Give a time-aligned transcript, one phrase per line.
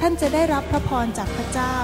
[0.00, 1.76] ท่านจะได้รับพระพรจากพระเจ้า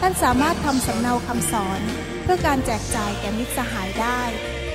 [0.00, 1.80] ท่านสามารถทำสำเนาคำสอน
[2.22, 4.20] เพื่อการแจกจ่ายแก่มิตรสหายได้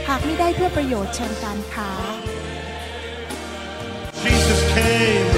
[0.08, 1.92] หากไม่ได้เพื่อประโยชน์เชิงการค้า
[4.24, 5.30] Jesus came,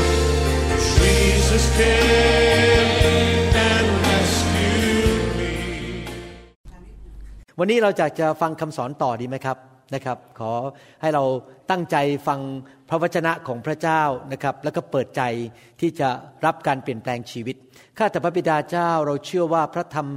[0.98, 2.90] Jesus came
[3.70, 5.52] and rescued me.
[7.60, 10.54] วันนี้เราจะจะฟังคำสอนต่อดีไหมครับ นะครับ ขอ
[11.02, 11.24] ให้เรา
[11.70, 12.40] ตั้งใจฟัง
[12.90, 15.22] พระวจนะของพระเจ้านะครับ แล้วก็เปิดใจ
[15.82, 16.10] ที่จะ
[16.46, 17.56] รับการเปลี่ยนแปลงชีวิต
[17.98, 20.08] ข้าแต่พระบิดาเจ้าเราเชื่อว่าพระธรรม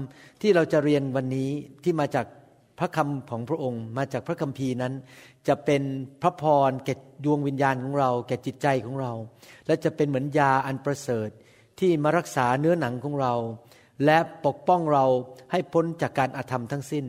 [0.42, 1.50] ที่เราจะเรียนวันนี้
[1.84, 2.26] ที่มาจาก
[2.78, 4.94] พระคำของพระองค์ มาจากพระคัมภีร์นั้น
[5.48, 5.82] จะเป็น
[6.22, 6.94] พระพรแก่
[7.24, 9.12] ดวงวิญญาณของเรา แก่จิตใจของเรา
[9.66, 11.28] และจะเป็นเหมือนยาอันประเสริฐ
[11.80, 13.34] ที่มารักษาเนื้อหนังของเรา
[14.04, 15.06] และปกป้องเรา
[15.52, 17.06] ให้พ้นจากการอาธรรมทั้งสิ้น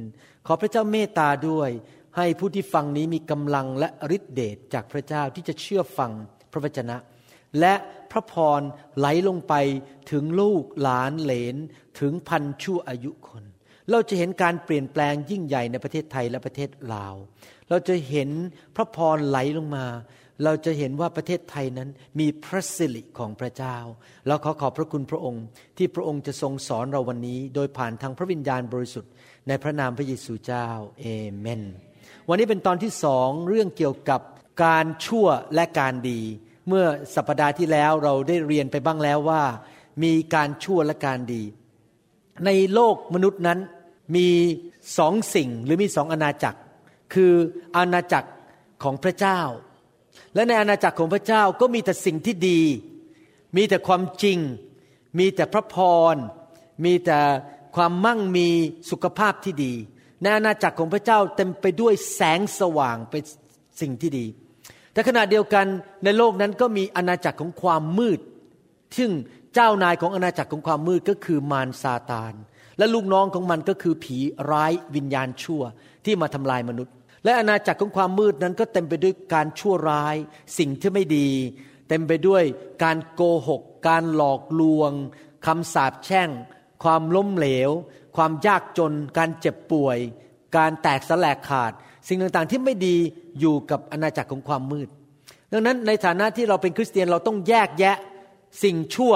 [0.48, 1.70] ขอพระเจ้าเมตตาด้วย
[2.18, 6.12] ให้ผู้ที่ฟังนี้มีกำลังและฤทธิเดชจากพระเจ้าที่จะเชื่อฟัง
[6.52, 6.98] พระวจนะ
[7.60, 7.74] และ
[8.12, 8.62] พระพร
[8.98, 9.54] ไหลลงไป
[10.12, 11.56] ถึงลูกหลานเหลน
[12.00, 13.44] ถึงพันชั่วอายุคน
[13.90, 17.16] เราจะเห็นการเปลี่ยนแปลงยิ่งใหญ่ในประเทศไทยและประเทศลาว
[17.70, 18.30] เราจะเห็น
[18.76, 19.86] พระพรไหลลงมา
[20.44, 23.78] เราจะเห็นว่าประเทศไทยนั้นมีพระสิริของพระเจ้า
[24.28, 25.46] เราขอขอบพระคุณพระองค์
[25.78, 29.12] ที่พระองค์จะทรงสอนเราวันนี้ โดยผ่านทางพระวิญญาณบริสุทธิ์
[29.48, 30.68] ในพระนามพระเยซูเจ้า
[31.00, 31.06] เอ
[31.38, 31.64] เมน
[32.30, 34.22] วันนี้เป็นตอนที่สองเรื่องเกี่ยวกับ
[34.64, 36.22] การชั่วและการดี
[36.68, 39.44] เมื่อสัปปดาห์ที่แล้วเราได้เรียนไปบ้างแล้วว่า
[40.04, 41.44] มีการชั่วและการดี
[42.46, 43.60] ในโลกมนุษย์นั้น
[44.16, 44.28] มี
[44.98, 46.60] สองสิ่งหรือมีสองอาณาจักร
[47.14, 47.34] คือ
[47.78, 48.30] อาณาจักร
[48.84, 49.40] ของพระเจ้า
[50.36, 52.62] และในอาณาจักรของพระเจ้าก็มีแต่สิ่งที่ดี
[53.58, 54.40] มีแต่ความจริง
[55.20, 55.76] มีแต่พระพ
[56.14, 56.16] ร
[56.86, 57.20] มีแต่
[57.76, 58.48] ความมั่งมี
[58.90, 59.74] สุขภาพที่ดี
[60.22, 63.24] ในอาณาจักรของพระเจ้าเต็มไปด้วยแสงสว่างเป็น
[63.82, 64.26] สิ่งที่ดี
[64.94, 65.66] แต่ขณะเดียวกัน
[66.04, 68.20] ในโลกนั้นก็มีอาณาจักรของความมืด
[68.98, 69.12] ซึ่ง
[69.54, 72.34] เจ้านายของอาณาจักรของความมืดก็คือมารซาตาน
[72.78, 74.18] และลูกน้องของมันก็คือผี
[74.52, 75.62] ร้ายวิญญาณชั่ว
[76.06, 76.94] ที่มาทำลายมนุษย์
[77.24, 80.16] และอาณาจักรของความมืดนั้นก็เต็มไปด้วยการชั่วร้าย
[80.58, 81.30] สิ่งที่ไม่ดี
[81.90, 82.44] เต็มไปด้วย
[82.84, 84.92] การโกหก การหลอกลวง
[85.46, 86.30] คำสาปแช่ง
[86.84, 87.72] ความล้มเหลว
[88.16, 89.98] ความยากจน การเจ็บป่วย
[90.58, 91.72] การแตกสลายขาด
[92.08, 92.96] สิ่งต่างๆที่ไม่ดี
[93.40, 94.90] อยู่กับอาณาจักรของความมืด
[95.52, 97.96] ดังนั้นในฐานะที่เราเป็นคริสเตียนเราต้องแยกแยะ
[98.64, 99.14] สิ่งชั่ว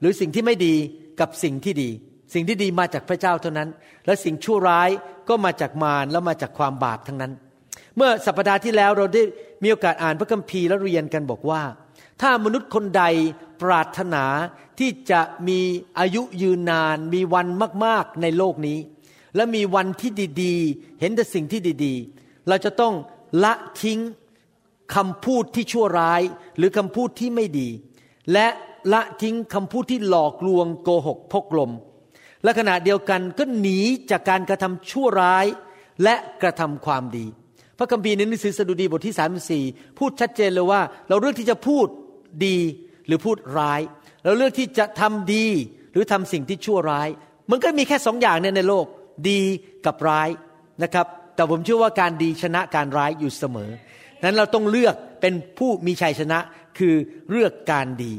[0.00, 0.74] หรือสิ่งที่ไม่ดี
[1.20, 1.90] กับสิ่งที่ดี
[2.34, 3.68] สิ่งที่ดีมาจากพระเจ้าเท่านั้น
[4.06, 4.90] และสิ่งชั่วร้าย
[5.28, 7.32] ก็มาจากมารแล้วมาจากความบาปทั้งนั้น
[7.96, 9.22] เมื่อสัปดาห์ที่แล้วเราได้
[9.62, 11.60] มีโอกาสอ่านพระคัมภีร์และเรียนกันบอกว่า
[12.20, 13.04] ถ้ามนุษย์คนใด
[13.62, 14.24] ปรารถนา
[14.78, 15.60] ที่จะมี
[15.98, 17.46] อายุยืนนาน มีวัน
[17.84, 18.78] มากๆในโลกนี้
[19.36, 20.10] และมีวันที่
[20.42, 22.94] ดีๆ เห็นแต่สิ่งที่ดีๆ เราจะต้อง
[23.44, 24.00] ละทิ้ง
[24.94, 26.22] คำพูดที่ชั่วร้าย
[26.56, 27.68] หรือคำพูดที่ไม่ดี
[28.32, 28.46] และ
[28.92, 31.72] ละทิ้งคำพูดที่หลอกลวงโกหกพกลม
[32.42, 33.78] และขณะเดียวกันก็หนี
[34.10, 35.46] จากการกระทำชั่วร้าย
[36.02, 37.26] และกระทำความดี
[37.78, 41.86] พระคัมภีร์ในหนังสือสดุดีบทที่ 34 พูดชัดเจนเลยว่า เราเลือกที่จะพูด
[42.46, 42.58] ดี
[43.06, 43.80] หรือพูดร้าย
[44.24, 45.46] เราเลือกที่จะทำดี
[45.92, 47.08] หรือทำสิ่งที่ชั่วร้าย
[47.50, 48.86] มันก็มีแค่สองอย่างเนี่ยในโลก
[49.28, 49.40] ดี
[49.86, 50.28] กับร้าย
[50.82, 53.70] นะครับ แต่ผมเชื่อว่าการดีชนะการร้ายอยู่เสมอ
[54.24, 56.38] นั้นเราต้องเลือกเป็นผู้มีชัยชนะ
[56.78, 56.94] คือ
[57.30, 58.12] เลือกการดี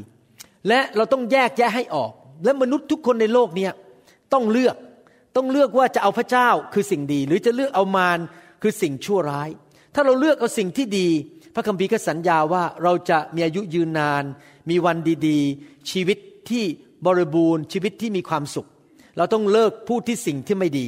[0.68, 2.12] และเราต้องแยกแยะให้ออก
[2.44, 3.68] และมนุษย์ทุกคนในโลกเนี้
[4.32, 4.76] ต้องเลือก
[5.36, 8.18] ต้องเลือกว่าจะเอาพระเจ้าคือสิ่งดี หรือจะเลือกเอามาร
[8.62, 9.48] คือสิ่งชั่วร้าย
[9.94, 11.08] ถ้าเราเลือกเอาสิ่งที่ดี
[11.54, 14.24] พระคัมภีร์ก็สัญญาว่าเราจะมีอายุยืนนาน
[14.70, 14.96] มีวัน
[15.26, 16.18] ดีๆ ชีวิต
[16.50, 16.64] ที่
[17.06, 18.68] บริบูรณ์ชีวิตที่มีความสุข
[19.16, 20.86] เราต้องเลิกพูดที่สิ่งที่ไม่ดี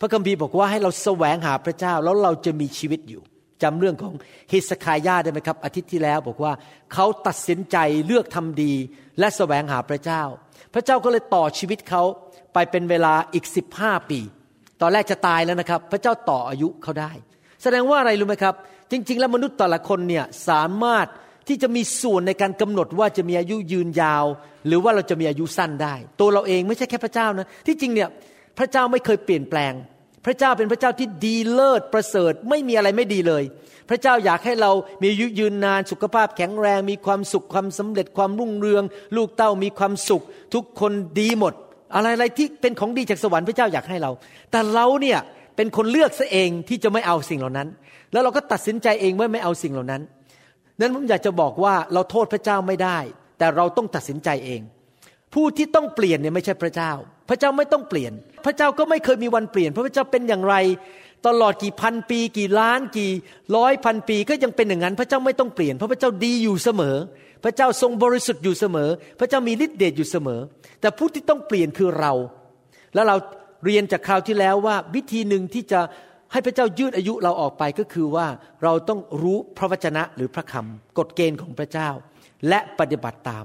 [0.00, 3.22] พระคัมภีร์บอกว่าให้เราแสวงหาพระเจ้าแล้วเราจะมีชีวิตอยู่
[3.62, 4.14] จำเรื่องของ
[4.50, 6.52] เฮสคายาได้ไหมครับ อาทิตย์ที่แล้วบอกว่า
[6.92, 7.76] เขาตัดสินใจ
[8.06, 8.72] เลือกทำดี
[9.18, 10.22] และแสวงหาพระเจ้า
[10.74, 12.02] พระเจ้าก็เลยต่อชีวิตเขา
[12.54, 14.20] ไปเป็นเวลาอีกสิบห้าปี
[14.80, 17.12] ตอนแรกจะตายแล้วนะครับ พระเจ้าต่ออายุเขาได้
[17.62, 18.54] แสดงว่าอะไรรู้ไหมครับ
[18.90, 21.06] จริง ๆ แล้วมนุษย์แต่ละคนเนี่ยสามารถ
[21.48, 24.24] ที่จะมีส่วนในการกำหนดว่าจะมีอายุยืนยาว
[24.66, 28.08] หรือว่าเราจะมีอายุสั้นได้ ตัวเราเองไม่ใช่แค่พระเจ้านะที่จริงเนี่ย
[28.58, 29.72] พระเจ้าไม่เคยเปลี่ยนแปลง
[30.26, 33.42] พระเจ้าเป็นพระเจ้าที่ดีเลิศประเสริฐไม่มีอะไรไม่ดีเลย
[33.88, 34.72] พระเจ้าอยากให้เรา
[35.02, 38.84] มีอายุยืนนานสุขภาพแข็งแรง มีความสุขความสำเร็จความรุ่งเรือง
[39.16, 40.22] ลูกเต้ามีความสุข
[40.54, 41.52] ทุกคนดีหมด
[41.94, 44.10] อะไรอะไรที่เป็นของดีจากสวรรค์พระเจ้าอยากให้เรา
[44.50, 45.18] แต่เราเนี่ย
[45.56, 47.68] เป็นคนเลือกซะเองที่จะไม่เอาสิ่งเหล่านั้น
[48.12, 50.02] แล้วเราก็ตัดสินใจเองว่าไม่เอาสิ่งเหล่านั้น
[50.80, 52.98] นั้นผมอยากจะบอกว่าเราโทษพระเจ้าไม่ได้
[53.38, 54.60] แต่เราต้องตัดสินใจเอง
[55.34, 56.92] ผู้ที่ต้องเปลี่ยนเนี่ยไม่ใช่พระเจ้า
[57.28, 58.12] พระเจ้าไม่ต้องเปลี่ยน
[58.44, 60.54] พระเจ้าก็ไม่เคยมีวันเปลี่ยนเพราะพระเจ้าเป็นอย่างไร
[61.26, 63.10] ตลอดกี่พันปี กี่ล้านกี่
[63.56, 66.96] ร้อยพันปีก็ยังเป็นอย่างนั้น พระเจ้าไม่ต้องเปลี่ยน เพราะพระเจ้าดีอยู่เสมอ
[67.44, 68.88] พระเจ้าทรงบริสุทธิ์อยู่เสมอ
[69.20, 70.40] พระเจ้ามีฤทธิ์เดชอยู่เสมอ
[70.80, 72.12] แต่ผู้ที่ต้องเปลี่ยนคือเรา
[72.94, 73.16] แล้วเรา
[73.64, 75.80] เรียนจากคราวที่แล้วว่าวิธีหนึ่งที่จะ
[76.32, 78.26] ให้พระเจ้ายืดอายุเราออกไปก็คือว่า
[78.62, 81.88] เราต้องรู้พระวจนะหรือพระคำกฎเกณฑ์ของพระเจ้า
[82.48, 83.44] และปฏิบัติตาม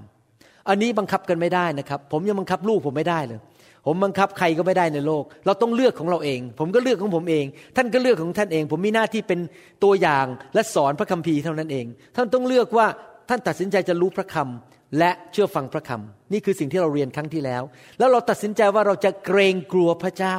[0.69, 3.39] อันนี้บังคับกันไม่ได้นะครับ ผมยังบังคับลูกผมไม่ได้เลย
[3.85, 9.39] ผมบังคับใครก็ไม่ได้ในโลก เราต้องเลือกของเราเอง ผมก็เลือกของผมเอง ท่านก็เลือกของท่านเอง ผมมีหน้าที่เป็น
[9.83, 11.85] ตัวอย่างและสอนพระคัมภีร์เท่านั้นเอง
[12.15, 12.87] ท่านต้องเลือกว่า
[13.29, 17.63] ท่านตัดสินใจจะรู้พระคำและเชื่อฟังพระคำ นี่คือสิ่งที่เราเรียนครั้งที่แล้ว
[17.99, 20.37] แล้วเราตัดสินใจว่าเราจะเกรงกลัวพระเจ้า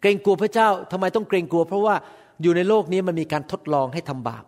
[0.00, 1.94] เกรงกลัวพระเจ้าทำไมต้องเกรงกลัว เพราะว่า
[2.42, 4.44] อยู่ในโลกนี้มันมีการทดลองให้ทำบาป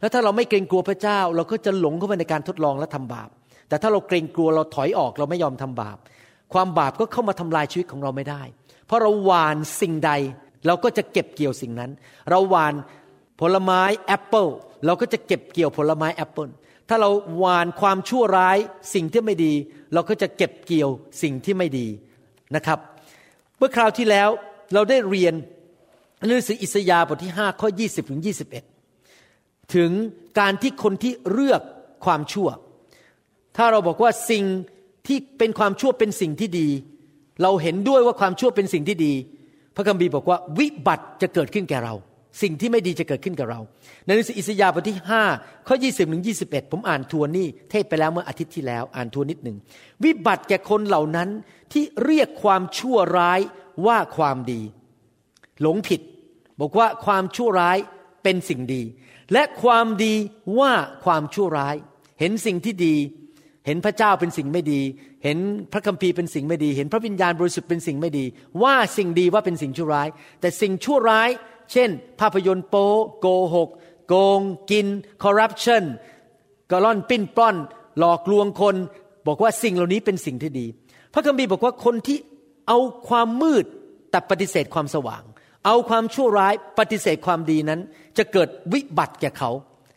[0.00, 3.28] แล้วถ้าเราไม่เกรงกลัวพระเจ้า เราก็จะหลงเข้าไปในการทดลองและทำบาป
[3.68, 5.96] แต่ถ้าเราเกรงกลัวเราถอยออกเราไม่ยอมทำบาป
[6.52, 8.42] ความบาปก็เข้ามาทำลายชีวิตของเราไม่ได้
[8.86, 10.12] เพราะเราหวานสิ่งใด
[10.66, 11.90] เราก็จะเก็บเกี่ยวสิ่งนั้น
[12.30, 12.74] เราหวาน
[13.40, 14.46] ผลไม้แอปเปิล
[14.86, 16.48] เราก็จะเก็บเกี่ยวผลไม้แอปเปิล
[16.88, 18.58] ถ้าเราหวานความชั่วร้าย
[18.94, 19.52] สิ่งที่ไม่ดี
[19.92, 20.90] เราก็จะเก็บเกี่ยว
[21.22, 21.86] สิ่งที่ไม่ดี
[22.56, 22.78] นะครับ
[23.58, 24.28] เมื่อคราวที่แล้ว
[24.74, 25.34] เราได้เรียน
[26.28, 28.20] หนังสืออิสยาห์บทที่ 5 ข้อ 20 ถึง
[28.96, 29.90] 21 ถึง
[30.38, 31.62] การที่คนที่เลือก
[32.04, 32.48] ความชั่ว
[33.56, 34.44] ถ้าเราบอกว่าสิ่ง
[35.06, 36.68] ที่เป็นความชั่วเป็นสิ่งที่ดี
[37.42, 39.12] เราเห็นด้วยว่าความชั่วเป็นสิ่งที่ดี
[39.76, 41.94] พระคัมภีร์บอกว่าวิบัติจะเกิดขึ้นแก่เรา
[42.42, 43.60] สิ่งที่ไม่ดีจะเกิดขึ้นกับเรา
[44.04, 44.98] ในหนังสืออิสยาห์บทที่
[45.32, 49.56] 5ข้อ20ถึง21 ผมอ่านทวนนี่เทศไปแล้วเมื่ออาทิตย์ที่แล้วอ่านทวนนิดหนึ่ง
[50.04, 51.28] วิบัติแก่คนเหล่านั้น
[51.72, 53.40] ที่เรียกความชั่วร้าย
[53.86, 54.60] ว่าความดี
[55.60, 56.00] หลงผิด
[56.60, 57.78] บอกว่าความชั่วร้าย
[58.22, 58.82] เป็นสิ่งดี
[59.32, 60.14] และความดี
[60.58, 60.72] ว่า
[61.04, 61.76] ความชั่วร้าย
[62.20, 62.96] เห็นสิ่งที่ดี
[63.66, 64.80] เห็นพระเจ้าเป็นสิ่งไม่ดี
[65.24, 65.38] เห็น
[65.72, 68.24] พระคัมภีร์เป็นสิ่งไม่ดี เห็นพระวิญญาณบริสุทธิ์เป็นสิ่งไม่ดี
[68.62, 70.08] ว่าสิ่งดีว่าเป็นสิ่งชั่วร้าย
[70.40, 71.30] แต่สิ่งชั่วร้าย
[71.72, 71.90] เช่น
[72.20, 72.86] ภาพยนตร์โป๊
[73.20, 73.68] โกหก
[74.08, 74.40] โกง
[74.70, 74.86] กิน
[75.22, 75.84] คอร์รัปชัน
[76.70, 77.56] กล่อนปิ้นป้อน
[77.98, 78.76] หลอกลวงคน
[79.26, 80.66] บอกว่าสิ่งเหล่านี้เป็นสิ่งที่ดี
[81.12, 82.18] พระคัมภีร์บอกว่าคนที่
[82.68, 82.78] เอา
[83.08, 83.64] ความมืด
[84.10, 85.22] แต่ปฏิเสธความสว่าง
[85.66, 87.80] เอาความชั่วร้ายปฏิเสธความดีนั้น
[88.18, 89.50] จะเกิดวิบัติแก่เขา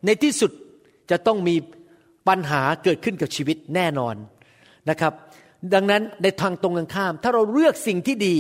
[0.06, 0.52] ในที่สุด
[1.12, 1.56] จะต้องมี
[2.28, 4.16] ปัญหาเกิดขึ้นกับชีวิตแน่นอน
[4.90, 5.14] นะครับ
[5.74, 8.36] ดังนั้นในทางตรงกันข้าม ถ้าเราเลือกสิ่งที่ดี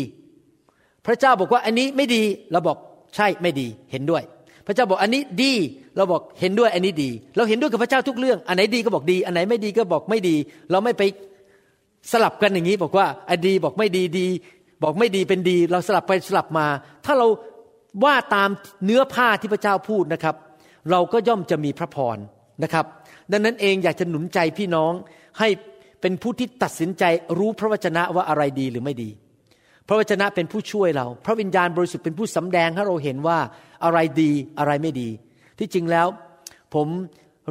[1.06, 2.78] พระเจ้าบอกว่าอันนี้ไม่ดีเราบอก
[3.16, 4.24] ใช่ไม่ดีเห็นด้วย
[4.68, 5.54] พระเจ้าบอกอันนี้ดี
[5.98, 10.36] เราบอกเห็นด้วยอันนี้ดี เราเห็นด้วยกับพระเจ้าทุกเรื่อง อันไหนดีก็บอกดี อันไหนไม่ดีก็บอกไม่ดี
[10.72, 11.04] เราไม่ไป
[12.12, 14.28] สลับกันอย่างนี้บอกว่าอันดีบอกไม่ดีดี
[14.84, 16.68] บอกไม่ดีเป็นดี เราสลับไปสลับมา
[17.06, 17.28] ถ้าเรา
[18.04, 18.50] ว่าตาม
[18.86, 20.36] เนื้อผ้าที่พระเจ้าพูดนะครับ
[20.92, 22.18] เราก็ย่อมจะมีพระพร
[22.64, 22.86] นะครับ
[23.32, 24.94] ดังนั้นเองอยากจะหนุนใจพี่น้อง
[25.40, 25.50] ให้
[26.02, 27.04] เป็นผู้ที่ตัดสินใจ
[27.38, 29.10] รู้พระวจนะว่าอะไรดีหรือไม่ดี
[29.88, 33.38] พระวจนะเป็นผู้ช่วยเรา พระวิญญาณบริสุทธิ์เป็นผู้สำแดงให้เราเห็นว่า
[33.84, 35.10] อะไรดีอะไรไม่ดี
[35.60, 36.08] ที่จริงแล้ว
[36.74, 36.88] ผม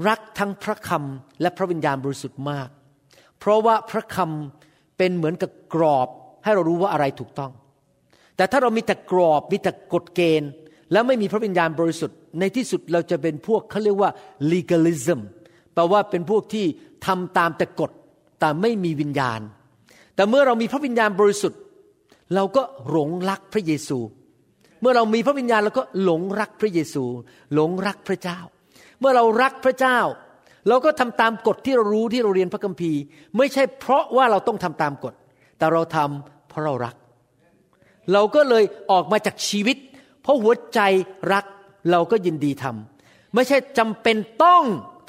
[0.08, 2.68] รักทั้งพระคำและพระวิญญาณบริสุทธิ์มาก
[3.38, 6.08] เพราะว่าพระคำเป็นเหมือนกับกรอบ
[6.44, 7.52] ให้เรารู้ว่าอะไรถูกต้อง
[8.36, 10.50] แต่ถ้าเรามีแต่กรอบมีแต่กฎเกณฑ์
[10.92, 14.10] แล้วไม่มีพระวิญญาณบริสุทธิ์ ในที่สุดเราจะเป็นพวกเขาเรียกว่า
[14.52, 15.20] legalism
[15.74, 16.66] แปลว่าเป็นพวกที่
[17.06, 17.90] ทำตามแต่กฎ
[18.40, 19.40] แต่ไม่มีวิญญาณ
[20.14, 21.60] แต่เมื่อเรามีพระวิญญาณบริสุทธิ์
[22.34, 23.98] เราก็หลงรักพระเยซู
[24.80, 27.04] เมื่อเรามีพระวิญญาณเราก็หลงรักพระเยซู
[27.54, 28.38] หลงรักพระเจ้า
[29.00, 29.98] เมื่อเรารักพระเจ้า
[30.68, 33.00] เราก็ทำตามกฎที่เรารู้ที่เราเรียนพระคัมภีร์
[33.36, 35.14] ไม่ใช่เพราะว่าเราต้องทำตามกฎ
[35.58, 36.94] แต่เราทำเพราะเรารัก
[38.12, 39.76] เราก็เลยออกมาจากชีวิต
[40.22, 40.80] เพราะหัวใจ
[41.32, 41.44] รัก
[41.90, 44.64] เราก็ยินดีทำไม่ใช่จำเป็นต้อง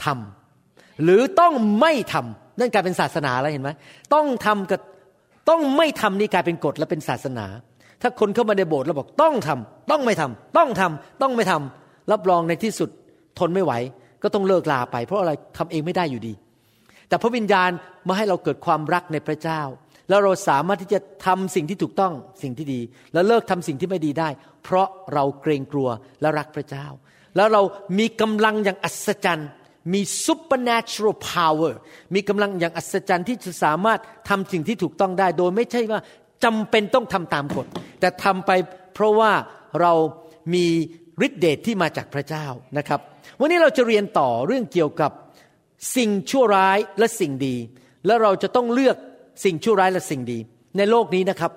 [0.05, 3.69] ทำหรือต้องไม่ทำนั่นกลายเป็นศาสนาแล้วเห็นไหม
[4.13, 4.79] ต้องทำกับ
[5.49, 7.45] ต้องไม่ทำนี่กลายเป็นกฎและเป็นศาสนา
[8.01, 12.89] ถ้าคนเข้ามาในโบสถ์แล้วบอกต้องทำต้องไม่ทำต้องทำต้องไม่ทำรับรองในที่สุด
[13.39, 13.73] ทนไม่ไหว
[14.23, 16.33] ก็ต้องเลิกลาไป เพราะอะไรทำเองไม่ได้อยู่ดี
[17.07, 17.69] แต่พระวิญญาณ
[18.07, 19.61] มาให้เราเกิดความรักในพระเจ้า
[20.09, 22.79] แล้วเราสามารถที่จะทำสิ่งที่ถูกต้องสิ่งที่ดี
[23.13, 24.29] แล้วเลิกทำสิ่งที่ไม่ดีได้
[24.63, 25.89] เพราะเราเกรงกลัว
[26.21, 26.85] และรักพระเจ้า
[27.35, 27.61] แล้วเรา
[27.97, 29.49] มีกำลังอย่างอัศจรรย์
[29.93, 31.73] มี supernatural power
[32.15, 33.99] มีกำลังอย่างอัศจรรย์ที่จะสามารถ
[34.29, 36.01] ทำสิ่งที่ถูกต้องได้ โดยไม่ใช่ว่า
[36.43, 37.67] จำเป็นต้องทำตามกฎ
[37.99, 38.51] แต่ทำไป
[38.93, 39.31] เพราะว่า
[39.81, 39.93] เรา
[40.53, 40.65] มี
[41.25, 42.45] ฤทธิเดชที่มาจากพระเจ้า
[42.77, 42.99] นะครับ
[43.39, 45.11] วันนี้เราจะเรียนต่อเรื่องเกี่ยวกับ
[45.95, 47.55] สิ่งชั่วร้ายและสิ่งดี
[48.05, 48.97] แล้วเราจะต้องเลือก
[49.43, 50.37] สิ่งชั่วร้ายและสิ่งดี
[50.77, 51.51] ในโลกนี้นะครับ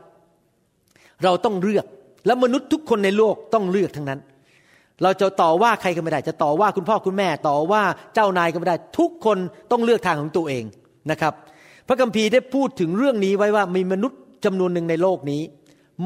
[1.24, 1.86] เราต้องเลือก
[2.26, 4.20] และมนุษย์ทุกคนในโลกต้องเลือกทั้งนั้น
[5.02, 7.82] เราจะต่อว่าใครก็ไม่ได้ จะต่อว่าคุณพ่อคุณแม่ ต่อว่า
[8.14, 9.38] เจ้านายก็ไม่ได้ ทุกคน
[9.70, 10.64] ต้องเลือกทางของตัวเอง
[11.10, 11.32] นะครับ
[11.86, 15.42] พระคัมภีร์ได้พูดถึงเรื่องนี้ไว้ว่ามีมนุษย์จำนวนหนึ่งในโลกนี้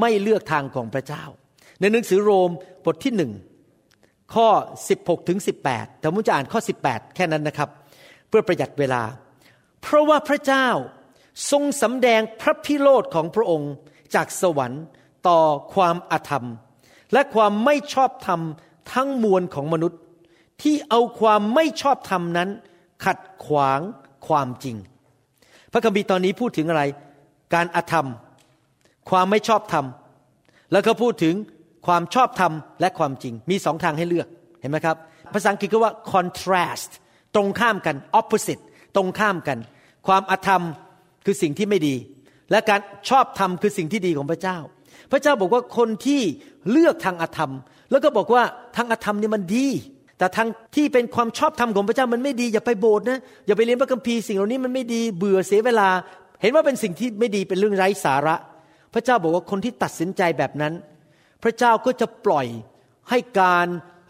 [0.00, 1.24] ไม่เลือกทางของพระเจ้า
[1.80, 2.50] ในหนังสือโรม
[2.84, 3.32] บทที่หนึ่ง
[4.34, 4.48] ข้อ
[4.88, 7.68] 16ถึง18แต่ผมจะอ่านข้อ 18 แค่นั้นนะครับ
[8.28, 9.02] เพื่อประหยัดเวลา
[9.82, 10.66] เพราะว่าพระเจ้า
[11.50, 13.72] ทรงสำแดงพระพิโรธของพระองค์
[14.14, 14.84] จากสวรรค์
[15.28, 15.40] ต่อ
[15.74, 16.46] ความอาธรรม
[17.12, 18.40] และความไม่ชอบธรรม
[18.92, 20.00] ทั้งมวลของมนุษย์
[20.62, 22.48] ที่เอาความไม่ชอบธรรมนั้น
[23.04, 23.80] ขัดขวาง
[24.28, 24.76] ความจริง
[25.72, 26.82] พระคัมภีร์ตอนนี้พูดถึงอะไร
[27.54, 28.08] การอาธรรม
[29.10, 29.86] ความไม่ชอบธรรม
[30.72, 31.34] แล้วก็พูดถึง
[31.86, 34.28] ความชอบธรรมและความจริง มีสองทางให้เลือก
[34.60, 34.96] เห็นไหมครับ
[35.34, 36.90] ภาษาอังกฤษก็ว่า contrast
[37.34, 38.62] ตรงข้ามกัน opposite
[38.94, 39.58] ตรงข้ามกัน
[40.06, 40.62] ความอาธรรม
[41.24, 41.94] คือสิ่งที่ไม่ดี
[42.52, 44.58] และการชอบธรรมคือสิ่งที่ดีของพระเจ้า
[45.12, 46.20] พระเจ้าบอกว่าคนที่
[46.70, 47.52] เลือกทางอาธรรม
[47.90, 48.42] แล้วก็บอกว่า
[48.76, 49.66] ทางอาธรรมนี่มันดี
[50.18, 55.88] แต่ทางที่เป็นความชอบธรรมของพระเจ้ามันไม่ดีอย่าไปโบสถ์นะอย่าไปเรียนพระคัมภีร์สิ่งเหล่านี้มันไม่ดีเบื่อเสียเวลา
[56.42, 58.36] เห็นว่าเป็นสิ่งที่ไม่ดีเป็นเรื่องไร้สาระ
[58.94, 60.72] พระเจ้าบอกว่าคนที่ตัดสินใจแบบนั้น
[61.42, 62.46] พระเจ้าก็จะปล่อย
[63.10, 63.66] ให้การ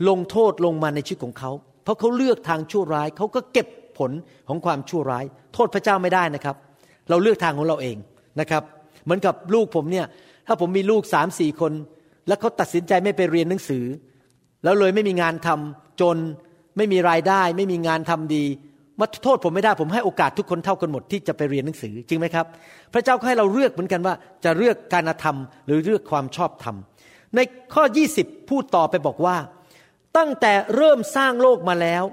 [0.08, 1.50] ลงโทษลงมาในชีวิตของเขา
[1.84, 3.66] เพราะเขาเลือกทางชั่วร้ายเขาก็เก็บ
[3.98, 4.10] ผล
[4.48, 6.56] ของความชั่วร้าย โทษพระเจ้าไม่ได้นะครับ
[7.10, 7.96] เราเลือกทางของเราเอง
[8.40, 8.62] นะครับ
[9.04, 10.06] เหมือนกับลูกผมเนี่ย
[10.46, 11.72] ถ้าผมมีลูกสามสี่คน
[12.28, 13.84] แล้วเขาตัดสินใจไม่ไปเรียนหนังสือ
[14.64, 16.16] แล้วเลยไม่มีงานทำจน
[16.76, 18.44] ไม่มีรายได้ ไม่มีงานทำดี
[19.00, 22.46] มาโทษผมไม่ได้ผมให้โอกาสทุกคนเท่ากันหมดที่จะไปเรียนหนังสือจริงไหมครับ
[22.92, 25.36] พระเจ้าก็ให้เราเลือกเหมือนกันว่า จะเลือกการธรรม
[25.66, 26.76] หรือเลือกความชอบธรรม
[27.34, 27.40] ใน
[27.74, 27.84] ข้อ
[28.16, 29.36] 20 พูดต่อไปบอกว่า
[30.16, 32.04] ตั้งแต่เริ่มสร้างโลกมาแล้ว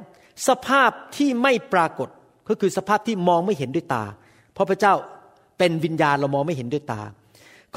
[0.48, 2.10] สภาพที่ไม่ปรากฏ
[2.50, 4.04] ก็คือสภาพที่มองไม่เห็นด้วยตา
[4.54, 4.94] เพราะพระเจ้า
[5.60, 7.01] เป็นวิญญาณเรามองไม่เห็นด้วยตา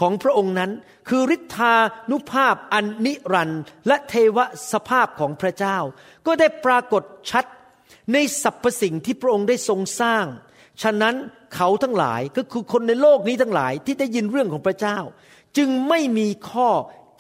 [0.00, 0.70] ของพระองค์นั้น
[1.08, 1.74] คือฤทธา
[2.10, 4.38] นุภาพอันนิรันดร์และเทว
[4.72, 5.78] สภาพของพระเจ้า
[6.26, 7.44] ก็ได้ปรากฏชัด
[8.12, 10.24] ในสรรพสิ่งที่พระองค์ได้ทรงสร้าง
[10.82, 11.14] ฉะนั้น
[11.54, 14.98] เขาทั้งหลายก็คือคนในโลกนี้ทั้งหลายที่ได้ยินเรื่องของพระเจ้า
[15.56, 16.68] จึงไม่มีข้อ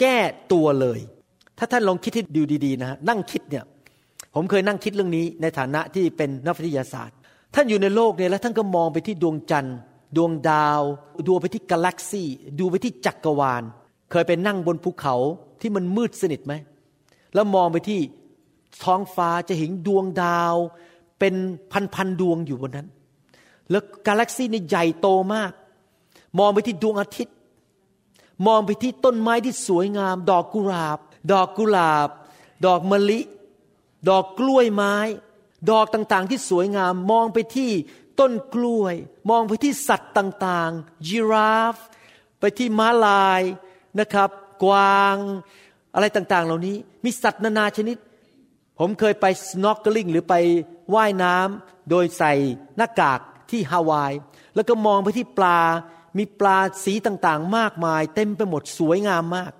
[0.00, 0.18] แก้
[0.52, 1.00] ตัวเลย
[1.58, 3.64] ถ้าท่านลองคิดให้ดูดีๆนะนั่งคิดเนี่ย
[4.34, 7.16] ผมเคยนั่งคิดเรื่องนี้ในฐานะที่เป็นนักวิทยาศาสตร์
[7.54, 9.76] ท่านอยู่ในโลกเนี่ยแล้วท่านก็มองไปที่ดวงจันทร์
[10.16, 10.80] ดวงดาว
[11.26, 12.28] ดูไปที่กาแล็กซี่
[12.58, 13.62] ดูไปที่จักรวาล
[14.10, 15.14] เคยไปนั่งบนภูเขา
[15.60, 16.54] ที่มันมืดสนิทไหม
[17.34, 18.00] แล้วมองไปที่
[18.84, 20.54] ท้องฟ้าจะเห็นดวงดาว
[21.18, 21.34] เป็น
[21.94, 22.88] พันๆดวงอยู่บนนั้น
[23.70, 25.52] แล้วกาแล็กซี่นี่ใหญ่โตมาก
[26.38, 27.36] มองไปที่ดวงอาทิตย์
[28.46, 30.98] มองไปที่ต้นไม้ที่สวยงาม ดอกกุหลาบ
[31.32, 32.08] ดอกกุหลาบ
[32.66, 33.20] ดอกมะลิ
[34.08, 34.94] ดอกกล้วยไม้
[35.70, 37.70] ดอกต่างๆที่สวยงาม มองไปที่
[38.20, 38.94] ต้นกล้วย
[39.30, 41.76] มองไปที่สัตว์ต่างๆ ยีราฟ
[42.40, 43.42] ไปที่ม้าลาย
[44.00, 44.30] นะครับ
[44.64, 45.16] กวาง
[45.94, 47.96] อะไรต่างๆ เหล่านี้ มีสัตว์นานาชนิด
[48.78, 50.34] ผมเคยไป snorkeling หรือไป
[50.94, 52.32] ว่ายน้ำโดยใส่
[52.76, 54.12] หน้ากากที่ฮาวาย
[54.54, 55.60] แล้วก็มองไปที่ปลา
[56.18, 59.52] มีปลาสีต่างๆ มากมาย เต็มไปหมดสวยงามมาก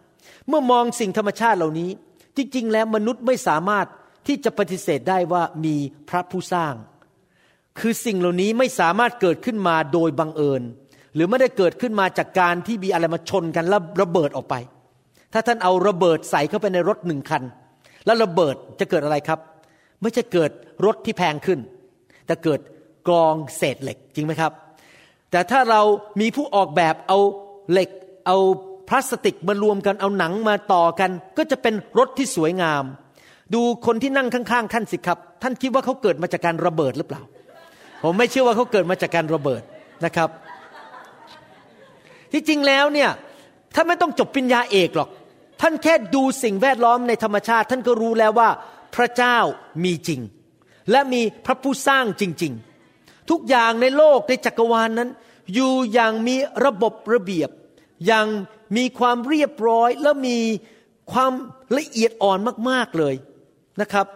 [0.49, 1.91] เมื่อมองสิ่งธรรมชาติเหล่านี้
[2.37, 3.87] จริงๆ แล้วมนุษย์ไม่สามารถ
[4.27, 5.77] ที่จะปฏิเสธได้ว่ามี
[6.09, 6.75] พระผู้สร้าง
[7.79, 10.63] คือสิ่งเหล่านี้ไม่สามารถเกิดขึ้นมาโดยบังเอิญ
[11.15, 14.55] หรือไม่ได้เกิดขึ้นมาจากการที่มีอะไรมาชนกันแล้วระเบิดออกไป
[15.33, 17.43] ถ้าท่านเอาระเบิดใส่เข้าไปในรถหนึ่งคัน
[18.07, 19.39] แล้วระเบิดจะเกิดอะไรครับ
[20.01, 20.51] ไม่จะเกิด
[20.87, 21.59] รถที่แพงขึ้น
[22.27, 22.61] แต่เกิด
[23.09, 24.53] กรองเศษเหล็กจริงไหมครับ
[25.31, 25.81] แต่ถ้าเรา
[26.21, 27.19] มีผู้ออกแบบเอา
[27.71, 27.91] เหล็ก
[28.27, 28.37] เอา
[28.89, 32.85] พลาสติกมารวมกันเอาหนังมาต่อกัน ก็จะเป็นรถที่สวยงาม
[33.55, 37.23] ดูคนที่นั่งข้างๆท่านสิครับ ท่านคิดว่าเขาเกิดมาจากการระเบิดหรือเปล่า
[38.03, 39.63] ผมไม่เชื่อว่าเขาเกิดมาจากการระเบิด
[40.05, 40.29] นะครับ
[42.33, 43.11] ที่จริงแล้วเนี่ย
[43.75, 45.09] ท่านไม่ต้องจบปริญญาเอกหรอก
[45.61, 48.51] ท่านแค่ดูสิ่งแวดล้อมในธรรมชาติ ท่านก็รู้แล้วว่า
[48.95, 49.39] พระเจ้า
[49.85, 50.21] มีจริง
[50.91, 52.53] และมีพระผู้สร้างจริง
[52.93, 55.11] ๆ ทุกอย่างในโลกในจักรวาลนนั้น
[55.55, 57.51] อยู่อย่างมีระบบระเบียบ
[58.07, 58.27] อย่าง
[58.77, 60.39] มีความเรียบร้อยและมี
[61.13, 61.33] ความ
[61.79, 62.39] ละเอียดอ่อน
[62.71, 63.15] มากๆเลย
[63.81, 64.07] นะครับ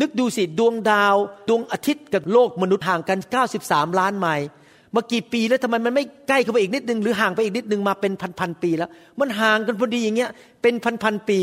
[0.00, 1.14] นึกดูสิดวงดาว
[1.48, 3.18] ดวงอาทิตย์กับโลกมนุษย์ห่างกัน
[3.58, 4.46] 93 ล้านไมล์
[4.94, 10.30] มากี่ปีแล้วทำไมมันไม่ใกล้เข้าไปอีกนิดนึงหรือห่างไปอีกนิดนึงมาเป็นพันๆปีแล้ว มันห่างกันพอดีอย่างเงี้ย
[10.62, 11.38] เป็นพันๆปี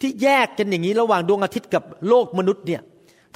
[0.00, 2.80] ที่แยกกันอย่างนี้ระหว่างดวงอาทิตย์กับโลกมนุษย์เนี่ย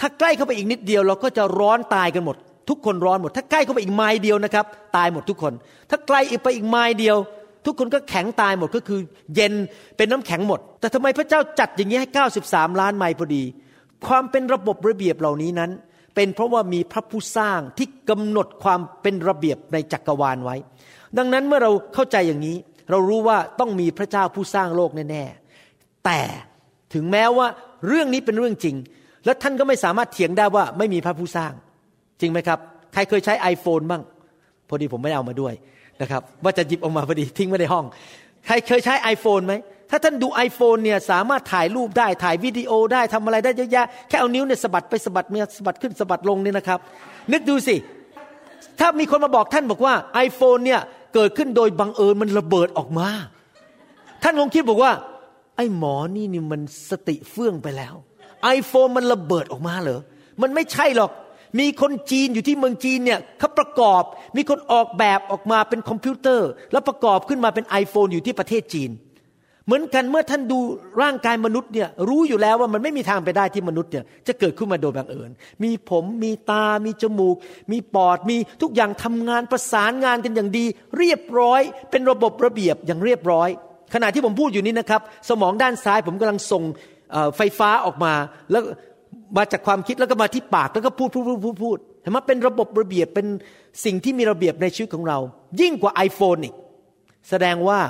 [0.00, 2.36] ถ้าใกล้เข้าไปอีกนิดเดียวเราก็จะร้อนตายกันหมด
[2.68, 4.64] ทุกคนร้อนหมด ถ้าใกล้เข้าไปอีกไมล์เดียวนะครับ
[4.96, 5.52] ตายหมดทุกคน
[5.90, 7.16] ถ้าไกลอีกไปอีกไมล์เดียว
[7.66, 9.00] ทุกคนก็แข็งตายหมดก็คือ
[9.34, 9.52] เย็น
[9.96, 12.08] เป็นน้ำแข็งหมด แต่ทำไมพระเจ้าจัดอย่างนี้ให้
[12.44, 13.42] 93 ล้านไมล์พอดี
[14.06, 15.70] ความเป็นระบบระเบียบเหล่านี้นั้น
[16.14, 20.56] เป็นเพราะว่ามีพระผู้สร้างที่กำหนดความเป็นระเบียบในจักรวาลไว้
[21.18, 22.56] ดังนั้นเมื่อเราเข้าใจอย่างนี้
[22.90, 26.20] เรารู้ว่าต้องมีพระเจ้าผู้สร้างโลกแน่ๆแต่
[26.94, 27.46] ถึงแม้ว่า
[27.88, 28.76] เรื่องนี้เป็นเรื่องจริง
[29.24, 31.52] และท่านก็ไม่สามารถเถียงได้ว่าไม่มีพระผู้สร้าง
[32.20, 32.58] จริงไหมครับ
[32.92, 34.02] ใครเคยใช้ iPhone บ้าง
[34.68, 35.54] พอดีผมไม่ได้เอามาด้วย
[36.02, 37.84] นะครับ ว่าจะหยิบออกมาพอดีทิ้งไว้ในห้อง
[38.46, 39.54] ใครเคยใช้ iPhone ไหม
[39.94, 46.78] ถ้าท่านดู iPhone เนี่ยสามารถถ่ายรูปได้ถ่ายวิดีโอได้ทำอะไรได้เยอะแยะแค่เอานิ้วเนี่ยสะบัดไปสะบัดมาสะบัดขึ้นสะบัดลงเนี่ยนะครับ
[47.32, 47.76] นึกดูสิ
[48.80, 49.94] ถ้ามีคนมาบอกท่านบอกว่า
[50.26, 50.80] iPhone เนี่ย
[51.14, 53.08] เกิดขึ้นโดยบังเอิญมันระเบิดออกมา
[54.22, 54.92] ท่านคงคิดบอกว่า
[55.56, 57.94] ไอ้หมอนี่นี่มันสติเฟื่องไปแล้ว
[58.56, 60.00] iPhone มันระเบิดออกมาเหรอ
[60.42, 61.10] มันไม่ใช่หรอก
[61.58, 64.02] มีคนจีนอยู่ที่เมืองจีนเนี่ยเขาประกอบ
[64.36, 68.90] มีคนออกแบบออกมาเป็นคอมพิวเตอร์ แล้วประกอบขึ้นมาเป็น iPhone อยู่ที่ประเทศจีน
[69.66, 70.58] เหมือนกันเมื่อท่านดู
[71.02, 75.30] ร่างกายมนุษย์เนี่ยรู้อยู่แล้วว่ามันไม่มีทางไปได้ที่มนุษย์เนี่ยจะเกิดขึ้นมาโดยบังเอิญ
[75.62, 77.36] มีผมมีตา มีจมูก
[77.72, 80.64] มีปอดมีทุกอย่างทำงานประสานงานกันอย่างดี
[80.98, 83.48] เรียบร้อย เป็นระบบระเบียบอย่างเรียบร้อย
[83.94, 86.62] ขณะที่ผมพูดอยู่นี้นะครับ สมองด้านซ้ายผมกำลังส่ง
[87.36, 88.12] ไฟฟ้าออกมา
[88.50, 88.62] แล้ว
[89.36, 93.26] มาจากความคิดแล้วก็มาที่ปากแล้วก็พูดพูดพูดพูดพูดเห็นไหมเป็นระบบระเบียบเป็น
[93.84, 95.18] สิ่งที่มีระเบียบในชีวิตของเรา
[95.60, 96.54] ยิ่งกว่า iPhone อีก
[97.30, 97.80] แสดงว่า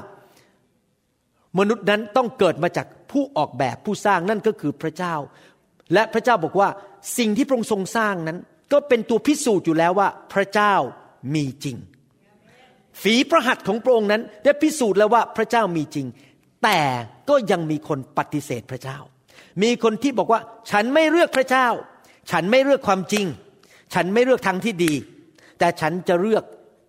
[1.59, 5.15] มนุษย์นั้นต้องเกิดมาจากผู้ออกแบบผู้สร้างนั่นก็คือพระเจ้า
[5.95, 6.69] และพระเจ้าบอกว่า
[7.19, 8.39] สิ่งที่พระองค์ทรงสร้างนั้น
[8.73, 10.75] ก็เป็นตัวพิสูจน์อยู่แล้วว่า พระเจ้า
[11.35, 11.77] มีจริง
[13.03, 16.07] ฝีพระหัตถ์ของพระองค์นั้นได้พิสูจน์แล้วว่าพระเจ้ามีจริง
[16.65, 16.79] แต่
[17.29, 18.99] ก็ยังมีคนปฏิเสธพระเจ้า
[19.63, 20.41] มีคนที่บอกว่า
[20.71, 21.69] ฉันไม่เลือกพระเจ้า
[22.31, 23.27] ฉันไม่เลือกความจริง
[23.95, 24.93] ฉันไม่เลือกทางที่ดี
[25.59, 26.45] แต่ฉันจะเลือก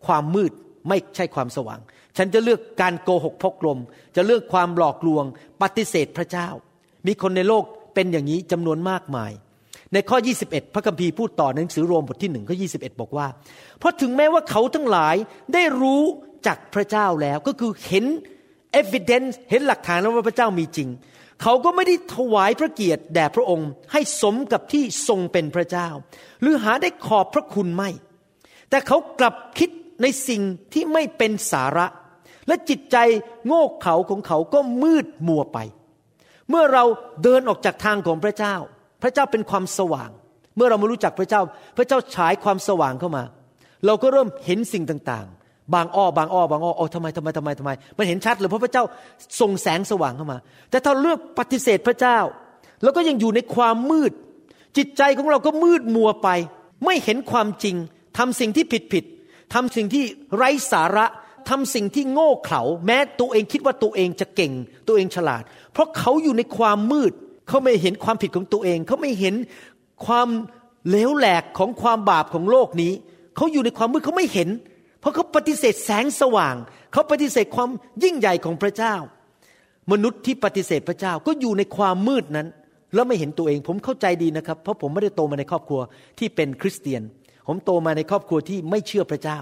[0.05, 0.51] ความมืด
[0.89, 1.79] ไม่ใช่ความสว่าง
[2.17, 3.79] ฉันจะเลือกการโกหกพกลม
[4.15, 5.25] จะเลือกความหลอกลวง
[5.62, 6.48] ปฏิเสธพระเจ้า
[7.08, 9.32] มีคนในโลกเป็นอย่างนี้จำนวนมากมาย
[9.93, 13.27] ในข้อ 21 พระคัมภีร์พูดต่อในหนังสือโรมบทที่หนึ่งข้อ21 บอกว่า
[13.79, 15.15] เพราะถึงแม้ว่าเขาทั้งหลาย
[15.53, 16.03] ได้รู้
[16.48, 18.05] จักพระเจ้าแล้วก็คือเห็น
[18.82, 20.89] evidence เห็นหลักฐานแล้วว่าพระเจ้ามีจริง
[21.41, 25.88] เขาก็ไม่ได้ถวายพระเกียรติแด่พระองค์ ให้สมกับที่ทรงเป็นพระเจ้า
[26.41, 27.89] หรือหาได้ขอบพระคุณไม่
[28.69, 29.69] แต่เขากลับคิด
[30.02, 30.41] ในสิ่ง
[30.73, 31.86] ที่ไม่เป็นสาระ
[32.47, 32.97] และจิตใจ
[33.47, 35.58] โง่เขลาของเขาก็มืดมัวไป
[36.49, 36.84] เมื่อเรา
[37.23, 38.56] เดินออกจากทางของพระเจ้า
[39.03, 40.10] พระเจ้าเป็นความสว่าง
[40.56, 41.41] เมื่อเรามารู้จักพระเจ้า
[41.77, 43.23] พระเจ้าฉายความสว่างเข้ามา
[43.86, 48.84] เราก็เริ่มเห็นสิ่งต่างๆ บางอ้อบางอ้อบางอ้อโอ้ทำไมทำไมทำไมทำไม มันเห็นชัดเลยเพราะพระเจ้า
[49.41, 50.38] ส่งแสงสว่างเข้ามา
[50.69, 52.19] แต่ถ้าเลือกปฏิเสธพระเจ้า
[52.84, 54.12] แล้วก็ยังอยู่ในความมืด
[54.77, 56.29] จิตใจของเราก็มืดมัวไป
[56.86, 57.75] ไม่เห็นความจริง
[58.17, 59.03] ทำสิ่งที่ผิดผิด
[59.53, 60.03] ทำสิ่งที่
[60.36, 61.06] ไร้สาระ
[61.49, 64.53] ทำสิ่งที่โง่เขลาแม้ตัวเองคิดว่าตัวเองจะเก่ง
[64.88, 67.13] ตัวเองฉลาด เพราะเขาอยู่ในความมืด
[67.47, 69.36] เขาไม่เห็นความผิดของตัวเอง เขาไม่เห็น
[70.06, 70.27] ความ
[70.89, 72.93] เลวแหลกของความบาปของโลกนี้
[73.36, 74.49] เขาอยู่ในความมืดเขาไม่เห็น
[74.99, 76.56] เพราะเขาปฏิเสธแสงสว่าง
[76.91, 77.69] เขาปฏิเสธความ
[78.03, 78.95] ยิ่งใหญ่ของพระเจ้า
[79.91, 82.47] มนุษย์ที่ปฏิเสธพระเจ้าก็อยู่ในความมืดนั้น
[82.93, 85.82] แล้วไม่เห็นตัวเองผมเข้าใจดีนะครับ เพราะผมไม่ได้โตมาในครอบครัว
[86.19, 87.01] ที่เป็นคริสเตียน
[87.47, 89.39] ผมโตมาในครอบครัวที่ไม่เชื่อพระเจ้า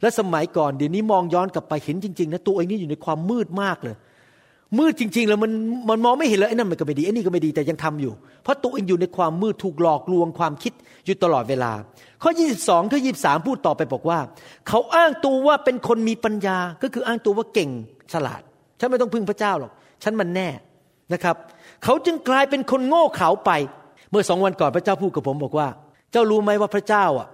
[0.00, 3.96] และสมัยก่อนเดี๋ยวนี้มองย้อนกลับไปเห็นจริงๆนะตัวเองนี่อยู่ในความมืดมากเลย
[4.78, 5.52] มืดจริง ๆ แล้วมัน
[5.90, 10.72] มันมองไม่เห็นเลยไอ้นั่นมันก็ไม่ดีไอ้นี่ก็ไม่ดีแต่ยังทำอยู่ เพราะตัวเองอยู่ในความมืดถูกหลอกลวงความคิด
[11.04, 11.72] อยู่ตลอดเวลา
[12.22, 12.30] ข้อ
[12.60, 14.18] 22ข้อ23 พูดต่อไปบอกว่า
[14.68, 17.70] เขาอ้างตัวว่าเป็นคนมีปัญญาก็คืออ้างตัวว่าเก่ง
[18.12, 18.42] ฉลาด
[18.80, 20.48] ฉันไม่ต้องพึ่งพระเจ้าหรอกฉันมันแน่
[21.12, 21.36] นะครับ
[21.84, 23.50] เขาจึงกลายเป็นคนโง่เขลาไป
[24.10, 25.68] เมื่อสองวันก่อนพระเจ้าพูดกับผมบอกว่า
[26.12, 27.28] เจ้ารู้ไหมว่าพระเจ้าอะ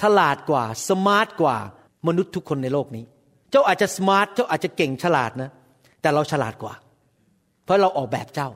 [0.00, 1.56] ฉลาดกว่า smart กว่า
[2.06, 3.04] มนุษย์ทุกคนในโลกนี้
[3.50, 5.50] เจ้าอาจจะ smart เจ้าอาจจะเก่งฉลาดนะ
[6.02, 6.74] แต่เราฉลาดกว่า
[7.64, 8.48] เพราะเราออกแบบเจ้า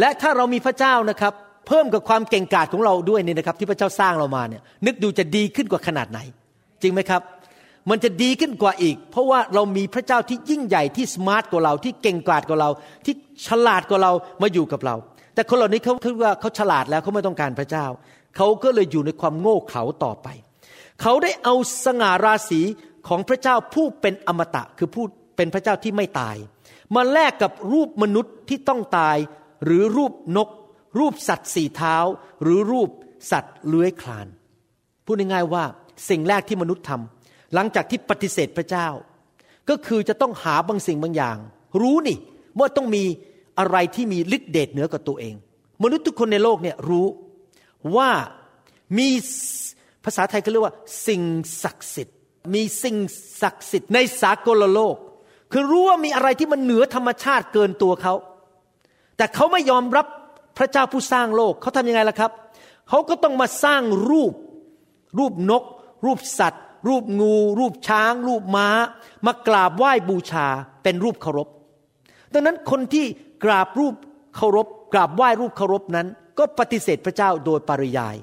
[0.00, 1.32] และถ้าเรามีพระเจ้านะครับ
[1.66, 6.18] เพิ่มกับความเก่งกาจของเราด้วยนี่นะครับ ที่พระเจ้าสร้างเรามาเนี่ย นึกดูจะดีขึ้นกว่าขนาดไหน
[6.82, 7.22] จริงไหมครับ
[7.90, 12.70] มันจะดีขึ้นกว่าอีก เพราะว่าเรามีพระเจ้าที่ยิ่งใหญ่ที่สมาร์ทกว่าเราที่เก่งกาจกว่าเรา
[13.04, 13.14] ที่
[13.46, 14.12] ฉลาดกว่าเรา
[14.42, 14.94] มาอยู่กับเรา
[15.34, 17.86] แต่คนเหล่านี้เขาคิดว่าเขาฉลาดแล้วเขาไม่ต้องการพระเจ้า
[18.36, 20.28] เขาก็เลยอยู่ในความโง่เขลาต่อไป
[21.00, 22.60] เขาได้เอาสง่าราศี
[23.08, 25.04] ของพระเจ้าผู้เป็นอมตะคือผู้
[25.36, 26.36] เป็นพระเจ้าที่ไม่ตาย
[26.94, 29.16] มาแลกกับรูปมนุษย์ที่ต้องตาย
[29.64, 30.48] หรือรูปนก
[30.98, 31.96] รูปสัตว์สี่เท้า
[32.42, 32.88] หรือรูป
[33.30, 34.26] สัตว์เลื้อยคลาน
[35.04, 35.64] พูดง่ายๆว่า
[36.08, 38.88] สิ่งแรกที่มนุษย์ทำหลังจากที่ปฏิเสธพระเจ้า
[39.68, 41.36] ก็คือจะต้องหาบางสิ่งบางอย่าง
[41.80, 42.18] รู้นี่
[42.58, 43.04] ว่าต้องมี
[43.58, 45.34] อะไรที่มีฤทธิเดชเหนือกว่าตัวเอง
[45.82, 47.06] มนุษย์ทุกคนในโลกเนี่ยรู้
[47.96, 48.10] ว่า
[48.98, 49.08] มี
[50.04, 50.74] ภาษาไทยเขาเรียกว่า
[51.06, 51.22] สิ่ง
[51.62, 52.16] ศักดิ์สิทธิ์
[52.54, 52.96] มีสิ่ง
[53.42, 54.96] ศักดิ์สิทธิ์ในสากลโลก
[55.52, 58.14] คือรู้ว่ามีอะไรที่มันเหนือธรรมชาติเกินตัวเขา
[59.16, 60.06] แต่เขาไม่ยอมรับ
[60.58, 62.32] พระเจ้าผู้สร้างโลกเขาทำยังไงล่ะครับ
[62.88, 64.32] เขาก็ต้องมาสร้างรูป
[65.18, 65.64] รูปนก
[66.06, 68.68] รูปสัตว์ รูปงู รูปช้าง รูปม้า
[69.26, 70.46] มากราบไหว้บูชา
[70.82, 71.48] เป็นรูปเคารพ
[72.32, 73.06] ดังนั้นคนที่
[73.44, 73.94] กราบรูป
[74.36, 76.06] เคารพ กราบไหว้รูปเคารพนั้น
[76.38, 78.16] ก็ปฏิเสธพระเจ้าโดยปริยาย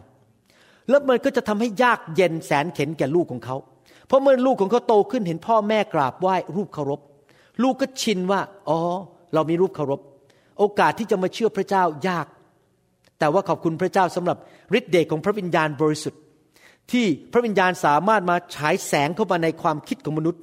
[0.89, 3.55] แล้วมันก็จะทำให้ยากเย็นแสนเข็นแก่ลูกของเขา
[4.07, 6.99] เพราะเมื่อลูกของเขาโตขึ้นเห็นพ่อแม่กราบไหว้รูปเคารพ
[7.63, 8.79] ลูกก็ชินว่า อ๋อ
[9.33, 10.01] เรามีรูปเคารพ
[10.59, 12.25] โอกาสที่จะมาเชื่อพระเจ้ายาก
[13.19, 14.37] แต่ว่าขอบคุณพระเจ้าสำหรับ
[14.77, 16.21] ฤทธิ์เดชของพระวิญญาณบริสุทธิ์
[16.91, 20.41] ที่พระวิญญาณสามารถมาฉายแสงเข้ามาในความคิดของมนุษย์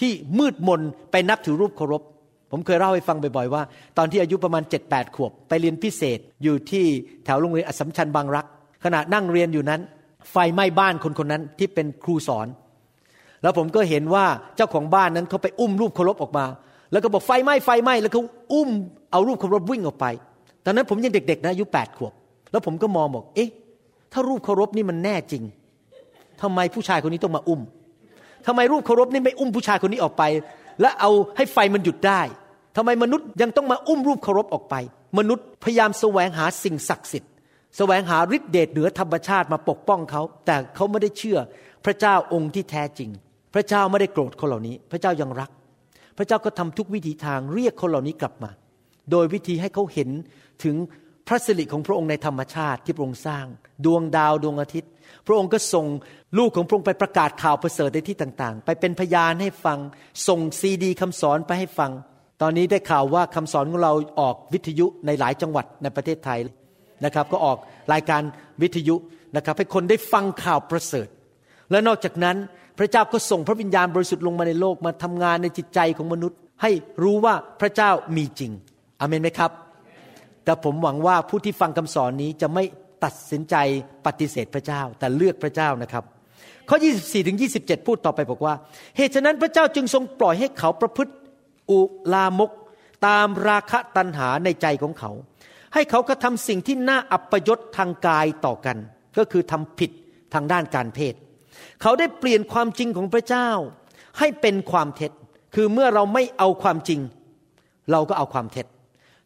[0.00, 2.02] ที่มืดมนไปนับถือรูปเคารพ
[2.50, 3.62] ผมเคยเล่าให้ฟังบ่อยๆว่า
[3.98, 6.84] ตอนที่อายุประมาณ7 8ขวบ ไปเรียนพิเศษอยู่ที่
[7.24, 8.46] แถวโรงเรียนอัสสัมชัญบางรัก
[8.84, 9.80] ขณะนั่งเรียนอยู่นั้น
[10.32, 12.46] ไฟไหม้บ้านคนคนนั้นที่เป็นครูสอน
[13.42, 14.24] แล้วผมก็เห็นว่า
[14.56, 16.44] เจ้าของบ้านนั้นเขาไปอุ้มรูปเคารพออกมา
[16.92, 18.68] แล้วก็บอกไฟไหม้ไฟไหม้แล้วเขาอุ้ม
[19.12, 20.06] เอารูปเคารพวิ่งออกไป
[20.64, 22.12] ตอนนั้นผมยังเด็กๆนะอายุแปดขวบ
[22.50, 23.48] แล้วผมก็มองบอกเอ๊ะ
[24.12, 25.42] ถ้ารูปเคารพนี่มันแน่จริง
[26.42, 27.60] ทำไมผู้ชายคนนี้ต้องมาอุ้ม
[28.46, 30.22] ทำไมรูปเคารพนี่ไม่อุ้มผู้ชายคนนี้ออกไป
[30.80, 32.20] และเอาให้ไฟมันหยุดได้
[32.76, 34.74] ทำไมมนุษย์ยังต้องมาอุ้มรูปเคารพออกไป
[35.18, 37.30] มนุษย์พยายามแสวงหาสิ่งศักดิ์สิทธิ์
[37.76, 41.38] แสวงหาฤทธิเดชเหนือธรรมชาติมาปกป้องเขา แต่เขาไม่ได้เชื่อ
[41.84, 43.10] พระเจ้าองค์ที่แท้จริง
[43.54, 45.50] พระเจ้าไม่ได้โกรธคนเหล่านี้ พระเจ้ายังรัก
[46.18, 48.50] พระเจ้าก็ทำทุกวิธีทางเรียกคนเหล่านี้กลับมา
[49.10, 50.10] โดยวิธีให้เขาเห็น
[50.64, 50.76] ถึง
[51.28, 53.46] พระสิริของพระองค์ในธรรมชาติที่พระองค์สร้าง
[53.84, 54.90] ดวงดาวดวงอาทิตย์
[55.26, 55.86] พระองค์ก็ส่ง
[56.38, 59.78] ลูกของพระองค์ไปประกาศข่าวประเสริฐในที่ต่างๆ ไปเป็นพยานให้ฟัง
[60.28, 61.90] ส่งซีดีคำสอนไปให้ฟัง
[62.42, 66.38] ตอนนี้ได้ข่าวว่าคำสอนของเราออกวิทยุในหลายจังหวัดในประเทศไทย
[67.04, 67.58] นะครับ ก็ออก
[67.92, 68.22] รายการ
[68.62, 68.96] วิทยุ
[69.36, 71.08] นะครับให้คนได้ฟังข่าวประเสริฐ
[71.70, 72.36] และนอกจากนั้น
[72.78, 76.70] พระเจ้าก็ส่งพระวิญญาณบริสุทธิ์ลงมาในโลกมาทำงานในจิตใจของมนุษย์ ให้
[77.02, 78.52] รู้ว่าพระเจ้ามีจริง
[79.00, 79.50] อเมนไหมครับ
[80.44, 82.64] แต่ผมหวังว่าผู้ที่ฟังคำสอนนี้จะไม่
[83.04, 83.56] ตัดสินใจ
[84.06, 86.04] ปฏิเสธพระเจ้าแต่เลือกพระเจ้านะครับ
[86.68, 88.54] ข้อ 24ถึง27 พูดต่อไปบอกว่า
[88.96, 91.12] เหตุฉะนั้นพระเจ้าจึงทรงปล่อยให้เขาประพฤติ
[91.70, 91.80] อุ
[92.12, 92.50] ลามก
[93.06, 95.10] ตามราคะตัณหาในใจของเขา
[95.74, 98.76] ให้เขากระทำสิ่งที่น่าอัปยศทางกายต่อกัน
[99.18, 99.90] ก็คือทำผิด
[100.34, 101.14] ทางด้านการเพศ
[101.82, 103.48] เขาได้เปลี่ยนความจริงของพระเจ้า
[104.18, 105.12] ให้เป็นความเท็จ
[105.54, 107.00] คือเมื่อเราไม่เอาความจริง
[107.92, 108.66] เราก็เอาความเท็จ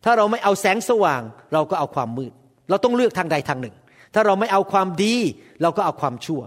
[0.04, 2.32] ถ้าเราไม่เอาแสงสว่าง เราก็เอาความมืด
[2.68, 3.74] เราต้องเลือกทางใดทางหนึ่ง
[4.14, 5.14] ถ้าเราไม่เอาความดี
[5.62, 6.40] เราก็เอาความชั่ว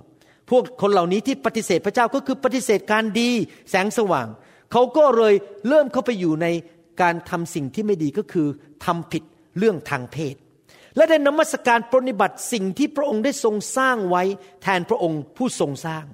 [0.50, 3.30] พวกคนเหล่านี้ที่ปฏิเสธพระเจ้าก็คือปฏิเสธการดี
[3.70, 4.28] แสงสว่าง
[4.72, 5.34] เขาก็เลย
[5.68, 6.48] เริ่มเข้าไปอยู่ใน
[7.02, 8.48] การทำสิ่งที่ไม่ดีก็คือ
[8.86, 9.24] ทำผิด
[9.58, 10.36] เรื่องทางเพศ
[10.96, 14.24] และได้นมัสการปรนิบัติสิ่งที่พระองค์ได้ทรงสร้างไว้
[14.64, 16.06] แทนพระองค์ผู้ทรงสร้าง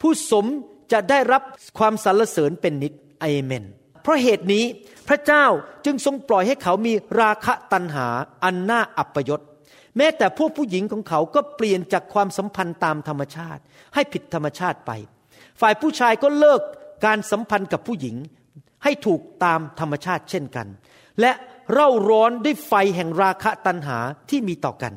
[0.00, 0.46] ผู้สม
[0.92, 1.42] จะได้รับ
[1.78, 3.64] ความสรรเสริญเป็นนิจเอเมน
[4.02, 4.64] เพราะเหตุนี้
[5.08, 5.44] พระเจ้า
[5.84, 8.06] จึงทรงปล่อยให้เขามีราคะตัณหา
[8.44, 9.40] อันน่าอัปยศ
[9.96, 13.62] แม้แต่พวกผู้หญิงของเขาก็เปลี่ยนจากความสัมพันธ์ตามธรรมชาติ
[13.94, 14.90] ให้ผิดธรรมชาติไป
[15.60, 16.60] ฝ่ายผู้ชายก็เลิก
[17.06, 18.16] การสัมพันธ์กับผู้หญิง
[18.84, 20.66] ให้ถูกตามธรรมชาติเช่นกัน
[21.20, 21.32] และ
[21.72, 23.98] เร่าร้อนด้วยไฟแห่งราคะตัณหา
[24.30, 24.92] ที่มีต่อกัน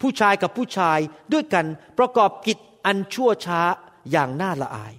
[0.00, 0.98] ผู้ชายกับผู้ชาย
[1.32, 1.66] ด้วยกัน
[1.98, 3.60] ประกอบกิจอันชั่วช้า
[4.10, 4.94] อย่างน่าละอาย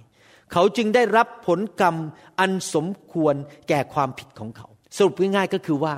[0.52, 1.96] เขาจึงได้รับผลกรรม
[2.40, 3.34] อันสมควร
[3.68, 5.94] แก่ความผิดของเขา สรุปง่ายๆก็คือว่า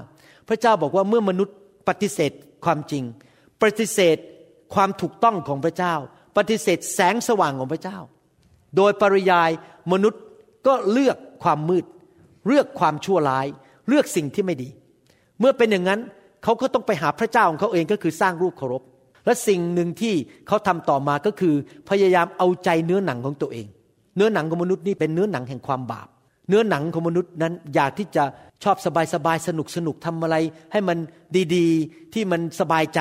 [0.48, 1.56] พระเจ้าบอกว่าเมื่อมนุษย์
[1.88, 2.32] ปฏิเสธ
[2.64, 3.04] ความจริง
[3.62, 4.16] ปฏิเสธ
[4.74, 5.94] ความถูกต้องของพระเจ้า
[6.36, 7.98] ปฏิเสธแสงสว่างของพระเจ้า
[8.76, 9.50] โดยปริยาย
[9.92, 10.22] มนุษย์
[10.66, 11.84] ก็เลือกความมืด
[12.46, 13.46] เลือกความชั่วร้าย
[13.88, 14.68] เลือกสิ่งที่ไม่ดี
[15.42, 16.00] เมื่อเป็นอย่างนั้น
[16.44, 18.82] เขาก็ต้องไปหาพระเจ้าของเขาเองก็คือสร้างรูปเคารพ
[19.24, 20.14] และสิ่งหนึ่งที่
[20.46, 21.54] เขาทำต่อมาก็คือ
[21.88, 23.66] พยายามเอาใจเนื้อหนังของตัวเอง
[24.16, 26.08] เนื้อหนังของมนุษย์นี่เป็นเนื้อหนังแห่งความบาป
[26.48, 28.24] เนื้อหนังของมนุษย์นั้นอยากที่จะ
[28.64, 30.36] ชอบสบายสบายสนุกสนุกทำอะไร
[30.72, 30.98] ให้มัน
[31.54, 33.00] ดีๆ ที่มันสบายใจ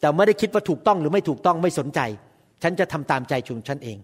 [0.00, 2.00] แต่ไม่ได้คิดว่าถูกต้องหรือไม่ถูกต้องไม่สนใจ
[2.62, 3.98] ฉันจะทำตามใจชุงฉันเอง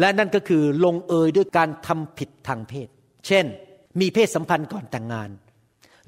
[0.00, 2.88] และนั่นก็คือลงเอยด้วยการทำผิดทางเพศ
[3.26, 3.44] เช่น
[4.00, 5.30] มีเพศสัมพันธ์ก่อนแต่งงาน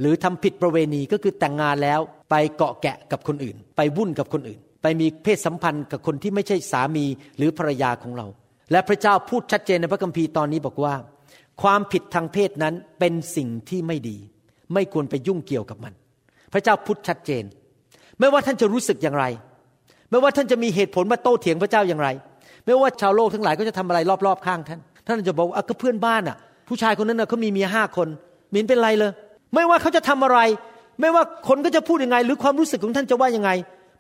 [0.01, 7.05] หรือทำผิดประเวณีก็คือแต่งงานแล้วไปเกาะแกะกับคนอื่น ไปวุ่นกับคนอื่น ไปมีเพศสัมพันธ์กับคนที่ไม่ใช่สามี
[7.37, 8.27] หรือภรรยาของเรา
[8.73, 10.95] และพระเจ้าพูดชัดเจนในพระคัมภีร์ตอนนี้บอกว่า
[11.63, 14.17] ความผิดทางเพศนั้นเป็นสิ่งที่ไม่ดี
[14.75, 15.93] ไม่ควรไปยุ่งเกี่ยวกับมัน
[16.53, 17.45] พระเจ้าพูดชัดเจน
[18.19, 19.25] ไม่ว่าท่านจะรู้สึกอย่างไร
[20.11, 22.09] ไม่ว่าท่านจะมีเหตุผลมาโต้เถียงพระเจ้าอย่างไร
[22.65, 26.37] ไม่ว่าชาวโลกทั้งหลายก็จะทำอะไรรอบๆข้างท่านท่านจะบอกว่าก็เพื่อนบ้านอะ
[26.69, 28.09] ผู้ชายคนนั้นน่ะเขามีเมียห้าคน
[28.55, 29.13] มินเป็นไรเลย
[29.55, 30.39] ไม่ว่าเขาจะทำอะไร
[31.01, 33.51] ไม่ว่าคนก็จะพูดยังไง หรือความรู้สึกของท่านจะว่ายังไง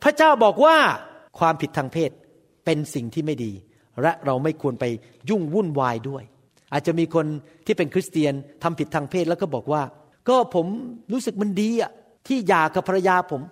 [0.02, 0.76] พระเจ้าบอกว่า
[1.38, 2.10] ความผิดทางเพศ
[2.64, 3.52] เป็นสิ่งที่ไม่ดี
[4.02, 4.84] และเราไม่ควรไป
[5.30, 6.24] ยุ่งวุ่นวายด้วย
[6.72, 7.26] อาจจะมีคน
[7.66, 8.32] ที่เป็นคริสเตียน
[8.62, 9.82] ทำผิดทางเพศแล้วก็บอกว่า
[10.28, 10.66] ก็ผม
[11.12, 11.90] รู้สึกมันดีอะ
[12.26, 13.42] ที่หย่ากับภรรยาผม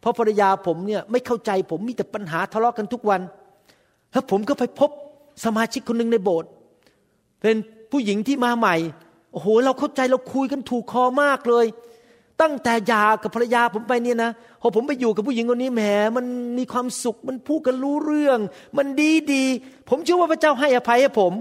[0.00, 3.20] เพราะภรรยาผมเนี่ยไม่เข้าใจผมมีแต่ปัญหาทะเลาะกันทุกวัน
[4.12, 4.90] แล้วผมก็ไปพบ
[5.44, 6.50] สมาชิกคนหนึ่งในโบสถ์
[7.42, 7.56] เป็น
[7.90, 8.76] ผู้หญิงที่มาใหม่
[9.32, 11.66] โอ้โห เราเข้าใจเราคุยกันถูกคอมากเลย
[12.40, 15.82] ตั้งแต่หย่ากับภรรยาผมไปเนี่ยนะพอผมไปอยู่กับผู้หญิงคนนี้แหม
[16.16, 16.26] มัน
[16.58, 18.38] มีความสุขมันพูดกันรู้เรื่อง
[18.78, 19.44] มันดีดี
[19.88, 21.32] ผมเชื่อว่าพระเจ้าให้อภัยให้ผม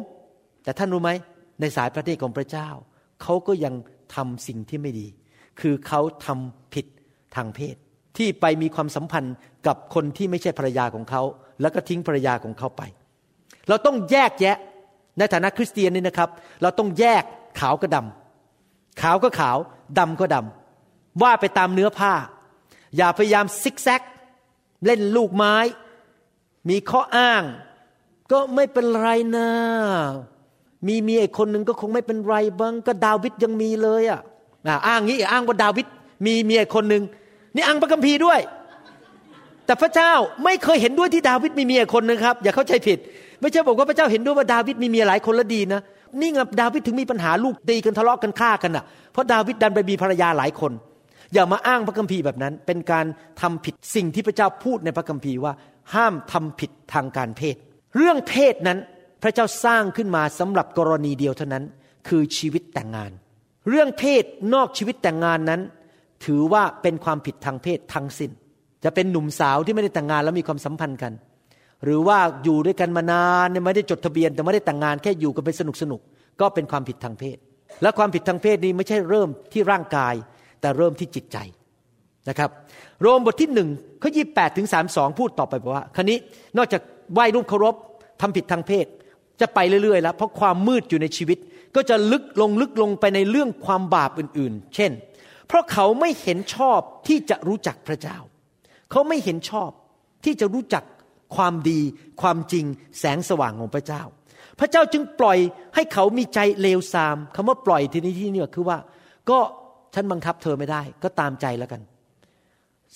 [0.63, 1.11] แต่ท่านรู้ไหม
[1.59, 2.67] ในสายพระเนตรของพระเจ้า
[3.21, 3.73] เขาก็ยัง
[4.15, 5.07] ทำสิ่งที่ไม่ดี
[5.59, 6.85] คือเขาทำผิด
[7.35, 7.75] ทางเพศ
[8.17, 9.35] ที่ไปมีความสัมพันธ์
[9.67, 11.21] กับคนที่ไม่ใช่ภรรยาของเขา
[11.61, 12.81] แล้วก็ทิ้งภรรยาของเขาไป
[13.69, 14.57] เราต้องแยกแยะ
[15.17, 16.29] ในฐานะคริสเตียนนี่นะครับ
[16.61, 17.23] เราต้องแยก
[17.59, 19.57] ขาวก็ดำขาวก็ขาว
[19.99, 22.13] ดำก็ดำว่าไปตามเนื้อผ้า
[22.97, 24.01] อย่าพยายามซิกแซก
[24.85, 25.55] เล่นลูกไม้
[26.69, 27.43] มีข้ออ้าง
[28.31, 29.49] ก็ไม่เป็นไรนะ
[30.87, 34.21] มีเมียอีกคนหนึ่งก็คงไม่เป็นไรบ้างก็ดาวิดยังมีเลยอะ
[34.87, 35.85] อ้างงี้อ้างว่าดาวิด
[36.25, 37.03] มีเมียอีกคนหนึ่ง
[37.55, 38.39] นี่อ้างพระคัมภีร์ด้วย
[39.65, 40.11] แต่พระเจ้า
[40.43, 42.97] ไม่เคยเห็นด้วยที่ดาวิดมีเมียคนนึงครับ อย่าเข้าใจผิด
[43.41, 45.81] ไม่ใช่บอกว่าพระเจ้าเห็นด้วยว่าดาวิดมีเมียหลายคนแล้วดีนะ
[46.19, 50.71] นี่ไงดาวิดถึงมีปัญหาลูกตีกันทะเลาะกันฆ่ากันอะเพราะดาวิดดันไปมีภรรยาหลายคน
[51.33, 53.05] อย่ามาอ้างพระคัมภีร์แบบนั้น เป็นการ
[53.41, 55.53] ทำผิดสิ่งที่พระเจ้าพูดในพระคัมภีร์ว่า
[55.93, 57.55] ห้ามทำผิดทางการเพศ
[57.97, 58.79] เรื่องเพศนั้น
[59.23, 61.63] พระเจ้าสร้างขึ้นมาสำหรับกรณีเดียวเท่านั้น
[62.07, 63.11] คือชีวิตแต่งงาน
[63.69, 65.61] เรื่องเพศนอกชีวิตแต่งงานนั้น
[66.25, 68.31] ถือว่าเป็นความผิดทางเพศทั้งสิน้น
[68.83, 71.11] จะเป็นหนุ่มสาวที่ไม่ได้แต่งงานแล้วมีความสัมพันธ์กัน
[71.83, 76.01] หรือว่าอยู่ด้วยกันมานานไม่ได้จดทะเบียนแต่ไม่ได้แต่งงานแค่อยู่กันไปสนุกสนุก
[76.41, 77.37] ก็เป็นความผิดทางเพศ
[77.81, 80.13] และความผิดทางเพศนี้ไม่ใช่เริ่มที่ร่างกาย
[80.61, 81.37] แต่เริ่มที่จิตใจ
[82.29, 82.49] นะครับ
[83.01, 83.69] โรมบทที่หนึ่ง
[84.01, 86.17] ข้อยี่แปดถึงสามสองพูดต่อไปบอกว่าคันนี้
[86.57, 86.81] นอกจาก
[87.13, 87.75] ไหว้รูปเคารพ
[88.21, 88.85] ทำผิดทางเพศ
[89.41, 91.37] จะไปเรื่อยๆแล้วเพราะความมืดอยู่ในชีวิต
[91.75, 94.91] ก็จะลึกลงลึกลงไปในเรื่องความบาปอื่นๆ เช่น
[95.47, 98.17] เพราะเขาไม่เห็นชอบที่จะรู้จักพระเจ้า
[98.91, 99.69] เขาไม่เห็นชอบ
[100.25, 100.83] ที่จะรู้จัก
[101.35, 101.79] ความดี
[102.21, 102.65] ความจริง
[102.99, 104.01] แสงสว่างของพระเจ้า
[104.59, 105.37] พระเจ้าจึงปล่อย
[105.75, 108.77] ให้เขามีใจเลวทรามคำว่าปล่อยทีนี้ที่นี่คือว่า
[109.29, 109.39] ก็
[109.93, 111.81] ฉันบังคับเธอไม่ได้ ก็ตามใจแล้วกัน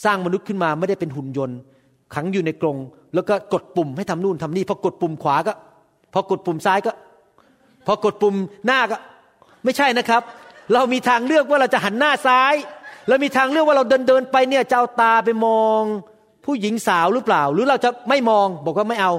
[0.04, 1.58] สร้างมนุษย์ขึ้นมาไม่ได้เป็นหุ่นยนต์
[2.16, 2.78] ขังอยู่ในกรง
[3.16, 5.54] แล้วก็กดปุ่มให้ทำนู่นทำนี่พอกดปุ่มขวาก็
[6.14, 6.92] พอกดปุ่มซ้ายก็
[7.88, 8.98] พอกดปุ่มหน้าก็
[9.64, 10.22] ไม่ใช่นะครับ
[10.74, 12.54] เรามีทางเลือกว่าเราจะหันหน้าซ้าย
[13.08, 15.84] แล้วมีทางเลือกว่าเราเดินเดินไปเนี่ยจะเอาตาไปมอง
[16.46, 19.14] ผู้หญิงสาวหรือเปล่า หรือเราจะไม่มองบอกว่าไม่เอา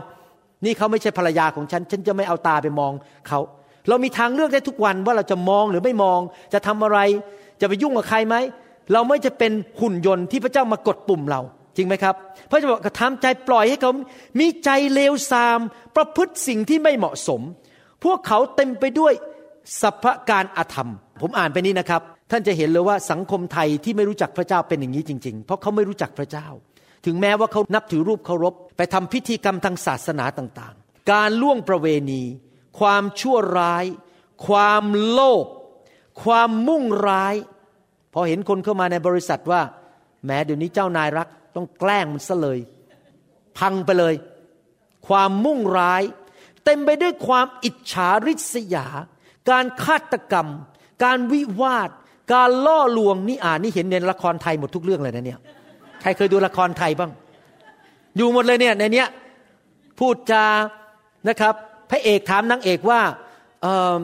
[0.65, 2.93] นี่เขาไม่ใช่ภรรยาของฉัน ฉันจะไม่เอาตาไปมอง
[3.29, 3.41] เขา
[3.89, 6.21] เรามีทางเลือกได้ทุกวันว่าเราจะมองหรือไม่มอง
[6.53, 6.99] จะทำอะไร
[7.61, 8.37] จะไปยุ่งกับใครไหม
[8.93, 11.41] เราไม่จะเป็นหุ่นยนต์ที่พระเจ้ามากดปุ่มเรา
[11.77, 12.15] จริงไหมครับ
[12.51, 13.93] พระเจ้าบอกกระทำใจปล่อยให้เขา
[14.39, 15.59] มีใจเลวทราม
[15.97, 17.41] ประพฤติสิ่งที่ไม่เหมาะสม
[18.05, 19.13] พวกเขาเต็มไปด้วย
[19.81, 26.47] สัพการอาธรรม ผมอ่านไปนี้นะครับ ท่านจะเห็นเลยว่าสังคมไทยที่ไม่รู้จักพระเจ้าเป็นอย่างนี้จริง ๆ เพราะเขาไม่รู้จักพระเจ้า
[27.07, 32.23] ถึงแม้ว่าเขานับถือรูปเคารพ ไปทำพิธีกรรมทางศาสนาต่างๆ การล่วงประเวณี
[32.79, 33.85] ความชั่วร้าย
[34.47, 35.47] ความโลภ
[36.23, 37.35] ความมุ่งร้าย
[38.13, 39.63] พอเห็นคนเข้ามาในบริษัทว่า
[40.27, 42.59] แม้เดี๋ยวนี้เจ้านายรัก ต้องแกล้งมันซะเลย
[43.59, 44.15] พังไปเลย
[45.09, 46.03] ความมุ่งร้าย
[46.65, 48.87] เต็มไปด้วยความอิจฉาริษยา
[49.51, 50.49] การฆาตกรรม
[51.05, 51.91] การวิวาท
[52.33, 55.41] การล่อลวงนี่อ่านนี่เห็นในละครไทยหมดทุกเรื่องเลยนะเนี่ย
[56.07, 57.11] รเคยดูละครไทยบ้าง
[58.17, 59.09] อยู่หมดเลยเนี่ยในเนี้ย
[59.99, 60.45] พูดจา
[61.29, 61.55] นะครับ
[61.91, 63.01] พระเอกถามนางเอกว่า
[63.63, 63.95] เออ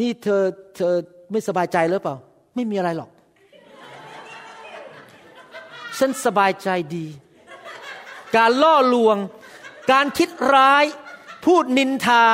[0.00, 0.42] นี่เธอ
[0.76, 0.94] เธอ
[1.30, 2.16] ไม่สบายใจหรือเปล่า
[2.54, 3.10] ไม่มีอะไรหรอก
[5.98, 7.06] ฉันสบายใจดี
[8.36, 9.16] การล่อลวง
[9.92, 10.84] การคิดร้าย
[11.44, 12.24] พูดนินทา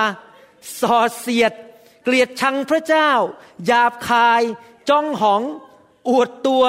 [0.80, 1.52] ส่อเสียด
[2.04, 3.10] เกลียดชังพระเจ้า
[3.66, 4.42] หยาบคาย
[4.88, 5.42] จ้องหอง
[6.08, 6.64] อวดตัว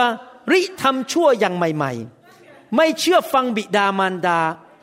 [0.51, 2.14] ริทำชั่วอย่างใหม่ ๆ
[2.75, 4.39] ไม่เชื่อฟังบิดามารดา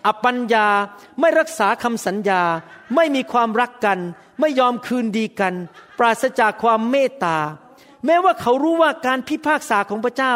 [0.06, 0.66] อปัญญา
[1.20, 2.42] ไม่รักษาคำสัญญา
[2.94, 3.98] ไม่มีความรักกัน
[4.40, 5.54] ไม่ยอมคืนดีกัน
[5.98, 7.38] ปราศจากความเมตตา
[8.06, 10.34] แม้ว่าเขารู้ว่าการพิพากษาของพระเจ้า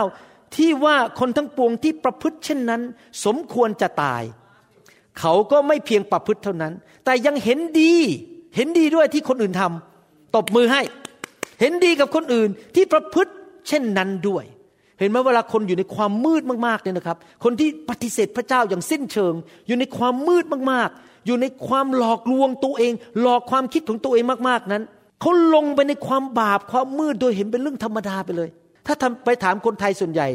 [0.57, 2.83] ที่ว่าคนทั้งปวงที่ประพฤติเช่นนั้น
[3.25, 4.23] สมควรจะตาย
[5.19, 6.73] เขาก็ไม่เพียงประพฤติเท่านั้น
[7.05, 7.93] แต่ยังเห็นดี
[8.57, 10.83] เห็นดีด้วยที่คนอื่นทำตบมือให้
[11.61, 13.33] เห็นดีกับคนอื่นที่ประพฤติ
[13.69, 14.45] เช่นนั้นด้วย
[14.99, 19.35] เห็นไหมเวลาคนอยู่ในความมืดมากๆเนี่ยนะครับ คนที่ปฏิเสธพระเจ้าอย่างสิ้นเชิง
[19.67, 24.85] อยู่ในความมืดมากๆ อยู่ในความหลอกลวงตัวเอง หลอกความคิดของตัวเองมากๆนั้น
[25.21, 28.49] เขาลงไปในความบาปความมืดโดยเห็นเป็นเรื่องธรรมดาไปเลย
[28.87, 30.29] ถ้าทำไปถามคนไทยส่วนใหญ่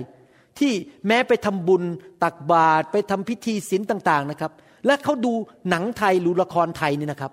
[0.59, 0.71] ที่
[1.07, 1.83] แม้ไปทำบุญ
[2.23, 4.51] ตักบาตรไปทำพิธีศีลต่างๆนะครับ
[4.85, 5.33] และเขาดู
[5.69, 7.31] หนังไทยหรือละครไทยนี่นะครับ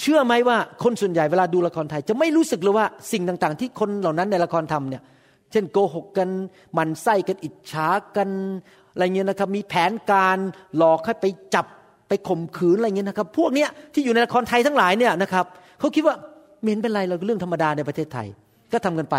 [0.00, 5.02] เชื่อไหมว่าคนส่วนใหญ่เวลาดูละครไทย จะไม่รู้สึกเลยว่าสิ่งต่างๆ ที่คนเหล่านั้นในละครทำเนี่ย
[5.52, 6.28] เช่นโกหกกัน
[6.76, 8.28] มันไส้กันอิจฉากัน
[8.92, 10.38] อะไรเงี้ยนะครับ มีแผนการ
[10.76, 11.66] หลอกให้ไปจับ
[12.08, 15.46] ไปข่มขืนอะไรเงี้ยนะครับ พวกเนี้ยที่อยู่ในละครไทยทั้งหลายเนี่ยนะครับ
[15.80, 16.14] เขาคิดว่า
[16.60, 18.28] ไม่เห็นเป็นไรเราเรื่องธรรมดาในประเทศไทย
[18.72, 19.16] ก็ทำกันไป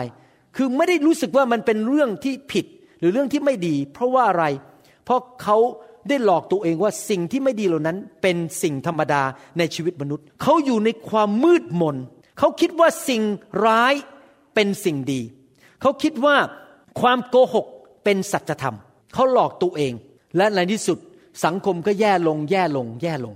[0.56, 2.66] คือไม่ได้รู้สึกว่ามันเป็นเรื่องที่ผิด
[3.00, 4.46] หรือเรื่องที่ไม่ดี เพราะว่าอะไร
[5.06, 5.58] เพราะเขา
[6.10, 9.22] ได้หลอกตัวเองว่าสิ่งที่ไม่ดีเหล่านั้นเป็นสิ่งธรรมดา
[9.58, 11.98] ในชีวิตมนุษย์ เขาอยู่ในความมืดมน
[12.40, 13.22] เขาคิดว่าสิ่ง
[13.66, 13.94] ร้าย
[14.56, 15.22] เป็นสิ่งดี
[15.84, 16.36] เขาคิดว่า
[17.02, 17.68] ความโกหก
[18.04, 18.76] เป็นสัจธรรม
[19.14, 19.94] เขาหลอกตัวเอง
[20.38, 20.98] และในที่สุด
[21.46, 23.34] สังคมก็แย่ลง แย่ลง แย่ลง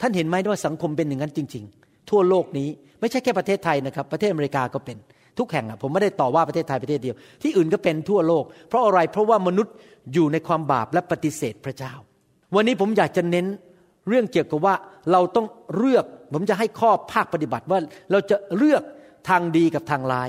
[0.00, 2.68] ท่านเห็นไหมว่าสังคมเป็นอย่างนั้นจริง ๆ ทั่วโลกนี้
[3.00, 4.96] ไม่ใช่แค่ประเทศไทยนะครับ ประเทศอเมริกาก็เป็น
[5.38, 9.74] ทุกแห่งอะผมไม่ได้ต่อว่าประเทศไทยประเทศเดียว ที่อื่นก็เป็นทั่วโลก เพราะอะไรเพราะว่ามนุษย์
[10.12, 11.92] อยู่ในความบาปและปฏิเสธพระเจ้า
[12.54, 13.46] วันนี้ผมอยากจะเน้น
[14.08, 14.74] เรื่องเกี่ยวกับว่า
[15.12, 17.78] เราต้องเลือก ผมจะให้ข้อภาคปฏิบัติว่า
[18.10, 18.82] เราจะเลือก
[19.28, 20.28] ทางดีกับทางร้าย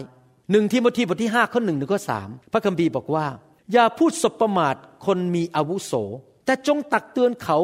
[0.51, 3.25] หนึ่งที่มทีบทที่ห้าข้อหนึ่งถึงข้อสามพระคัมภีร์บอกว่า
[3.73, 5.93] อย่าพูดสบประมาทคนมีอาวุโส
[6.45, 7.57] แต่จงตักเตือนเขา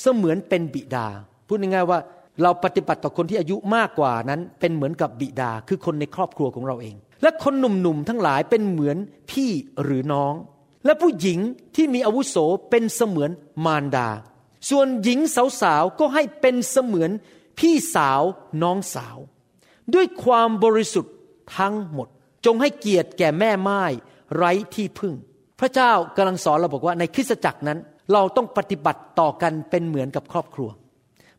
[0.00, 1.06] เสมือนเป็นบิดา
[1.46, 1.98] พูดง่ายๆว่า
[2.42, 8.96] เราปฏิบัติต่อคนที่อายุมากกว่านั้นเป็นเหมือนกับบิดาคือคนในครอบครัวของเราเอง และคนหนุ่มๆทั้งหลายเป็นเหมือน
[9.30, 9.50] พี่
[9.82, 10.34] หรือน้อง
[10.84, 11.38] และผู้หญิง
[11.76, 12.36] ที่มีอาวุโส
[12.70, 13.30] เป็นเสมือน
[13.64, 14.08] มารดา
[14.70, 15.18] ส่วนหญิง
[15.60, 17.10] สาวๆก็ให้เป็นเสมือน
[17.58, 18.22] พี่สาว
[18.62, 19.16] น้องสาว
[19.94, 21.14] ด้วยความบริสุทธิ์
[21.56, 22.08] ทั้งหมด
[22.44, 23.82] จงให้เกียรติแก่แม่ไม้
[24.36, 25.14] ไร้ที่พึ่ง
[25.60, 27.78] พระเจ้ากำลังสอนเราบอกว่าในคริสตจักรนั้น
[28.12, 30.68] เราต้องปฏิบัติต่อกันเป็นเหมือนกับครอบครัว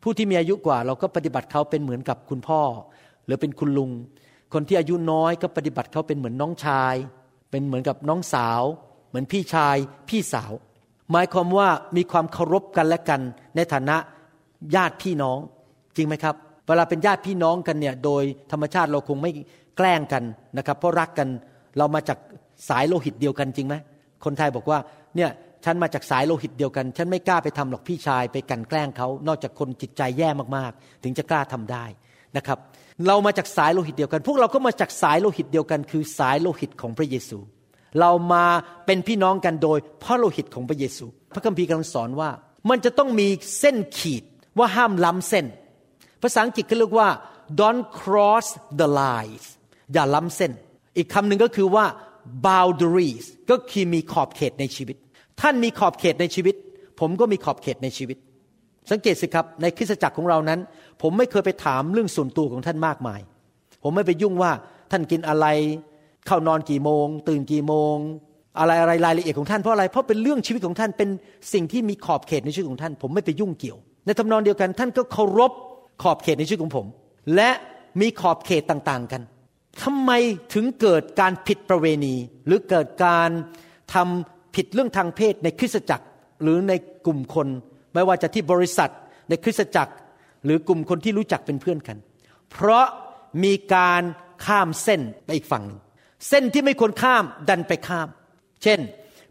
[0.02, 2.60] ผู้ที่มีอายุกว่าเราก็ปฏิบัติเขาเป็นเหมือนกับคุณพ่อ
[3.26, 3.90] หรือเป็นคุณลุง
[4.52, 6.94] คนที่อายุน้อยก็ปฏิบัติเขาเป็นเหมือนน้องชาย
[7.50, 8.62] เป็นเหมือนกับน้องสาว
[9.08, 9.76] เหมือนพี่ชาย
[10.08, 10.52] พี่สาว
[11.12, 13.20] หมายความว่ามีความเคารพกันและกัน
[13.56, 13.96] ในฐานะ
[14.74, 15.38] ญาติพี่น้อง
[15.96, 16.34] จริงไหมครับ
[16.66, 19.32] เวลาเป็นญาติพี่น้องกันเนี่ยโดยธรรมชาติเราคงไม่
[19.76, 20.22] แกล้งกัน
[20.58, 21.28] นะครับ เพราะรักกัน
[21.78, 22.18] เรามาจาก
[22.68, 23.74] สายโลหิตเดียวกันจริงไหม
[24.24, 24.78] คนไทยบอกว่า
[25.16, 25.30] เนี่ย
[25.64, 31.84] ฉันมาจากสายโลหิตเดียวกัน ฉันไม่กล้าไปทำหรอกพี่ชายไปกันแกล้งเขา นอกจากคนจิตใจแย่มากๆ ถึงจะกล้าทำได้
[32.36, 32.58] นะครับ
[33.06, 37.38] เรามาจากสายโลหิตเดียวกัน พวกเราก็มาจากสายโลหิตเดียวกัน คือสายโลหิตของพระเยซู
[38.00, 38.44] เรามา
[38.86, 42.30] เป็นพี่น้องกันโดยพระโลหิตของพระเยซู พระคัมภีร์กำลังสอนว่า
[42.70, 44.24] มันจะต้องมีเส้นขีด
[44.58, 45.46] ว่าห้ามล้ำเส้น
[46.22, 47.08] ภาษาอังกฤษเขาเรียกว่า
[47.60, 48.46] don't cross
[48.80, 49.44] the lines
[49.92, 50.52] อย่าล้ำเส้น
[50.96, 51.84] อีกคำหนึ่งก็คือว่า
[52.46, 54.96] boundaries ก็คือมีขอบเขตในชีวิต
[55.40, 56.54] ท่านมีขอบเขตในชีวิต
[57.00, 58.18] ผมก็มีขอบเขตในชีวิต
[58.90, 60.60] สังเกตสิครับ ในคริสตจักรของเรานั้น
[61.02, 63.20] ผมไม่เคยไปถามเรื่องส่วนตัวของท่านมากมาย
[63.82, 64.52] ผมไม่ไปยุ่งว่า
[64.90, 65.46] ท่านกินอะไร
[66.26, 67.96] เข้านอนกี่โมง ตื่นกี่โมง
[68.58, 71.08] อะไรอะไรรายละเอียดของท่านเพราะอะไร เพราะเป็นเรื่องชีวิตของท่านเป็น
[71.52, 75.52] สิ่งที่มีขอบเขตในชีวิตของท่าน ผมไม่ไปยุ่งเกี่ยว ในทำนองเดียวกันท่านก็เคารพ
[76.02, 76.86] ขอบเขตในชีวิตของผม
[77.34, 77.50] และ
[78.00, 79.22] มีขอบเขตต่างๆกัน
[79.80, 80.10] ทำไม
[80.54, 82.14] ถึงเกิดการผิดประเวณี
[82.46, 83.30] หรือเกิดการ
[83.94, 86.06] ทำผิดเรื่องทางเพศในคริสตจักร
[86.42, 86.72] หรือใน
[87.06, 87.48] กลุ่มคน
[87.94, 88.90] ไม่ว่าจะที่บริษัท
[89.28, 89.92] ในคริสตจักร
[90.44, 91.96] หรือกลุ่มคนที่รู้จักเป็นเพื่อนกัน
[92.50, 92.86] เพราะ
[93.44, 94.02] มีการ
[94.46, 95.80] ข้ามเส้นไปอีกฝั่งหนึ่ง
[96.28, 98.08] เส้นที่ไม่ควรข้ามดันไปข้าม
[98.62, 98.80] เช่น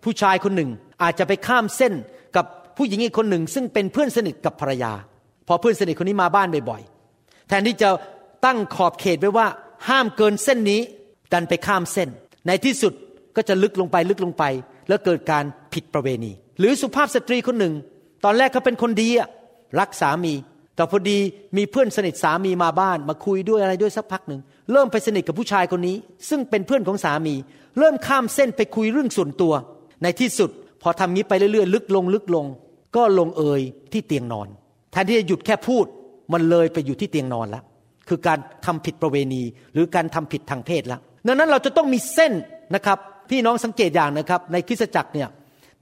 [0.04, 0.69] ผู้ชายคนหนึ่ง
[1.04, 1.93] อาจจะไปข้ามเส้น
[2.36, 2.45] กับ
[2.77, 4.93] ผู้หญิงอีกคนหนึ่ง ซึ่งเป็นเพื่อนสนิทกับภรรยา
[5.47, 7.89] พอเพื่อนสนิทคนนี้มาบ้านบ่อยๆแทนที่จะ
[8.45, 9.47] ตั้งขอบเขตไว้ว่า
[9.89, 10.82] ห้ามเกินเส้นนี้
[11.34, 12.10] ดันไปข้ามเส้น
[12.48, 12.94] ในที่สุด
[13.36, 14.44] ก็จะลึกลงไปลึกลงไป
[14.88, 17.74] แล้วเกิดการผิดประเวณี หรือสุภาพสตรีคนหนึ่ง
[18.24, 19.28] ตอนแรกเขาเป็นคนดีอะ
[19.80, 20.34] รักสามี
[20.76, 21.20] แต่พอดี
[21.58, 24.41] มีเพื่อนสนิทสามีมาบ้าน มาคุยด้วยอะไรด้วยสักพักหนึ่ง
[24.72, 25.96] เริ่มไปสนิทกับผู้ชายคนนี้
[26.30, 27.36] ซึ่งเป็นเพื่อนของสามี
[27.80, 29.54] เริ่มข้ามเส้นไปคุยเรื่องส่วนตัว
[30.04, 30.50] ในที่สุด
[30.82, 32.46] พอทำนี้ไปเรื่อยๆ ลึกลงลึกลง
[32.96, 33.62] ก็ลงเอย
[33.94, 34.48] ที่เตียงนอน
[34.91, 35.86] แทนที่จะหยุดแค่พูด
[36.34, 37.63] มันเลยไปอยู่ที่เตียงนอนแล้ว
[38.12, 39.43] คือการทำผิดประเวณี
[39.74, 42.34] หรือการทำผิดทางเพศแล้วดังนั้นเราจะต้องมีเส้น
[42.76, 42.97] นะครับ
[43.30, 45.28] พี่น้องสังเกตอย่างนะครับ ในคริสตจักรเนี่ย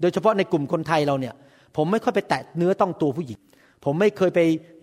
[0.02, 1.34] โดยเฉพาะในกลุ่มคนไทยเราเนี่ย
[1.76, 3.40] ผมไม่ค่อยไปแตะเนื้อต้องตัวผู้หญิง
[3.86, 4.40] ผมไม่เคยไป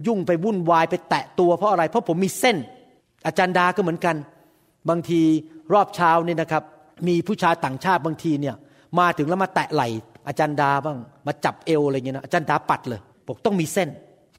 [0.07, 2.57] ยุ่งไปวุ่นวายไปแตะตัวเพราะอะไร เพราะผมมีเส้น
[3.27, 4.17] อาจารย์ดาก็เหมือนกัน
[4.89, 5.21] บางที
[5.73, 6.63] รอบเช้าเนี่ยนะครับ
[7.09, 8.55] มีผู้ชายต่างชาติบางทีเนี่ย
[8.99, 9.89] มาถึงแล้วมาแตะไหล่
[10.29, 13.89] อาจารย์ดาบ้าง มาจับเอวอะไรเงี้ยนะอาจารย์ดาปัดเลยบอกต้องมีเส้น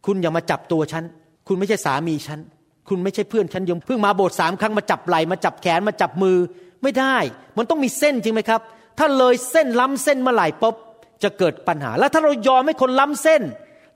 [0.06, 1.04] คุณอย่ามาจับตัวฉัน
[1.48, 2.40] คุณไม่ใช่สามีฉัน
[2.90, 6.38] คุณไม่ใช่เพื่อนฉันยมเพิ่งมาโบสถ์สามครั้งมาจับไหล่มาจับแขนมาจับมือ
[6.84, 7.18] ไม่ได้
[7.58, 8.62] มันต้องมีเส้นจริงไหมครับ
[8.98, 10.76] ถ้าเลยเส้นล้ำเส้นเมื่อไหร่ปุ๊บ
[11.24, 13.42] จะเกิดปัญหา แล้วถ้าเรายอมให้คนล้ำเส้น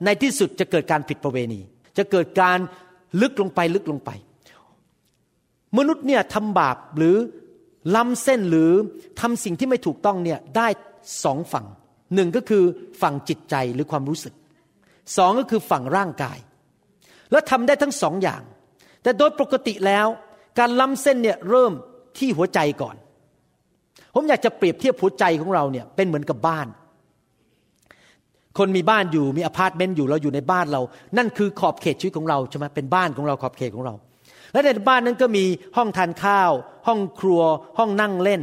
[0.04, 1.60] ในที่สุดจะเกิดการผิดประเวณี
[1.98, 2.58] จะเกิดการ
[3.20, 4.10] ลึกลงไปลึกลงไป
[5.78, 7.16] มนุษย์เนี่ยทำบาปหรือ
[7.96, 8.72] ล้ำเส้นหรือ
[9.20, 10.68] ทำสิ่งที่ไม่ถูกต้องเนี่ยได้
[11.24, 11.66] สองฝั่ง
[12.14, 12.62] หนึ่งก็คือ
[13.02, 14.34] ฝั่งจิตใจหรือความรู้สึก
[15.16, 16.38] สองก็คือฝั่งร่างกาย
[17.32, 18.42] แล้วทำได้ทั้งสองอย่าง
[19.02, 20.06] แต่โดยปกติแล้ว
[20.58, 21.72] การล้ำเส้นเนี่ยเริ่ม
[22.18, 22.96] ที่หัวใจก่อน
[24.14, 26.66] ผมอยากจะเปรียบเทียบหัวใจของเราเนี่ยเป็นเหมือนกับบ้าน
[28.58, 30.80] คนมีบ้านอยู่มีอพาร์ตเมนต์อยู่เราอยู่ในบ้านเรา
[31.16, 33.94] นั่นคือขอบเขตชีวิตของเราใช่ไหมเป็นบ้านของเราขอบเขตของเรา
[34.52, 35.44] และในบ้านนั้นก็มี
[35.76, 36.50] ห้องทานข้าว
[36.86, 37.42] ห้องครัว
[37.78, 38.42] ห้องนั่งเล่น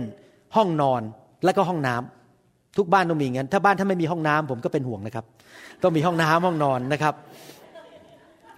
[0.56, 1.02] ห้องนอน
[1.46, 5.26] แล้วก็ห้องน้ำทุกบ้านต้องมีงั้น ถ้าบ้านถ้าไม่มีห้องน้ำผมก็เป็นห่วงนะครับ
[5.84, 7.14] ต้องมีห้องน้ำห้องนอนนะครับ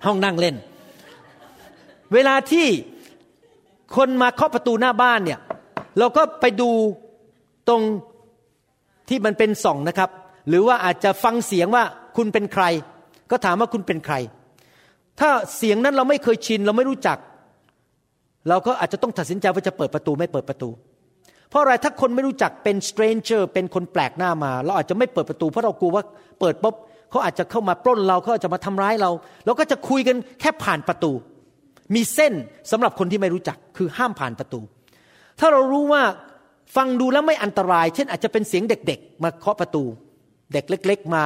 [0.05, 0.55] ห้องนั่งเล่น
[2.13, 2.67] เวลาที่
[3.95, 5.39] คนมาเคาะประตูหน้าบ้านเนี่ย
[5.99, 6.69] เราก็ไปดู
[7.67, 7.81] ตรง
[9.09, 10.09] ที่มันเป็นส่องนะครับ
[10.49, 11.83] หรือว่าอาจจะฟังเสียงว่า
[12.17, 12.65] คุณเป็นใคร
[13.31, 14.15] ก็ถามว่าคุณเป็นใคร
[15.19, 17.17] ถ้าเสียงนั้นเราไม่เคยชิน เราไม่รู้จัก
[18.49, 20.69] เราก็อาจจะต้องตัดสินใจว่าจะเปิดประตูไม่เปิดประตู
[21.49, 26.03] เพราะอะไรถ้าคนไม่รู้จักเป็น stranger เป็นคนแปลกหน้ามา เราอาจจะไม่เปิดประตู เพราะเรากลัวว่า
[26.39, 26.75] เปิดปุ๊บ
[27.09, 29.09] เขาอาจจะเข้ามาปล้นเราเขาอาจจะมาทำร้ายเรา
[29.45, 31.11] เราก็จะคุยกันแค่ผ่านประตู
[31.95, 32.33] มีเส้น
[32.71, 34.59] สำหรับคนที่ไม่รู้จักคือห้ามผ่านประตู
[35.39, 36.03] ถ้าเรารู้ว่า
[36.75, 39.83] ฟังดูแล้วไม่อันตราย เช่น อาจจะเป็นเสียงเด็ก ๆ มาเคาะประตู
[40.53, 41.23] เด็กเล็ก ๆ มา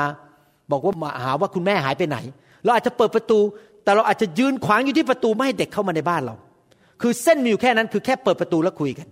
[0.72, 2.18] บอกว่ามาหาว่าคุณแม่หายไปไหน
[2.64, 3.40] เราอาจจะเปิดประตู
[3.84, 6.36] แต่เราอาจจะยืนขวางอยู่ที่ประตูไม่ให้เด็กเข้ามาในบ้านเรา
[7.02, 9.08] คือเส้นมีอยู่แค่นั้นคือแค่เปิดประตูแล้วคุยกัน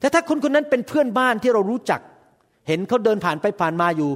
[0.00, 2.00] แต่ถ้าคนคนนั้นเป็นเพื่อนบ้านที่เรารู้จัก
[2.68, 4.10] เห็นเขาเดินผ่านไปผ่านมาอยู่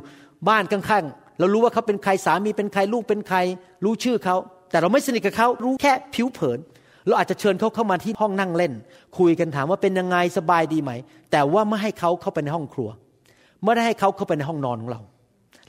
[0.48, 3.38] บ้านข้างๆเรารู้ว่าเขาเป็นใครสามีเป็นใครลูกเป็นใคร
[3.84, 4.36] รู้ชื่อเขา
[4.70, 6.58] แต่เราไม่สนิทกับเขารู้แค่ผิวเผิน
[7.06, 8.72] เราอาจจะเชิญเขาเข้ามาที่ห้องนั่งเล่น
[9.18, 10.92] คุยกันถามว่าเป็นยังไงสบายดีไหม
[11.32, 12.88] แต่ว่าไม่ให้เขาเข้าไปในห้องครัว
[13.64, 15.00] ไม่ได้ให้เขาเข้าไปในห้องนอนของเรา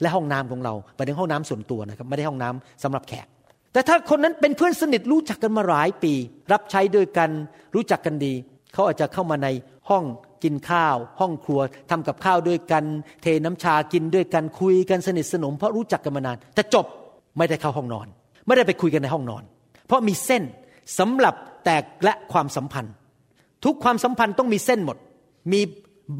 [0.00, 3.26] และห้องน้ำของเราไปในห้องน้ำส่วนตัวนะครับไม่ได้ห้องน้ำสำหรับแขก
[3.72, 6.12] แต่ถ้าคนนั้นเป็นเพื่อนสนิทรู้จักกันมาหลายปี
[6.52, 7.30] รับใช้ด้วยกัน
[7.74, 8.34] รู้จักกันดี
[8.74, 9.48] เขาอาจจะเข้ามาใน
[9.90, 10.04] ห้อง
[10.44, 12.84] กินข้าว ห้องครัวทำกับข้าวด้วยกัน
[13.22, 16.86] เทน้ำชากินด้วยกันคุยกันสนิทสนมเพราะรู้จักกันมานาน แต่จบ
[17.36, 18.06] ไม่ได้เข้าห้องนอน
[18.50, 19.44] ไม่ได้ไปคุยกันในห้องนอน
[19.86, 20.42] เพราะมีเส้น
[20.98, 21.34] สำหรับ
[21.64, 22.94] แตกและความสัมพันธ์
[23.64, 24.96] ทุกความสัมพันธ์ต้องมีเส้นหมด
[25.52, 25.60] มี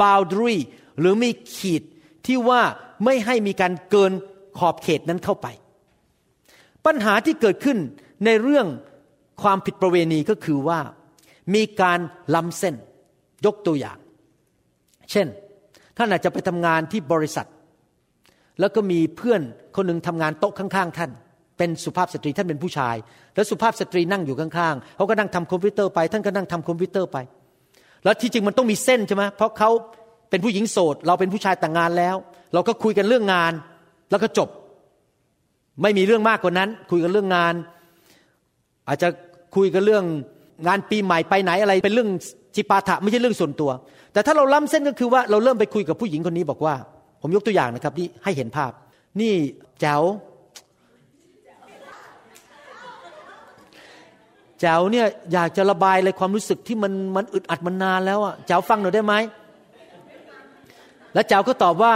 [0.00, 0.56] boundary
[0.98, 1.82] หรือมีขีด
[2.26, 2.62] ที่ว่า
[3.04, 4.12] ไม่ให้มีการเกิน
[4.58, 5.46] ขอบเขตนั้นเข้าไป
[6.86, 7.78] ปัญหาที่เกิดขึ้น
[8.24, 8.66] ในเรื่อง
[9.42, 10.80] ความผิดประเวณีก็คือว่า
[11.54, 11.98] มีการ
[12.34, 12.74] ล้ำเส้น
[13.46, 13.98] ยกตัวอย่าง
[15.10, 15.26] เช่น
[15.96, 17.48] ท่านอาจจะไปทำงานที่บริษัท
[18.60, 19.42] แล้วก็มีเพื่อน
[19.76, 21.10] คนหนึ่งทำงานโต๊ะข้าง ๆ ท่าน
[21.60, 22.96] เป็นสุภาพสตรีท่านเป็นผู้ชาย
[23.34, 27.16] แล้วสุภาพสตรีนั่งอยู่ข้างๆเขาก็นั่งทำคอมพิวเตอร์ไป ท่านก็นั่งทำคอมพิวเตอร์ไป
[28.04, 29.70] แล้วที่จริงมันต้องมีเส้นใช่ไหมเพราะเขา
[30.30, 32.16] เป็นผู้หญิงโสด เราเป็นผู้ชายแต่งงานแล้ว
[32.54, 33.52] เราก็คุยกันเรื่องงาน
[34.10, 34.48] แล้วก็จบ
[35.82, 37.54] ไม่มีเรื่องมากกว่านั้น คุยกันเรื่องงาน
[38.88, 39.08] อาจจะ
[39.56, 40.04] คุยกันเรื่อง
[40.66, 42.10] งานปีใหม่ไปไหนอะไรเป็นเรื่อง
[42.54, 43.70] จิปาถะไม่ใช่เรื่องส่วนตัว
[44.12, 46.74] แต่ถ้าเราล้ำเส้นก็คือว่าเราเริ่มไปคุยกับผู้หญิงคนนี้บอกว่า
[47.22, 48.72] ผมยกตัวอย่างนะครับที่ให้เห็นภาพ
[49.20, 49.32] นี่
[49.80, 50.02] แจ๋ว
[54.49, 59.14] แจ๋วเนี่ยอยากจะระบายอะไรความรู้สึกที่มันมันอึดอัดมันนานแล้วอะแจ๋วฟังหน่อยได้ไหม
[61.14, 61.92] แล้วแจ๋วก็ตอบว่า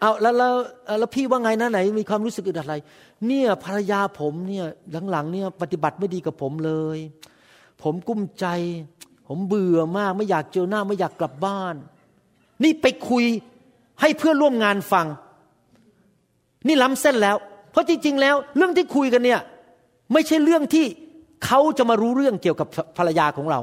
[0.00, 0.52] เอาแล้วแล้ว
[0.98, 2.76] แล้วพี่ว่าไงนะไหน มีความรู้สึกอึดอัดอะไร
[3.26, 4.66] เนี่ยภรรยาผมเนี่ย
[5.10, 6.98] หลังๆเนี่ยปฏิบัติไม่ดีกับผมเลย
[7.82, 8.46] ผมกุ้มใจ
[9.26, 11.74] ผมเบื่อมาก ไม่อยากเจอหน้าไม่อยากกลับบ้าน
[12.62, 13.24] นี่ไปคุย
[14.00, 15.06] ให้เพื่อนร่วมงานฟัง
[16.66, 17.36] นี่ล้ำเส้นแล้ว
[17.70, 19.40] เพราะจริง ๆ แล้ว เรื่องที่คุยกันเนี่ย
[20.12, 20.86] ไม่ใช่เรื่องที่
[21.44, 22.68] เขาจะมารู้เรื่องเกี่ยวกับ
[22.98, 23.60] ภรรยาของเรา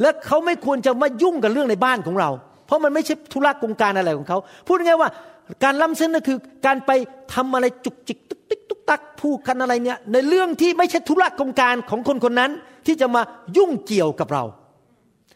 [0.00, 2.30] และเขาไม่ควรจะมายุ่งกับเรื่องในบ้านของเรา
[2.66, 5.10] เพราะมันไม่ใช่ธุระกงการอะไรของเขา พูดง่ายว่า
[5.64, 6.90] การล้ำเส้นก็คือ การไป
[7.34, 12.50] ทำอะไรจุกจิกตุกติกตุกตักพูดกันอะไรเนี่ยในเรื่องที่ไม่ใช่ธุระกงการของคนคนนั้น
[12.86, 13.22] ที่จะมา
[13.56, 14.44] ยุ่งเกี่ยวกับเรา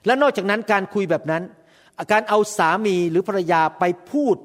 [0.07, 1.43] และนอกจากนั้นการคุยแบบนั้น
[2.13, 4.37] การเอาสามีหรือภรรยาไปพูด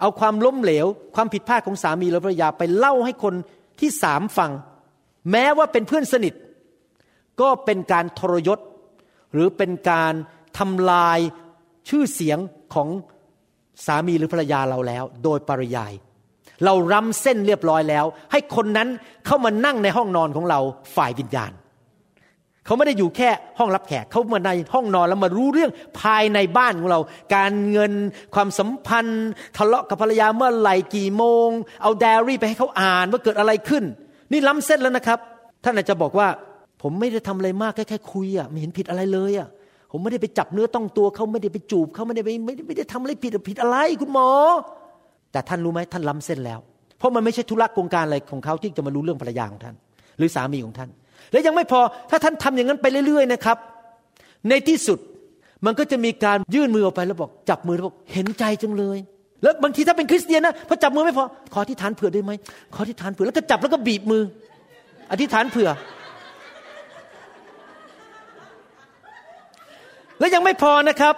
[0.00, 3.34] เอาความล้มเหลว ความผิดพลาดของสามีหรือภรรยาไปเล่าให้คน
[3.80, 4.50] ที่สามฟัง
[5.30, 6.34] แม้ว่าเป็นเพื่อนสนิท
[7.40, 8.58] ก็เป็นการทรยศ
[9.32, 10.12] หรือเป็นการ
[10.58, 11.18] ทำลาย
[11.88, 12.38] ชื่อเสียง
[12.74, 12.88] ของ
[13.86, 15.92] สามีหรือภรรยาเราแล้ว โดยปริยาย
[16.64, 18.88] เรารำเส้นเรียบร้อยแล้ว ให้คนนั้น
[19.26, 20.60] เข้ามานั่งในห้องนอนของเรา
[20.96, 21.52] ฝ่ายวิญญาณ
[22.64, 25.70] เขาไม่ได้อยู่แค่ห้องรับแขกเขามาในห้องนอนแล้วมารู้เรื่อง
[26.00, 27.00] ภายในบ้านของเรา
[27.34, 27.92] การเงิน
[28.34, 31.48] ความสัมพันธ์ ทะเลาะกับภรรยาเมื่อไหร่กี่โมง
[31.82, 33.84] เอาไดอารี่ไปให้เขาอ่านว่าเกิดอะไรขึ้น
[34.32, 35.18] นี่ล้ำเส้นแล้วนะครับ
[35.64, 36.28] ท่านอาจจะบอกว่า
[36.82, 39.48] ผมไม่ได้ทำอะไรมากแค่แค่คุยอะไม่เห็นผิดอะไรเลยอะ
[39.92, 44.28] ผมไม่ได้ไปจับเนื้อต้องตัวเขาไม่ได้ไปจูบเขาไม่ได้ไปไม่ได้ไม่ได้ทำอะไรผิดผิดอะไรคุณหมอ
[45.32, 46.60] แต่ท่านรู้ไหมท่านล้าเส้นแล้ว
[46.98, 49.74] เพราะมันไม่ใช่ธุระกงการอะไรของเขาที่จะมารู้เรื่องภรรยาของท่าน
[50.18, 50.90] หรือสามีของท่าน
[51.32, 53.56] และยังไม่พอถ้าท่านทำอย่างนั้นไปเรื่อย ๆ นะครับ
[54.48, 54.98] ในที่สุด
[55.66, 58.98] มันก็จะมีการยื่นมือออกไปแล้วบอกจับมือแล้วบอกเห็นใจจังเลย
[59.42, 61.24] แล้วบางทีถ้าเป็นคริสเตียนนะพอจับมือไม่พอ
[61.54, 62.32] ขอที่ฐานเผื่อได้ไหม
[62.74, 64.22] ขอที่ฐานเผื่อแล้วก็จับแล้วก็บีบมือ
[65.10, 65.68] อธิษฐานเผื่อ
[70.18, 71.14] แล้วยังไม่พอนะครับ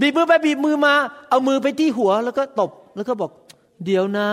[0.00, 0.94] บีบมือไปบีบมือมา
[1.30, 3.30] เอามือไปที่หัวแล้วก็ตบแล้วก็บอก
[3.84, 4.28] เดี๋ยวนะ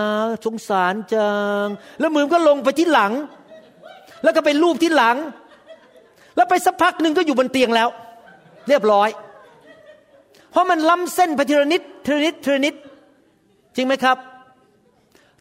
[0.46, 1.30] สงสารจั
[1.64, 1.66] ง
[2.00, 3.14] แล้วมือก็ลงไปที่หลัง
[4.24, 5.18] แล้วก็ไปลูบที่หลัง
[6.36, 7.90] แล้วไปสักพักหนึ่งก็อยู่บนเตียงแล้ว
[8.68, 9.10] เรียบร้อย
[10.52, 12.76] เพราะมันล้ำเส้นไปทีละนิดทีละนิดทีละนิด
[13.76, 14.18] จริงไหมครับ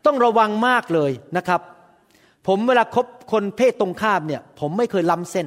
[0.07, 1.61] ต้องระวังมากเลยนะครับ
[2.47, 5.47] ผมเวลาคบคนเพศตรงข้ามเนี่ย ผมไม่เคยล้ำเส้น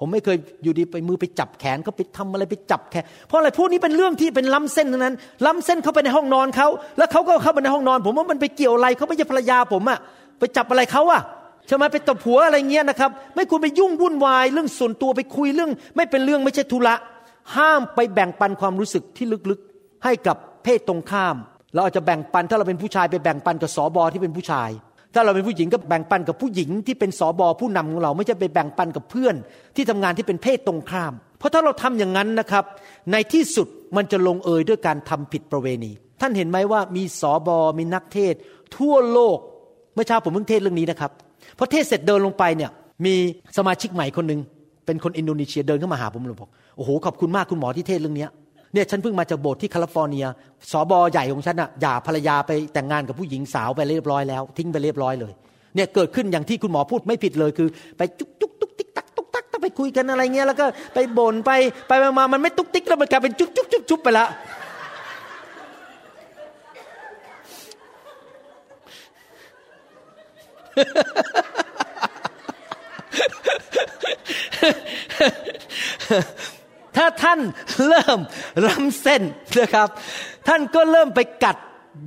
[0.00, 5.14] ผมไม่เคยอยู่ดีไปมือไปจับแขนเขาไปทำอะไรไปจับแขนเพราะอะไรพวกนี้เป็นเรื่องที่เป็นล้ำเส้นทั้งนั้น
[5.46, 6.68] ล้ำเส้นเข้าไปในห้องนอนเขา
[6.98, 9.98] แล้วเขาก็เข้าไปในห้องนอน ผมว่ามันไปเกี่ยวอะไรเขาไม่ใช่ภรรยาผมอะ
[10.38, 11.22] ไปจับอะไรเขาอะ
[11.66, 16.94] ใช่ไหมไปตบหัวอะไรเงี้ยนะครับ ไม่ควรไปยุ่งวุ่นวายเรื่องส่วนตัวไปคุยเรื่อง ไม่เป็นเรื่องไม่ใช่ธุระ
[17.56, 21.36] ห้ามไปแบ่งปันความรู้สึกที่ลึกๆ ให้กับเพศตรงข้าม
[21.74, 24.70] เราอาจจะแบ่งปันถ้าเราเป็นผู้ชายไปแบ่งปันกับสอบอที่เป็นผู้ชาย
[25.14, 29.34] ถ้าเราเป็นผู้หญิงก็แบ่งปันกับผู้หญิงที่เป็นสอบอผู้นำของเราไม่ใช่ไปแบ่งปันกับเพื่อน
[29.76, 32.64] ที่ทำงานที่เป็นเพศตรงข้าม เพราะถ้าเราทำอย่างนั้นนะครับ
[33.12, 38.34] ในที่สุดมันจะลงเอยด้วยการทำผิดประเวณี ท่านเห็นไหมว่ามีสอบอมีนักเทศ
[38.76, 39.38] ทั่วโลก
[39.94, 41.10] เมื่อเช้าผมเพิ่งเทศเรื่องนี้นะครับ
[41.58, 42.70] พอเทศเสร็จเดินลงไปเนี่ย
[43.04, 43.14] มี
[43.56, 44.40] สมาชิกใหม่คนหนึ่ง
[44.86, 48.26] เป็นคนอินโดนีเซียเดินเข้ามาหาผมเลยบอกโอ้โหขอบคุณมากคุณหมอที่เทศเรื่องนี้
[48.72, 50.26] เนี่ยฉันเพิ่งมาจากโบสถ์ที่แคลิฟอร์เนีย
[50.70, 55.32] สอบอใหญ่ของฉันอะหย่าภรรยาไปแต่งงานกับผู้หญิงสาวไปเรียบร้อยแล้ว ทิ้งไปเรียบร้อยเลย
[55.74, 61.50] เนี่ยเกิดขึ้นอย่างที่คุณหมอพูดไม่ผิดเลยคือ ไปจุกจุกตุกติ๊กตักตุกตักต้องไปคุยกันอะไรเงี้ยแล้วก็ไปบ่นไป
[61.88, 64.26] ไปมามันไม่ตุกติ๊กแล้วมันกลายเป็นจุกจุกจุกจุกไปละ
[76.96, 77.40] ถ้าท่าน
[77.86, 78.18] เริ่ม
[78.66, 79.22] ล้ำเส้น
[79.58, 79.88] นะครับ
[80.48, 81.56] ท่านก็เริ่มไปกัด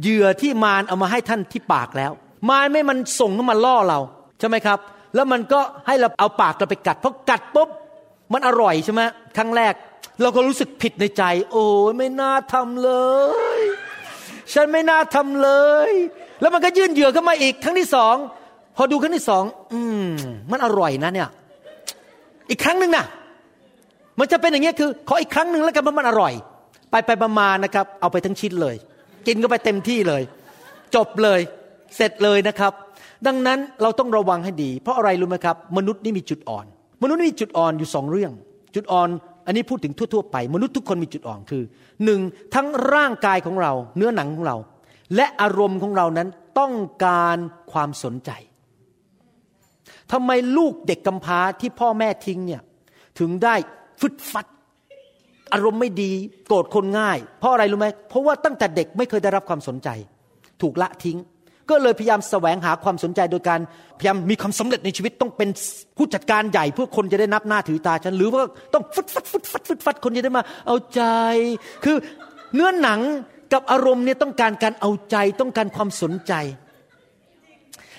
[0.02, 2.12] เหยื่อที่มารเอามาให้ท่านที่ปากแล้ว
[2.50, 4.00] มารไม่มันส่งเข้ามาล่อเรา
[4.40, 4.80] ใช่ไหมครับ
[5.16, 7.70] แล้วมันก็ให้เราเอาปากเราไปกัดเพราะกัดปุ๊บ
[8.34, 9.02] มันอร่อยใช่ไหม
[9.38, 9.74] ครั้งแรก
[10.22, 11.64] เราก็รู้สึกผิดในใจ โอ้
[11.98, 12.92] ไม่น่าทำเล
[13.60, 13.62] ย
[14.54, 15.50] ฉันไม่น่าทำเล
[15.90, 15.92] ย
[16.42, 18.16] แล้วมันก็ยื่นเหยื่อเข้ามาอีกครั้งที่สอง
[18.78, 20.08] พอดูครั้งที่สองอืม
[20.52, 21.30] มันอร่อยนะเนี่ย
[22.50, 23.06] อีกครั้งหนึ่งนะ
[24.22, 26.34] มันจะเป็นอย่างเงี้ยคือขออีกครั้งหนึ่งแล้วกันเพราะมันอร่อย
[26.92, 27.10] ไปไป
[27.40, 28.76] มานะครับ เอาไปทั้งชิ้นเลย
[29.28, 30.22] กินก็ไปเต็มที่เลย
[30.96, 31.40] จบเลย
[31.96, 32.74] เสร็จเลยนะครับ
[33.28, 36.66] ดังนั้นเราต้องระวังให้ดี เพราะอะไรรู้ไหมครับ มนุษย์นี่มีจุดอ่อน
[37.04, 38.32] มนุษย์นี่มีจุดอ่อนอยู่สองเรื่อง
[38.76, 39.10] จุดอ่อน
[39.46, 41.64] อันนี้พูดถึงทั่วๆไป มนุษย์ทุกคนมีจุดอ่อนคือ
[42.06, 42.20] หนึ่ง
[42.56, 44.58] ทั้งร่างกายของเรา เนื้อหนังของเรา
[45.16, 46.28] และอารมณ์ของเรานั้น
[46.60, 46.74] ต้อง
[47.06, 47.38] การ
[47.72, 48.32] ความสนใจ
[50.12, 52.62] ทำไมลูกเด็กกำพร้าที่พ่อแม่ทิ้งเนี่ย
[53.20, 53.56] ถึงได้
[54.02, 54.48] ฟึดฟัด
[55.54, 56.12] อารมณ์ไม่ดี
[56.48, 59.90] โกรธคนง่าย เพราะอะไรรู้ไหมเพราะว่าตั้งแต่เด็กไม่เคยได้รับความสนใจ
[60.62, 61.18] ถูกละทิ้ง
[61.70, 63.60] ก็เลยพยายามแสวงหาความสนใจโดยการ
[64.00, 65.50] พยายามมีความสำเร็จในชีวิตต้องเป็น
[65.98, 68.44] ผู้จัดการใหญ่เพื่อคนจะได้นับหน้าถือตาฉันหรือว่า
[68.74, 71.02] ต้องฟึดฟัดฟึดฟัดฟึดฟัดคนจะได้มา เอาใจ
[71.84, 71.96] คือ
[72.56, 73.00] เนื้อหนัง
[73.54, 76.34] กับอารมณ์เนี่ยต้องการการเอาใจต้องการความสนใจ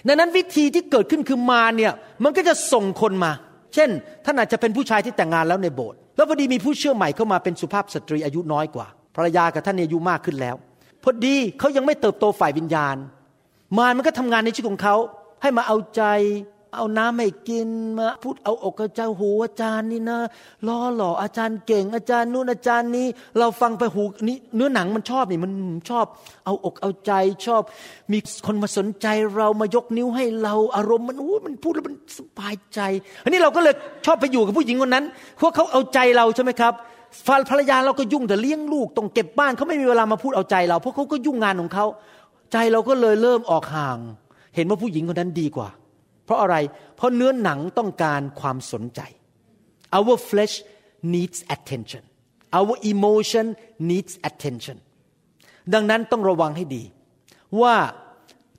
[0.07, 1.93] ดังนั้นวิธีที่เกิดขึ้นคือมาเนี่ย
[2.25, 3.33] มันก็จะส่งคนมา
[3.75, 3.91] เช่น
[4.25, 10.57] ท่านอาจจะเป็นผู้ชายที่แต่งงานแล้วในโบสถ์แล้วพอดีมีผู้เชื่อใหม่เข้ามาเป็นสุภาพสตรีอายุน้อยกว่าภรรยากับท่านอายุมากขึ้นแล้ว
[11.03, 12.97] พอดีเขายังไม่เติบโตฝ่ายวิญญาณ
[13.79, 14.97] มารมันก็ทำงานในชีวิตของเขา
[15.43, 16.03] ให้มาเอาใจ
[16.75, 17.69] เอาน้ำให้กิน
[17.99, 20.19] มาพูดเอาอกอาจารย์หูอาจารย์นี่นะ
[20.67, 23.07] ล้อหล่ออาจารย์เก่ง อาจารย์นู่นอาจารย์นี้
[23.39, 25.53] เราฟังไปหูนี่เนื้อหนังมันชอบนี่มัน
[25.91, 26.07] ชอบ
[26.45, 27.13] เอาอกเอาใจ
[27.47, 27.63] ชอบ
[28.13, 29.07] มีคนมาสนใจ
[29.37, 32.81] เรามายกนิ้วให้เราอารมณ์มันอู้มันพูดแล้วมันสบายใจ
[33.25, 33.75] อันนี้เราก็เลย
[34.07, 35.05] ชอบไปอยู่กับผู้หญิงคนนั้น
[35.39, 36.73] เพราะเขาเอาใจเราใช่ไหมครับ
[37.51, 41.87] ภรรยาเราก็ยุ่งแต่เลี้ยงลูกต้องเก็บบ้านเขาไม่มีเวลามาพูดเอาใจเราเพราะเขาก็ยุ่งงานของเขา
[42.53, 43.99] ใจเราก็เลยเริ่มออกห่าง
[44.55, 45.69] เห็นว่าผู้หญิงคนนั้นดีกว่า
[46.33, 46.57] ราะอะไร
[46.97, 49.01] เพราะเนื้อหนังต้องการความสนใจ
[49.99, 50.55] our flesh
[51.15, 52.03] needs attention
[52.59, 53.47] our emotion
[53.91, 54.79] needs attention
[55.75, 56.83] ดังนั้นต้องระวังให้ดี
[57.61, 57.75] ว่า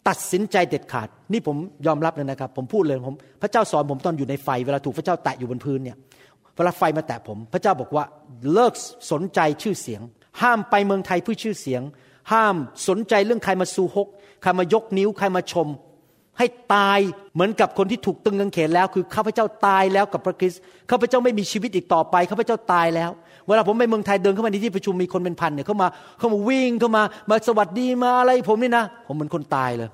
[0.08, 1.58] ตัดสินใจเด็ดขาด นี่ผม
[1.88, 5.98] ยอมรับเลยนะครับ ผมพูดเลยผมพระเจ้าสอนผมตอนอยู่ในไฟ เวลาถูกพระเจ้าแตะอยู่บนพื้นเนี่ย
[6.56, 8.04] เวลาไฟมาแตะผม พระเจ้าบอกว่า
[8.54, 8.74] เลิก
[9.12, 10.02] สนใจชื่อเสียง
[10.42, 11.82] ห้ามไปเมืองไทยเพื่อชื่อเสียง
[12.32, 12.56] ห้าม
[12.88, 14.08] สนใจเรื่องใครมาซูฮก
[14.42, 15.68] ใครมายกนิ้วใครมาชม
[16.38, 17.00] ให้ตาย
[17.34, 20.62] เหมือนกับคนที่ถูกตึงกางเขนแล้ว คือข้าพเจ้าตายแล้วกับพระคริสต์
[20.92, 23.12] ข้าพเจ้าไม่มีชีวิตอีกต่อไปข้าพเจ้าตายแล้ว
[23.48, 25.88] เวลาผมไปเมืองไทยเดินเข้ามาในที่ประชุมมีคนเป็นพันเนี่ยเข้ามา
[26.20, 29.90] เข้ามาวิ่งเข้ามามาสวัสดีมาอะไรผมนี่นะผมเหมือนคนตายเลย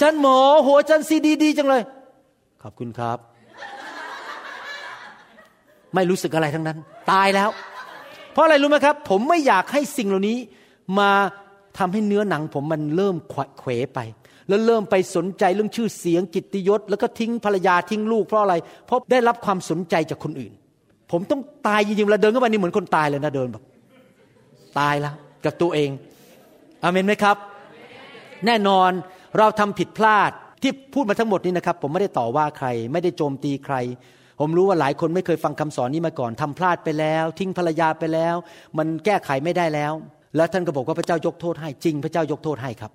[0.00, 1.82] จันหมอหัวจันซีดีดีจังเลย
[2.62, 3.18] ขอบคุณครับ
[5.94, 6.78] ไม่รู้สึกอะไรทั้งนั้น
[7.12, 7.48] ตายแล้ว
[8.32, 10.38] เพราะอะไรรู้ไหมครับ ผมไม่อยากให้สิ่งเหล่านี้
[10.98, 11.10] มา
[11.78, 13.16] ทำให้เนื้อหนังผมมันเริ่ม
[13.58, 13.98] เขวไป
[14.48, 18.54] แล้วเริ่มไปสนใจเรื่องชื่อเสียงกิตติยศ แล้วก็ทิ้งภรรยาทิ้งลูกเพราะอะไร
[18.86, 20.52] เพราะได้รับความสนใจจากคนอื่น
[21.12, 23.64] ผมต้องตายจริงๆเวลาเดินเข้าไปนี่เหมือนคนตายเลยนะเดินแบบ
[24.78, 25.14] ตายแล้ว
[25.44, 25.90] กับตัวเอง
[26.82, 27.36] อเมนไหมครับ
[28.46, 28.90] แน่นอน
[29.38, 30.30] เราทำผิดพลาด
[30.62, 33.74] ที่พูดมาทั้งหมดนี้นะครับ ผมไม่ได้ต่อว่าใคร ไม่ได้โจมตีใคร
[34.40, 38.36] ผมรู้ว่าหลายคนไม่เคยฟังคำสอนนี้มาก่อนทำพลาดไปแล้ว ทิ้งภรรยาไปแล้ว
[38.78, 39.92] มันแก้ไขไม่ได้แล้ว
[40.36, 42.92] แล้วท่านก็บอกว่าพระเจ้ายกโทษให้จริง พระเจ้ายกโทษให้ครับ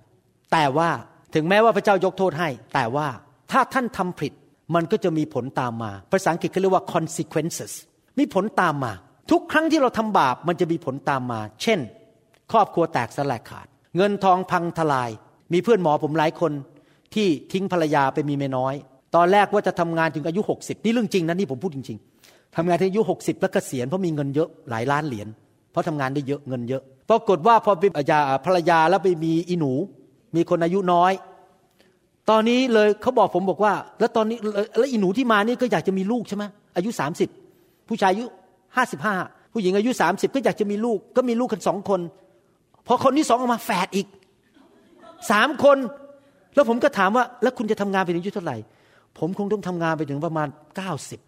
[0.52, 0.90] แต่ว่า
[1.36, 3.08] ถึงแม้ว่าพระเจ้ายกโทษให้ แต่ว่า
[3.52, 4.34] ถ้าท่านทำผิด
[4.76, 7.74] มันก็จะมีผลตามมา ภาษาอังกฤษเขาเรียกว่า consequences
[8.20, 8.94] มีผลตามมา
[9.32, 11.80] ทุกครั้งที่เราทำบาปมันจะมีผลตามมา เช่น
[12.52, 15.10] ครอบครัวแตกสลายขาด เงินทองพังทลาย
[15.54, 16.52] มีเพื่อนหมอผมหลายคน
[17.14, 18.74] ที่ทิ้งภรรยาไปมีเมียน้อย
[19.16, 25.28] ตอนแรกว่าจะทำงานถึงอายุ 60 นี่เรื่องจริงนะนี่ผมพูดจริง ๆทำงานถึงอายุ 60 แล้วกเกษียณเพราะมีเงินเยอะหลายล้านเหรียญ
[25.72, 27.92] เพราะทำงานได้เยอะเงินเยอะ ปรากฏว่าพอเป็น
[28.46, 29.72] ภรรยาแล้วไปมีอีหนู
[30.36, 31.12] มีคนอายุน้อย
[32.30, 34.38] ตอนนี้เลยเขาบอกผมบอกว่า แล้วตอนนี้
[34.78, 36.44] แล้วอีหนูที่มานี่ก็อยากจะมีลูกใช่ไหม
[36.76, 36.90] อายุ
[37.38, 38.26] 30ผู้ชายอายุ
[38.90, 42.00] 55ผู้หญิงอายุ30ก็อยากจะมีลูก ก็มีลูกกันสองคน
[42.88, 44.08] พอคนที่สองออกมาแฝดอีก
[45.32, 45.78] สามคน
[46.56, 48.58] แล้วผมก็ถามว่า แล้วคุณจะทำงานไปถึงอายุเท่าไหร่
[49.18, 51.20] ผมคงต้องทำงานไปถึงประมาณเก้าสิบ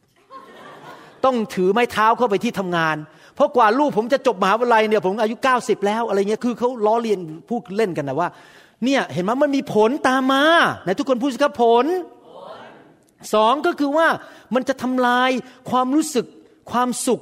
[1.26, 2.96] ต้องถือไม้เท้าเข้าไปที่ทำงาน
[3.36, 7.20] เพราะกว่าลูกผมจะจบมหาวิทยาลัยเนี่ยผมอายุเก้าสิบแล้วอะไรเงี้ยคือเขาล้อเลียน
[7.50, 8.30] พูดเล่นกันนะว่า
[8.86, 10.44] เนี่ยเห็นไหมมันมีผลตามมา
[10.84, 11.86] ไหนทุกคนพูดสิครับผล
[13.34, 14.08] สองก็คือว่า
[14.54, 15.30] มันจะทำลาย
[15.70, 16.26] ความรู้สึก
[16.72, 17.22] ความสุข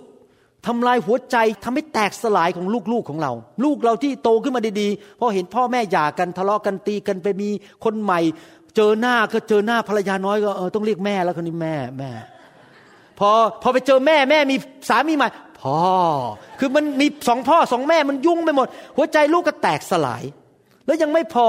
[0.68, 3.32] ทำลายหัวใจทำให้แตกสลายของลูกๆของเรา
[3.64, 7.50] ลูกเราที่โตขึ้นมาดีๆพอเห็นพ่อแม่หย่ากันทะเลาะกันตีกันไปมี
[7.84, 8.20] คนใหม่
[8.76, 12.12] เจอหน้าก็เจอหน้าภรรยาน้อยก็เออต้องเรียกแม่แล้วคนนี้แม่แม่
[13.20, 13.32] พอ
[13.62, 14.56] พอไปเจอแม่แม่มี
[14.90, 15.28] สามีใหม่
[15.62, 15.82] พ่อ
[16.60, 20.24] คือมันมีสองพ่อสองแม่มันยุ่งไปหมด หัวใจลูกก็แตกสลาย
[20.86, 21.48] แล้วยังไม่พอ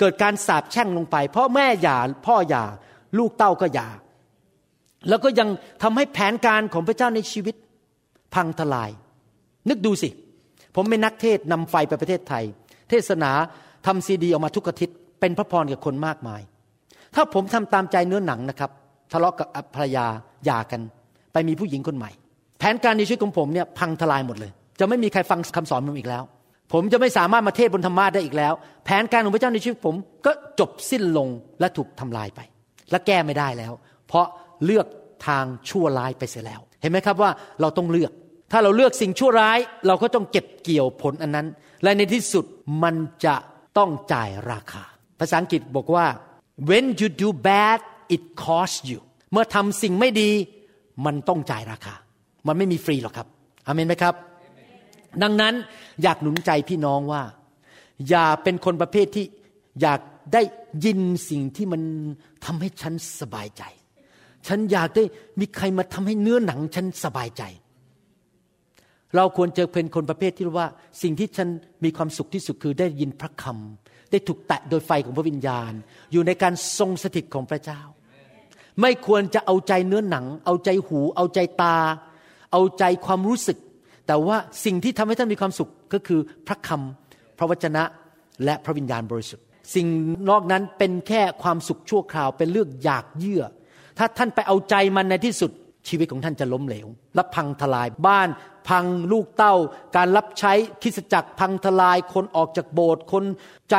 [0.00, 2.64] เกิดการสาบแช่งลงไป เพราะแม่หย่าพ่อหย่า
[3.18, 3.88] ลูกเต้าก็หย่า
[5.08, 5.48] แล้วก็ยัง
[5.82, 7.54] ทำให้แผนการของพระเจ้าในชีวิต
[8.34, 8.90] พังทลาย
[9.68, 10.08] นึกดูสิ
[10.74, 12.44] ผมเป็นนักเทศนำไฟไปประเทศไทย
[12.90, 13.30] เทศนา
[13.86, 16.40] ทำซีดีออกมาทุกอาทิตย์ เป็นพระพรกับคนมากมาย
[17.14, 18.70] ถ้าผมทำตามใจเนื้อหนังนะครับ
[19.12, 20.06] ทะเลาะกับภรรยา
[20.44, 20.80] หย่ากัน
[21.32, 22.10] ไปมีผู้หญิงคนใหม่
[22.58, 24.50] แผนการในชีวิตของผมเนี่ยพังทลายหมดเลย
[24.80, 26.22] จะไม่มีใครฟังคำสอนผมอีกแล้ว
[26.72, 28.52] ผมจะไม่สามารถมาเทศบนธรรมาได้อีกแล้ว
[28.84, 29.94] แผนการของพระเจ้าในชีวิตผม
[30.26, 31.28] ก็จบสิ้นลง
[31.60, 32.40] และถูกทำลายไป
[32.90, 33.72] และแก้ไม่ได้แล้ว
[34.08, 34.26] เพราะ
[34.64, 34.86] เลือก
[35.26, 37.30] ทางชั่วร้ายไปเสียแล้ว เห็นไหมครับว่า
[37.60, 38.12] เราต้องเลือก
[38.52, 41.46] ถ้าเราเลือกสิ่งชั่วร้าย เราก็ต้องเก็บเกี่ยวผลอันนั้น
[41.82, 42.44] และในที่สุด
[42.82, 42.94] มัน
[43.24, 43.36] จะ
[43.78, 44.84] ต้องจ่ายราคา
[45.20, 46.06] ภาษาอังกฤษบอกว่า
[46.68, 47.78] when you do bad
[48.14, 49.00] it costs you
[49.32, 50.30] เมื่อทำสิ่งไม่ดี
[51.06, 51.94] มันต้องจ่ายราคา
[52.46, 53.28] มันไม่มีฟรีหรอกครับ
[53.66, 54.14] อเมนไหมครับ
[55.22, 55.54] ดังนั้น
[56.02, 57.22] อยากหนุนใจพี่น้องว่า
[58.08, 59.24] อย่าเป็นคนประเภทที่
[59.82, 60.00] อยาก
[60.32, 60.42] ได้
[60.84, 61.82] ยินสิ่งที่มัน
[62.44, 63.62] ทำให้ฉันสบายใจ
[64.46, 65.04] ฉันอยากได้
[65.40, 67.42] มีใครมาทำให้เนื้อหนังฉันสบายใจ
[69.16, 70.68] เราควรจะเป็นคนประเภทที่ว่า
[71.02, 71.48] สิ่งที่ฉัน
[71.84, 75.72] มีความสุขที่สุดคือได้ยินพระคำได้ถูกแตะโดยไฟของพระวิญญาณ
[76.12, 77.80] อยู่ในการทรงสถิตของพระเจ้า
[78.80, 81.76] ไม่ควรจะเอาใจเนื้อหนัง เอาใจหู เอาใจตา
[82.54, 83.58] เอาใจความรู้สึก
[84.06, 87.82] แต่ว่าสิ่งที่ทำให้ท่านมีความสุขก็คือพระคำพระวจนะ
[88.44, 89.44] และพระวิญญาณบริสุทธิ์
[89.74, 89.86] สิ่ง
[90.30, 93.42] นอกนั้นเป็นแค่ความสุขชั่วคราวเป็นเรื่องอยากเยื่อ
[93.98, 95.50] ถ้าท่านไปเอาใจมันในที่สุด
[95.88, 98.28] ชีวิตของท่านจะล้มเหลวและพังทลายบ้าน
[98.68, 99.54] พังลูกเต้า
[99.96, 100.52] การรับใช้
[100.82, 103.24] คิสจักรพังทลาย คนออกจากโบสถ์คน
[103.70, 103.76] ใจ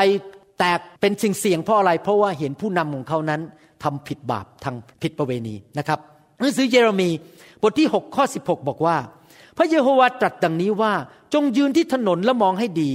[0.60, 3.42] แตกเป็นสิ่งเสี่ยงเพราะอะไร เพราะว่าเห็นผู้นำของเขานั้น
[3.84, 6.00] ทำผิดบาปทางผิดประเวณีนะครับ
[6.40, 7.10] หนังสือเยเรมี
[7.62, 8.98] บทที่ 6 ข้อ 16 บอกว่า
[9.58, 10.94] พระเยโฮวาตรัสดังนี้ว่า
[11.34, 12.92] จงยืนที่ถนนและมองให้ดี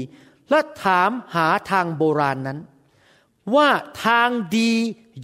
[0.51, 2.59] และถามหาทางโบราณนนั้น
[3.55, 3.69] ว่า
[4.05, 4.73] ทางดี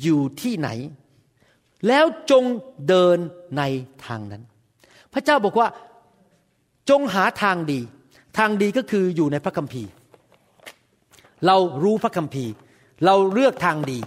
[0.03, 0.69] อยู่ที่ไหน
[1.89, 2.45] แล้วจง
[2.89, 3.19] เดิน
[3.59, 3.63] ใน
[4.07, 4.43] ทางนั้น
[5.13, 5.69] พระเจ้าบอกว่า
[6.91, 7.81] จงหาทางดี
[8.39, 9.91] ทางดีก็คืออยู่ในพระคัมภีร์
[11.47, 12.53] เรารู้พระคัมภีร์
[13.05, 13.99] เราเลือกทางดี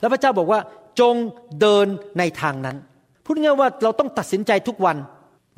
[0.00, 0.60] แล้วพระเจ้าบอกว่า
[1.00, 1.14] จง
[1.60, 1.86] เดิน
[2.18, 2.76] ในทางนั้น
[3.24, 4.96] พูดง่ายว่าเราต้องตัดสินใจทุกวัน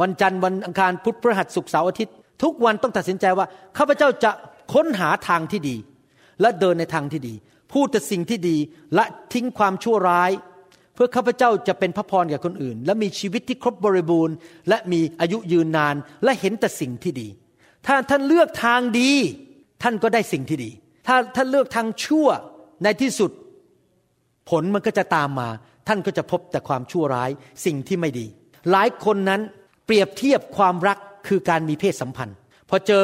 [0.01, 3.47] วันจันทร์วันอังคารพุธพฤหัสศุกร์เสาร์อาทิตย์ ทุกวันต้องตัดสินใจว่า
[3.79, 4.31] ข้าพเจ้าจะ
[4.73, 5.77] ค้นหาทางที่ดี
[6.41, 7.35] และเดินในทางที่ดี
[7.73, 8.57] พูดแต่สิ่งที่ดี
[8.95, 10.31] และทิ้งความชั่วร้าย
[10.95, 14.35] เพื่อข้าพเจ้าจะเป็นพระพรแก่คนอื่น และมีชีวิตที่ครบบริบูรณ์
[14.69, 15.95] และมีอายุยืนนาน
[16.25, 17.29] และเห็นแต่สิ่งที่ดี
[17.87, 19.11] ถ้าท่านเลือกทางดี
[19.83, 20.71] ท่านก็ได้สิ่งที่ดี
[21.07, 22.29] ถ้าท่านเลือกทางชั่ว
[22.83, 23.31] ในที่สุด
[24.51, 25.49] ผลมันก็จะตามมา
[25.89, 27.31] ท่านก็จะพบแต่ความชั่วร้าย
[27.65, 28.27] สิ่งที่ไม่ดี
[28.71, 29.41] หลายคนนั้น
[29.87, 32.37] เปรียบเทียบความรักคือการมีเพศสัมพันธ์
[32.69, 33.03] พอเจอ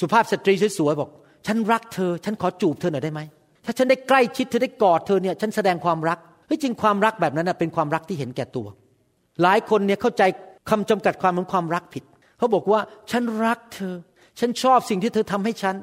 [0.00, 1.10] สุภาพสตรีสวยๆบอก
[1.46, 3.20] ฉันรักเธอ ฉันขอจูบเธอหน่อยได้ไหม
[3.64, 8.66] ถ้าฉันได้ใกล้ชิดเธอได้กอดเธอเนี่ยฉันแสดงความรักเฮ้ยจริงความรักแบบนั้นเป็นความรักที่เห็นแก่ตัว
[9.42, 10.22] หลายคนเนี่ยเข้าใจ
[10.70, 12.04] คำจำกัดความของความรักผิด
[12.38, 13.94] เขาบอกว่าฉันรักเธอ
[14.40, 15.76] ฉันชอบสิ่งที่เธอทำให้ฉัน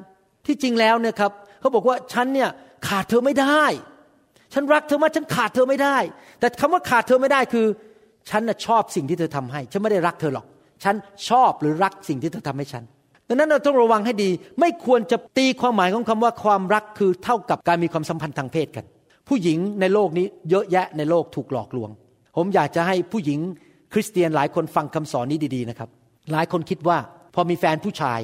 [0.46, 2.50] ที่จริงแล้วเนี่ยครับเขาบอกว่าฉันเนี่ย
[2.88, 3.64] ขาดเธอไม่ได้
[4.60, 5.97] ฉันรักเธอมากฉันขาดเธอไม่ได้
[6.39, 7.66] แต่คำว่าขาดเธอไม่ได้คือ
[8.30, 10.45] ฉันน่ะชอบสิ่งที่เธอทำให้ ฉันไม่ได้รักเธอหรอก
[10.84, 10.95] ฉัน
[11.30, 12.84] ชอบหรือรักสิ่งที่เธอทำให้ฉัน
[13.28, 14.30] ดังนั้นเราต้องระวังให้ดี
[14.60, 18.86] ไม่ควรจะตีความหมายของคำว่าความรักคือเท่ากับการมีความสัมพันธ์ทางเพศกัน
[19.28, 21.89] ผู้หญิงในโลกนี้เยอะแยะในโลกถูกหลอกลวง
[22.38, 23.39] ผมอยากจะให้ผู้หญิง
[23.93, 25.89] คริสเตียนหลายคนฟังคำสอนนี้ดีๆนะครับ
[26.32, 26.97] หลายคนคิดว่า
[27.36, 28.20] พอมีแฟนผู้ชาย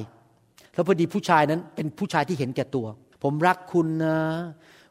[0.74, 2.86] แล้วพอดีผู้ชายนั้นเป็นผู้ชายที่เห็นแก่ตัว
[3.22, 4.16] ผมรักคุณนะ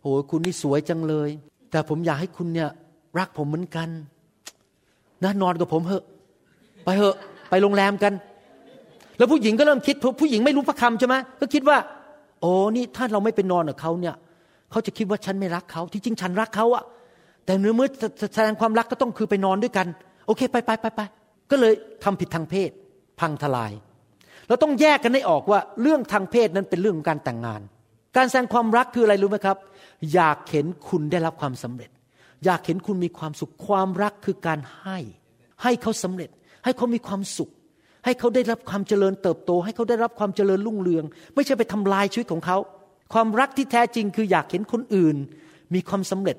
[0.04, 1.30] โอ้ยคุณนี่สวยจังเลย
[1.72, 2.70] แต่ผมอยากให้คุณเนี่ย
[3.20, 3.90] รักผมเหมือนกัน
[5.24, 6.04] นะนอนกับผมเหอะ
[6.84, 7.16] ไปเหอะ
[7.50, 8.14] ไปโรงแรมกัน
[9.18, 11.78] แล้วผู้หญิงก็เริ่มคิดผู้หญิงไม่รู้พระคำใช่ไหมก็คิดว่า
[12.42, 14.16] โอ้นี่ถ้าเราไม่ไปนอนกับเขาเนี่ย
[14.72, 16.84] เขาจะคิดว่าฉันไม่รักเขาที่จริงฉันรักเขาอะ
[17.46, 17.88] แต่เนื้อเมื่อ
[18.36, 19.88] แสดงความรักก็ต้องคือไปนอนด้วยกัน
[20.28, 21.02] โอเคไปไปไปไป
[21.52, 21.74] ก็เลย
[22.04, 22.70] ทำผิดทางเพศ
[23.20, 23.72] พังทลาย
[24.48, 27.62] เราต้องแยกกันให้ออกว่าเรื่องทางเพศนั้นเป็นเรื่องของการแต่งงาน
[28.18, 29.58] การแสดงความรักคืออะไรรู้ไหมครับ
[30.14, 31.90] อยากเห็นคุณได้รับความสำเร็จ
[32.46, 34.98] อยากเห็นคุณมีความสุขความรักคือการให้
[35.64, 36.30] ให้เขาสำเร็จ
[36.64, 37.50] ให้เขามีความสุข
[38.06, 41.06] ให้เขาได้รับความเจริญเติบโต ให้เขาได้รับความเจริญรุ่งเรือง
[41.36, 42.58] ไม่ใช่ไปทำลายชีวิตของเขา
[43.14, 45.16] ความรักที่แท้จริงคืออยากเห็นคนอื่น
[45.74, 46.38] มีความสำเร็จ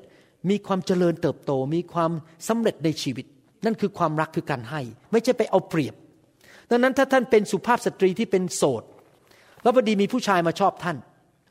[0.51, 2.12] มีความเจริญเติบโต มีความ
[2.49, 3.27] สำเร็จในชีวิต
[3.64, 4.81] นั่นคือความรักคือการให้
[5.12, 5.95] ไม่ใช่ไปเอาเปรียบ
[6.70, 8.83] ดังนั้นถ้าท่านเป็นสุภาพสตรีที่เป็นโสด
[9.62, 10.97] แล้วพอดีมีผู้ชายมาชอบท่าน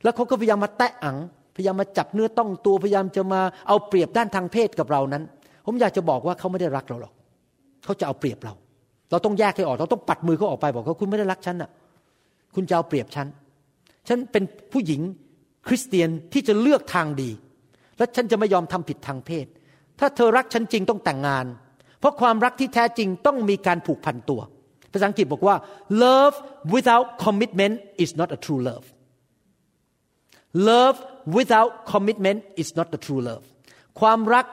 [0.03, 1.17] แล้วเขาก็พยายามมาแตะอัง
[1.55, 5.23] พยายามมาจับเนื้อต้องตัว พยายามจะมาเอาเปรียบด้านทางเพศกับเรานั้น
[5.65, 7.13] ผมอยากจะบอกว่าเขาไม่ได้รักเราหรอก
[7.83, 8.53] เขาจะเอาเปรียบเรา
[9.11, 11.69] เราต้องแยกให้ออก เราต้องปัดมือเขาออกไปบอกเขาคุณไม่ได้รักฉันน่ะ
[12.55, 13.27] คุณจะเอาเปรียบฉัน
[14.07, 14.43] ฉันเป็น
[14.73, 15.01] ผู้หญิง
[15.67, 17.29] คริสเตียนที่จะเลือกทางดี
[17.97, 19.45] และฉันจะไม่ยอมทำผิดทางเพศ
[19.99, 21.45] ถ้าเธอรักฉันจริงต้องแต่งงาน
[21.99, 24.41] เพราะความรักที่แท้จริงต้องมีการผูกพันตัว
[24.91, 25.55] ภาษาอังกฤษบอกว่า
[26.03, 26.35] love
[26.73, 28.85] without commitment is not a true love
[30.53, 30.97] love
[31.35, 33.45] without commitment is not the true love
[33.99, 34.45] ความรัก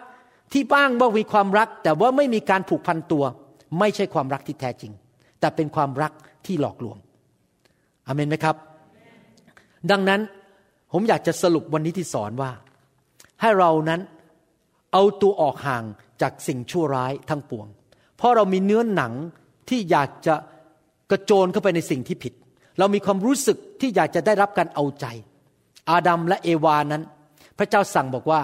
[0.52, 3.24] ที่บ้างว่ามีความรัก แต่ว่าไม่มีการผูกพันตัว
[3.78, 4.92] ไม่ใช่ความรักที่แท้จริง
[5.40, 6.12] แต่เป็นความรัก
[6.46, 6.98] ที่หลอกลวง
[8.06, 8.56] อเมนไหมครับ
[9.90, 10.20] ดังนั้น
[10.92, 12.50] ผมอยากจะสรุปวันนี้ที่สอนว่า
[13.40, 14.00] ให้เรานั้น
[14.92, 15.84] เอาตัวออกห่าง
[16.22, 17.66] จากสิ่งชั่วร้ายทั้งปวง
[18.16, 19.12] เพราะเรามีเนื้อหนัง
[19.68, 20.34] ที่อยากจะ
[21.10, 22.34] กระโจนเข้าไปในสิ่งที่ผิด
[22.78, 25.06] เรามีความรู้สึกที่อยากจะได้รับการเอาใจ
[25.90, 27.02] อาดัมและเอวานั้น
[27.58, 28.40] พระเจ้าสั่งบอกว่า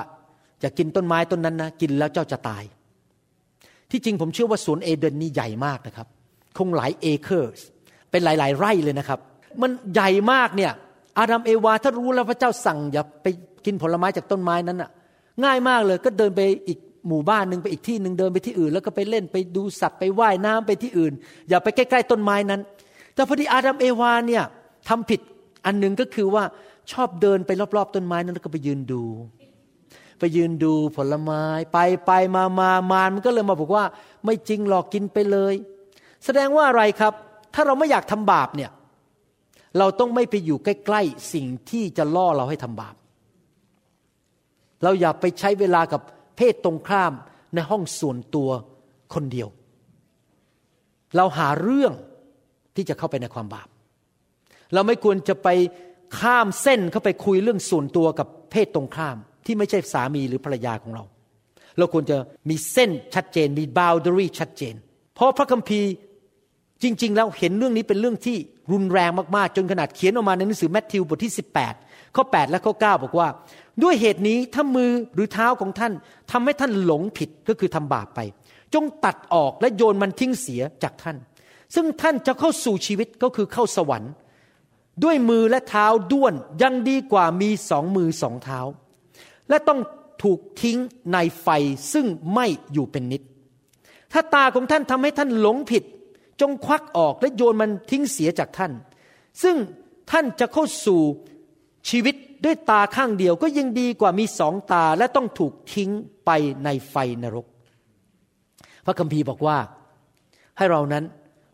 [0.60, 2.62] อย่ากินต้นไม้ต้นนั้นนะกินแล้วเจ้าจะตาย
[3.90, 6.06] ที่จริงผมเชื่อว่าสวนเอเดนนี่ใหญ่มากนะครับ
[6.58, 7.60] คงหลายเอเคอร์ส
[8.10, 9.20] เป็นหลาย ๆ ไร่เลยนะครับ
[9.62, 10.72] มันใหญ่มากเนี่ย
[11.18, 13.26] อาดัมเอวาถ้ารู้แล้วพระเจ้าสั่งอย่าไป
[13.64, 14.90] กินผลไม้จากต้นไม้นั้นอะ
[15.44, 16.78] ง่ายมากเลยก็เดินไปอีก
[17.08, 21.12] หมู่บ้านหนึ่งไปอีกที่หนึ่งเดินไปที่อื่น แล้วก็ไปเล่นไปดูสัตว์ไปว่ายน้ำไปที่อื่น
[21.48, 22.60] อย่าไปใกล้ ๆ ต้นไม้นั้น
[23.14, 24.42] แต่พอดีอาดัมเอวาเนี่ย
[24.88, 25.20] ทำผิด
[25.66, 26.44] อันหนึ่งก็คือว่า
[26.92, 29.02] ชอบเดินไปรอบๆต้นไม้นั้นแล้วก็ไปยืนดู
[30.18, 33.84] ไปยืนดูผลไม้ไปไปมามามามันก็เลยมาบอกว่า
[34.24, 35.54] ไม่จริงหรอกกินไปเลย
[36.24, 37.12] แสดงว่าอะไรครับ
[37.54, 38.70] ถ้าเราไม่อยากทำบาปเนี่ย
[39.78, 42.94] เราต้องไม่ไปอยู่ใกล้ๆสิ่งที่จะล่อเราให้ทำบาป
[44.82, 46.00] เราอย่าไปใช้เวลากับ
[46.36, 47.12] เพศตรงข้าม
[47.54, 48.50] ในห้องส่วนตัว
[49.14, 49.48] คนเดียว
[51.16, 51.92] เราหาเรื่อง
[52.76, 53.68] ที่จะเข้าไปในความบาป
[54.74, 55.48] เราไม่ควรจะไป
[56.20, 61.04] ข้ามเส้นเข้าไปคุยเรื่องส่วนตัวกับเพศตรงข้าม ที่ไม่ใช่สามีหรือภรรยาของเรา
[61.78, 62.16] เราควรจะ
[62.48, 64.74] มีเส้นชัดเจนมี boundary ชัดเจน
[65.14, 65.88] เพราะพระคัมภีร์
[66.82, 68.36] จริง ๆ แล้วเห็นเรื่องนี้เป็นเรื่องที่
[68.72, 71.34] รุนแรงมากๆ จนขนาดเขียนออกมาในหนังสือแมทธิวบทที่
[71.74, 73.28] 18 ข้อ 8 และข้อ 9 บอกว่า
[73.82, 75.92] ด้วยเหตุนี้ถ้ามือหรือเท้าของท่าน
[76.30, 78.20] ทำให้ท่านหลงผิดก็คือทำบาปไป
[78.74, 81.16] จงตัดออกและโยนมันทิ้งเสียจากท่าน
[81.74, 84.12] ซึ่งท่านจะเข้าสู่ชีวิตก็คือเข้าสวรรค์
[85.04, 88.60] ด้วยมือและเท้าด้วนยังดีกว่ามีสองมือสองเท้า
[89.48, 89.80] และต้อง
[90.22, 90.78] ถูกทิ้ง
[91.12, 91.48] ในไฟ
[91.92, 93.22] ซึ่งไม่อยู่เป็นนิด
[94.12, 95.84] ถ้าตาของท่านทำให้ท่านหลงผิด
[96.40, 98.72] จงควักออกและโยนมันทิ้งเสียจากท่าน
[99.42, 99.56] ซึ่ง
[100.10, 101.00] ท่านจะเข้าสู่
[101.88, 105.90] ชีวิตด้วยตาข้างเดียวก็ยังดีกว่ามีสองตาและต้องถูกทิ้ง
[106.26, 106.30] ไป
[106.64, 107.46] ในไฟนรก
[108.86, 109.58] พระคัมภีร์บอกว่า
[110.56, 111.04] ให้เรานั้น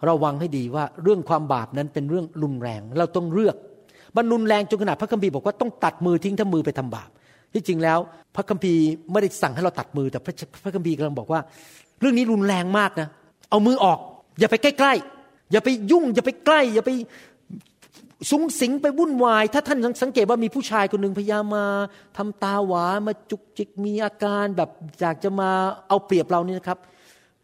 [0.09, 3.57] ระวังให้ดีว่าเรื่องความบาปนั้นเป็นเรื่องรุนแรง เราต้องเลือก
[4.17, 7.09] บรรนุนแรงจนขนาดพระคัมภีร์บอกว่าต้องตัดมือทิ้งถ้ามือไปทำบาป
[7.53, 7.99] ที่จริงแล้ว
[8.35, 8.83] พระคัมภีร์
[9.13, 10.35] ไม่ได้สั่งให้เราตัดมือแต่พระ
[10.65, 11.41] พระคัมภีร์กำลังบอกว่า
[12.01, 13.09] เรื่องนี้รุนแรงมากนะ
[13.51, 13.99] เอามือออก
[14.41, 16.91] อย่าไปใกล้ๆอย่าไปยุ่ง อย่าไปใกล้ อย่าไป
[18.31, 21.67] สุงสิงไปวุ่นวาย ถ้าท่านสังเกตว่ามีผู้ชายคนหนึ่งพยายามมา
[22.17, 25.51] ทำตาหวานมาจุกจิกมีอาการแบบอยากจะมา
[25.89, 26.79] เอาเปรียบเรานี่นะครับ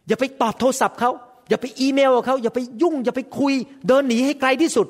[0.08, 1.10] อย่าไปตอบโทรศัพท์เขา
[1.48, 3.54] อย่าไปอีเมลกับเขาอย่าไปยุ่ง อย่าไปคุย
[3.88, 4.86] เดินหนีให้ไกลที่สุด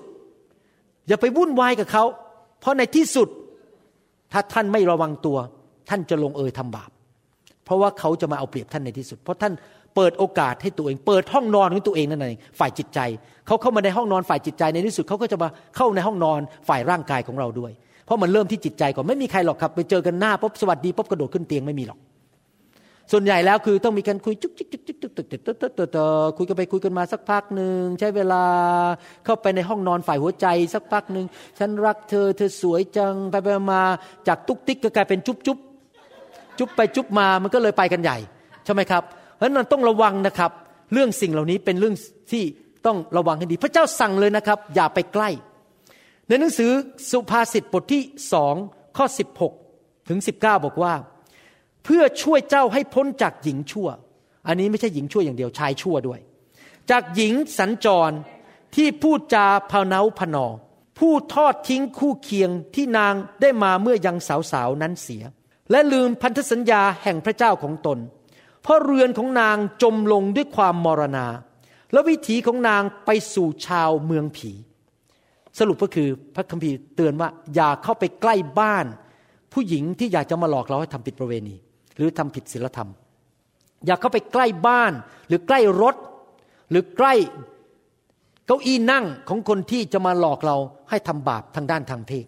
[1.08, 2.04] อย่าไปวุ่นวายกับเขา
[2.60, 3.28] เพราะในที่สุด
[4.32, 5.38] ถ้าท่านไม่ระวังตัว
[5.88, 6.90] ท่านจะลงเอยทำบาป
[7.64, 9.52] เพราะว่าเขาจะมาเอาเปรียบท่านในที่สุด เพราะท่าน
[9.96, 13.00] เปิดโอกาสให้ตัวเอง เปิดห้องนอนของตัวเองนั่นเองฝ่ายจิตใจ
[13.46, 17.72] เขาเข้ามาในห้องนอนฝ่ายจิตใจในที่สุดเขาก็จะมาเข้าในห้องนอนฝ่ายร่างกายของเราด้วย
[18.04, 21.98] เพราะมันเริ่มที่จิตใจก่อนไม่มีใครหรอกครับ ไปเจอกันหน้าปุ๊บสวัสดีปุ๊บกระโดดขึ้นเตียงไม่มีหรอก
[23.12, 25.98] ส่วนใหญ่แล้วคือต้องมีการคุยจุกจิกจุกจิกจุกจิกจุกจิกจุกจิก
[26.36, 28.42] คุยกันไปคุยกันมาสักพักหนึ่งใช้เวลา
[29.24, 31.26] เข้าไปในห้องนอนฝ่ายหัวใจสักพักหนึ่ง
[31.58, 33.82] ฉันรักเธอเธอสวยจังไปไปมา
[34.28, 35.58] จากตุ๊กติ๊กก็กลายเป็นจุ๊บจุ๊บ
[36.58, 38.16] จุ๊บไปจุ๊บมามันก็เลยไปกันใหญ่
[38.64, 39.02] ใช่ไหมครับ
[39.36, 40.50] เพราะฉะนั้นต้องระวังนะครับ
[40.92, 41.94] เรื่องสิ่งเหล่านี้เป็นเรื่อง
[42.32, 42.44] ที่
[42.86, 45.28] ต้องระวังให้ดี พระเจ้าสั่งเลยนะครับ อย่าไปใกล้
[46.28, 46.72] ในหนังสือ
[47.10, 48.02] สุภาษิตบทที่
[48.32, 48.54] สอง
[48.96, 49.06] ข้อ
[49.56, 50.92] 16 ถึง 19 บอกว่า
[51.90, 53.88] เพื่อช่วยเจ้าให้พ้นจากหญิงชั่ว
[54.46, 56.20] อันนี้ไม่ใช่หญิงชั่วอย่างเดียวชายชั่วด้วย
[56.90, 58.10] จากหญิงสัญจร
[58.74, 60.46] ที่พูดจาพาเนาพนอ
[60.98, 64.16] ผู้ทอดทิ้งคู่เคียงที่นางได้มาเมื่อยัง
[64.52, 65.22] สาวๆนั้นเสีย
[65.70, 67.98] และลืมพันธสัญญาแห่งพระเจ้าของตน
[68.62, 71.26] เพราะเรือนของนางจมลงด้วยความมรณา
[71.92, 74.52] และวิถีของนางไปสู่ชาวเมืองผี
[75.58, 78.86] สรุปก็คือพระคัมภีร์เตือนว่าอย่าเข้าไปใกล้บ้าน
[79.52, 81.56] ผู้หญิงที่อยากจะมาหลอกเราให้ทำผิดประเวณี
[81.98, 82.90] หรือทำผิดศีลธรรม
[83.86, 84.92] อย่าเข้าไปใกล้บ้าน
[85.28, 85.96] หรือใกล้รถ
[86.70, 87.14] หรือใกล้
[88.46, 90.56] เก้าอี้นั่งของคนที่จะมาหลอกเรา
[90.90, 92.26] ให้ทำบาปทางด้านทางเพศ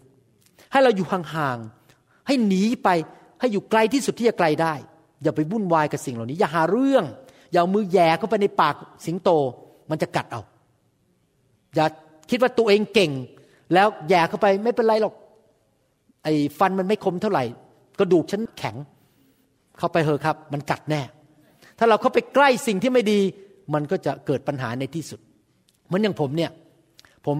[0.72, 2.88] ให้เราอยู่ห่างๆให้หนีไป
[3.40, 4.74] ให้อยู่ไกลที่สุดที่จะไกลได้
[5.22, 7.04] อย่าไปวุ่นวายกับสิ่งเหล่านี้ อย่าหาเรื่อง
[7.52, 8.74] อย่าเอามือแย่เข้าไปในปาก
[9.06, 9.30] สิงโต
[9.90, 10.40] มันจะกัดเอา
[11.74, 11.86] อย่า
[12.30, 13.10] คิดว่าตัวเองเก่ง
[13.74, 15.14] แล้วแย่เข้าไปไม่เป็นไรหรอก
[16.24, 17.44] ไอ้ฟันมันไม่คมเท่าไหร่
[17.98, 18.76] กระดูกฉันแข็ง
[19.80, 21.02] เข้าไปเถอะครับ มันกัดแน่
[21.78, 23.20] ถ้าเราเข้าไปใกล้สิ่งที่ไม่ดี
[23.74, 25.20] มันก็จะเกิดปัญหาในที่สุด
[25.86, 26.50] เหมือนอย่างผมเนี่ย
[27.26, 27.36] ผม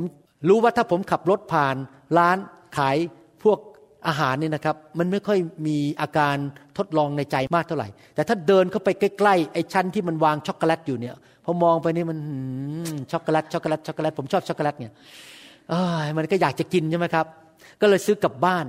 [0.49, 1.77] รู้ว่าถ้าผมขับรถผ่าน
[2.19, 2.37] ร้าน
[2.77, 2.97] ขาย
[3.45, 3.59] พวก
[4.09, 6.37] อาหารเนี่ยนะครับ มันไม่ค่อยมีอาการ
[6.79, 11.15] ทดลองในใจมากเท่าไหร่ แต่ถ้าเดินเข้าไปใกล้ๆไอ้ชั้นที่มันวางช็อกโกแลตอยู่เนี่ย
[11.45, 12.19] พอมองไปนี่มัน
[13.13, 14.93] ช็อกโกแลตช็อกโกแลตช็อกโกแลตผมชอบช็อกโกแลตเนี่ย
[16.17, 17.27] มันก็อยากจะกินใช่ไหมครับ
[17.81, 18.65] ก็เลยซื้อกลับบ้าน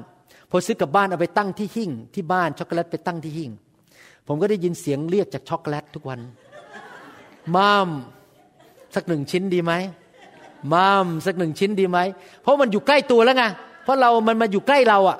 [0.51, 3.51] พอซื้อกลับบ้านเอาไปตั้งที่หิ้งที่บ้านช็อกโกแลตไปตั้งที่หิ้ง
[4.27, 6.19] ผมก็ได้ยินเสียงเรียกจากช็อกโกแลตทุกวัน
[7.55, 7.89] มาม
[8.95, 9.73] สักหนึ่งชิ้นดีไหม
[10.73, 11.99] มามสักหนึ่งชิ้นดีไหม
[12.41, 13.43] เพราะมันอยู่ใกล้ตัวแล้วไง
[13.83, 15.17] เพราะเรามันมาอยู่ใกล้เราอะ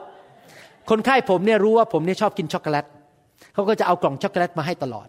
[0.90, 2.86] คนไข้ผมเนี่ยรู้ว่าผมเนี่ยชอบกินช็อกโกแลต
[3.54, 5.08] เขาก็จะเอากล่องช็อกโกแลตมาให้ตลอด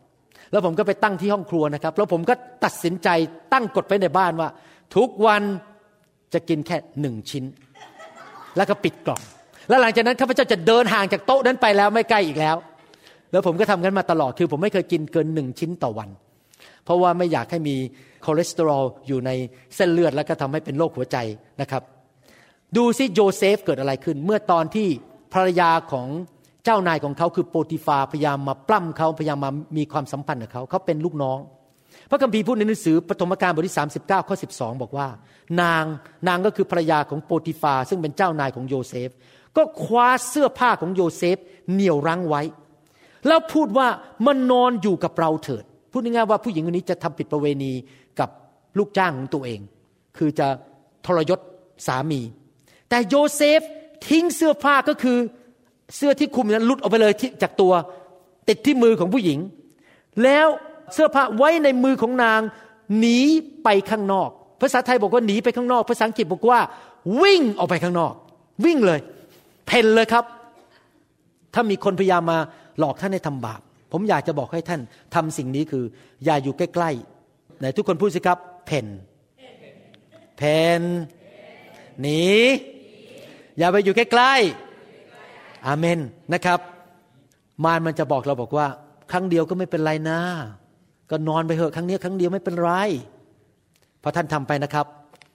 [0.51, 3.09] แล้วผมก็ไปตั้งที่ห้องครัวนะครับ แล้วผมก็ตัดสินใจ
[3.53, 4.49] ตั้งกฎไปในบ้านว่า
[4.97, 5.43] ทุกวัน
[6.33, 7.45] จะกินแค่หนึ่งชิ้น
[8.57, 9.23] แล้วก็ปิดกล่อง
[9.69, 12.57] แล้วหลังจากนั้นข้าพเจ้าจะเดินห่างจากโต๊ะนั้นไปแล้วไม่ใกล้อีกแล้ว
[13.33, 16.09] แล้วผมก็ทำกันมาตลอดคือผมไม่เคยกินเกินหนึ่งชิ้นต่อวัน
[16.85, 17.77] เพราะว่าไม่อยากให้มี
[18.25, 19.31] คอเลสเตอรอลอยู่ใน
[19.77, 21.17] เส้นเลือดแล้วก็ทำให้เป็นโรคหัวใจ
[21.61, 21.83] นะครับ
[22.77, 24.89] ดูซิโยเซฟเกิดอะไรขึ้น เมื่อตอนที่
[25.35, 26.09] ภรรยาของ
[26.65, 31.39] เจ้านายของเขาคือโปติฟาพยายามมาปล้ำเขาพยายามมามีความสัมพันธ์กับเขาเขาเป็นลูกน้อง
[32.11, 35.09] พระคัมภีร์พูดในหนังสือปฐมกาลบทที่39ข้อ12 บอกว่า
[35.61, 35.85] นาง
[36.29, 39.11] นางก็คือภรรยาของโปติฟา ซึ่งเป็นเจ้านายของโยเซฟ
[39.57, 41.37] ก็คว้าเสื้อผ้าของโยเซฟ
[41.73, 42.43] เหนี่ยวรั้งไว้
[43.27, 43.89] แล้วพูดว่า
[44.27, 47.73] มานอนอยู่กับเราเถิด พูดง่ายๆว่าผู้หญิงคนนี้จะทำผิดประเวณี
[48.21, 48.31] กับ
[48.79, 49.61] ลูกจ้างของตัวเอง
[50.17, 50.47] คือจะ
[51.07, 51.39] ทรยศ
[51.87, 52.21] สามี
[52.89, 53.61] แต่โยเซฟ
[54.09, 55.19] ทิ้งเสื้อผ้าก็คือ
[55.97, 57.73] เสื้อที่คลุมนั้นหลุดออกไปเลยจากตัว
[58.49, 59.39] ติดที่มือของผู้หญิง
[60.23, 60.47] แล้ว
[60.95, 62.41] เสื้อผ้าไว้ในมือของนาง
[62.99, 63.19] หนี
[63.65, 64.31] ไปข้างนอก
[64.61, 66.61] ภาษาไทยบอกว่าหนีไปข้างนอก ภาษาอังกฤษบอกว่า
[67.23, 68.13] วิ่งออกไปข้างนอก
[68.65, 69.01] วิ่งเลย
[69.67, 70.25] เพ่นเลยครับ
[71.55, 72.39] ถ้ามีคนพยายามมา
[72.79, 73.61] หลอกท่านให้ทำบาป
[73.93, 74.81] ผมอยากจะบอกให้ท่าน
[75.15, 75.85] ทำสิ่งนี้คือ
[76.25, 78.87] อย่าอยู่ใกล้ๆไหนทุกคนพูดสิครับ เพ่น
[80.39, 80.83] เพ่น
[82.01, 82.23] หนี
[83.59, 85.99] อย่าไปอยู่ใกล้ๆอาเมน
[86.33, 86.61] นะครับ
[87.65, 88.67] มารมันจะบอกเราบอกว่า
[89.13, 90.21] ครั้งเดียวก็ไม่เป็นไรนะ
[91.11, 92.73] ก็นอนไปเถอะครั้งนี้ครั้งเดียวไม่เป็นไร
[94.03, 94.87] พอท่านทำไปนะครับ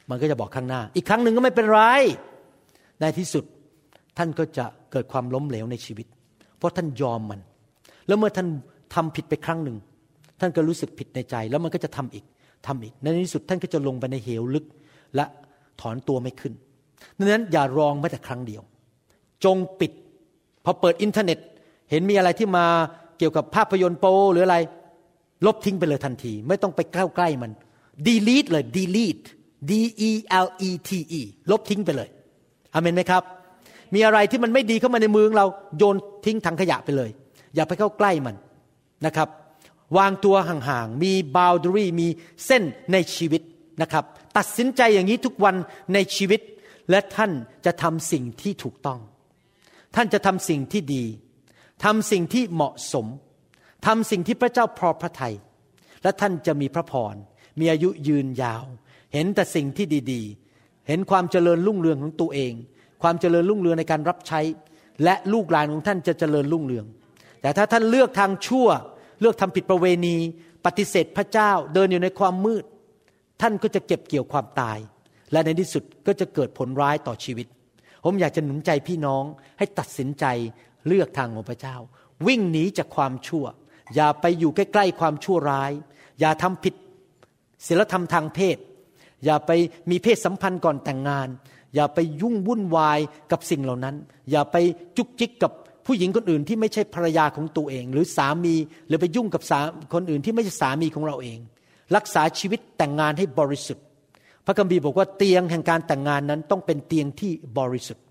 [0.09, 1.81] มันก็จะบอกข้างหน้า อีกครั้งหนึ่งก็ไม่เป็นไร
[2.99, 3.43] ในที่สุด
[4.17, 6.07] ท่านก็จะเกิดความล้มเหลวในชีวิต
[6.57, 7.39] เพราะท่านยอมมัน
[8.07, 8.47] แล้วเมื่อท่าน
[8.95, 9.77] ทำผิดไปครั้งหนึ่ง
[10.39, 12.25] ท่านก็รู้สึกผิดในใจ แล้วมันก็จะทำอีก
[12.67, 14.65] ทำอีก ในที่สุดท่านก็จะลงไปในเหวลึก
[15.15, 15.25] และ
[15.81, 16.53] ถอนตัวไม่ขึ้น
[17.17, 18.61] ดังนั้นอย่าลองแม้แต่ครั้งเดียว
[19.43, 19.91] จงปิด
[20.65, 21.39] พอเปิดอินเทอร์เน็ต
[21.89, 22.65] เห็นมีอะไรที่มา
[23.17, 24.57] เกี่ยวกับภาพยนตร์โป๊หรืออะไร
[25.45, 27.51] ลบทิ้งไปเลยทันที ไม่ต้องไปใกล้ใกล้มัน
[28.07, 29.27] delete เลย delete
[29.69, 29.71] d
[30.09, 30.11] e
[30.45, 32.09] l e t e ลบทิ้งไปเลย
[32.73, 33.23] อเมนไหมครับ
[33.93, 35.45] มีอะไรที่มันไม่ดีเข้ามาในมือเรา
[35.77, 37.09] โยนทิ้งถังขยะไปเลย
[37.55, 38.35] อย่าไปเข้าใกล้มัน
[39.05, 39.29] นะครับ
[39.97, 42.07] วางตัวห่างๆ มี boundary มี
[42.45, 43.41] เส้นในชีวิต
[43.81, 44.03] นะครับ
[44.37, 45.55] ตัดสินใจอย่างนี้ทุกวัน
[45.93, 46.41] ในชีวิต
[46.89, 47.31] และท่าน
[47.65, 48.99] จะทำสิ่งที่ถูกต้อง
[49.95, 51.03] ท่านจะทำสิ่งที่ดี
[51.83, 53.05] ทำสิ่งที่เหมาะสม
[53.85, 55.35] ทำสิ่งที่พระเจ้าพอพระทยัย
[56.03, 57.15] และท่านจะมีพระพร
[57.59, 58.63] มีอายุยืนยาว
[59.13, 60.21] เห็นแต่สิ่งที่ดี
[60.55, 62.53] ๆ เห็นความเจริญรุ่งเรืองของตัวเอง
[63.01, 64.41] ความเจริญรุ่งเรืองในการรับใช้
[65.03, 66.85] และลูกหลานของท่านจะเจริญรุ่งเรือง
[67.41, 68.67] แต่ถ้าท่านเลือกทางชั่ว
[69.21, 70.15] เลือกทำผิดประเวณี
[70.65, 72.63] ปฏิเสธพระเจ้าเดินอยู่ในความมืด
[73.41, 74.77] ท่านก็จะเก็บเกี่ยวความตาย
[75.31, 77.47] และในที่สุดก็จะเกิดผลร้ายต่อชีวิต
[78.03, 79.23] ผมอยากจะหนุนใจพี่น้อง
[79.57, 80.25] ให้ตัดสินใจ
[80.87, 81.75] เลือกทางของพระเจ้า
[82.27, 83.45] วิ่งหนีจากความชั่ว
[83.95, 85.71] อย่าไปอยู่ใกล้ๆความชั่วร้าย
[86.19, 86.75] อย่าทำผิด
[87.67, 88.57] ศีลธรรมทางเพศ
[89.25, 89.51] อย่าไป
[89.89, 91.27] มีเพศสัมพันธ์ก่อนแต่งงาน
[91.77, 92.99] อย่าไปยุ่งวุ่นวาย
[93.31, 93.95] กับสิ่งเหล่านั้น
[94.31, 94.55] อย่าไป
[94.97, 95.51] จุกจิกกับ
[95.85, 98.55] ผู้หญิงคนอื่นที่ไม่ใช่ภรรยาของตัวเอง หรือสามี
[98.87, 99.41] หรือไปยุ่งกับ
[99.93, 101.39] คนอื่นที่ไม่ใช่สามีของเราเอง
[101.95, 103.85] รักษาชีวิตแต่งงานให้บริสุทธิ์
[104.45, 108.03] พระคัมภีร์บอกว่าเตียงแห่งการแต่งงานนั้นต้องเป็นเตียงที่บริสุทธิ์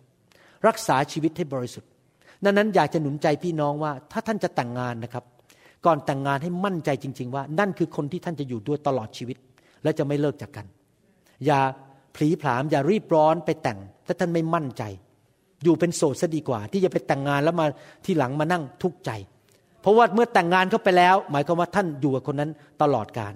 [0.67, 1.91] รักษาชีวิตให้บริสุทธิ์
[2.45, 5.25] ดังนั้นอยากจะหนุนใจพี่น้องว่าถ้าท่านจะแต่งงานนะครับ
[5.87, 9.37] ก่อนแต่งงานให้มั่นใจจริง ๆ ว่า นั่นคือคนที่ท่านจะอยู่ด้วยตลอดชีวิต
[9.83, 10.67] และจะไม่เลิกจากกัน
[11.47, 11.61] อย่า
[12.17, 14.83] ผลีผลามอย่ารีบร้อนไปแต่ง ถ้าท่านไม่มั่นใจ
[15.65, 17.67] อยู่เป็นโสดซะดีกว่า ที่จะไปแต่งงานแล้วมา
[18.05, 19.11] ที่หลังมานั่งทุกข์ใจ
[19.81, 22.51] เพราะว่าเมื่อแต่งงานเข้าไปแล้ว หมายความว่าท่านอยู่กับคนนั้น
[22.83, 23.35] ตลอดการ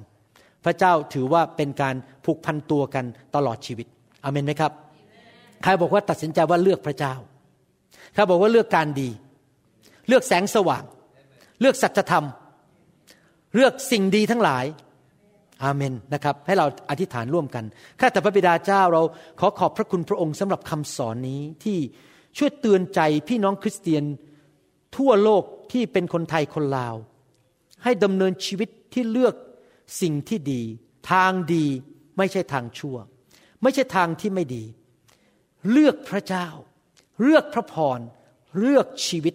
[0.65, 3.05] พระเจ้าถือว่าเป็นการผูกพันตัวกัน
[3.37, 3.87] ตลอดชีวิต
[4.25, 4.73] อเมนไหมครับ
[5.63, 7.15] ใครบอกว่าตัดสินใจว่าเลือกพระเจ้า
[8.15, 9.09] เขาบอกว่าเลือกการดี
[10.09, 10.85] เลือกแสงสว่าง
[11.61, 12.27] เลือกสัจธรรม
[13.55, 14.65] เลือกสิ่งดีทั้งหลาย
[15.63, 17.65] อาเมนนะครับให้เราอธิษฐานร่วมกัน
[18.01, 19.03] ข้าแต่พระบิดาเจ้าเรา
[19.41, 21.79] ขอขอบพระคุณพระองค์สำหรับคำสอนนี้ที่
[22.39, 24.05] ช่วยเตือนใจพี่น้องคริสเตียน
[24.97, 26.95] ทั่วโลกที่เป็นคนไทยคนลาว
[27.83, 29.35] ให้ดำเนินชีวิตที่เลือก
[30.01, 30.63] สิ่งที่ดี
[31.11, 31.67] ทางดี
[32.19, 32.97] ไม่ใช่ทางชั่ว
[33.63, 34.65] ไม่ใช่ทางที่ไม่ดี
[35.71, 36.49] เลือกพระเจ้า
[37.23, 38.01] เลือกพระพร
[38.59, 39.35] เลือกชีวิต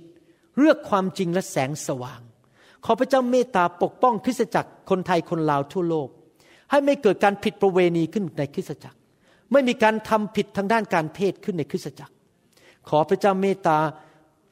[0.58, 2.22] เลือกความจริงและแสงสว่าง
[2.86, 6.10] ขอพระเจ้าเมตตาปกป้องคริสตจักรคนไทยคนลาวทั่วโลก
[6.72, 8.98] ให้ไม่เกิดการผิดประเวณีขึ้นในคริสตจักร
[9.52, 12.14] ไม่มีการทำผิดทางด้านการเพศขึ้นในคริสตจักร
[12.90, 13.78] ขอพระเจ้าเมตตา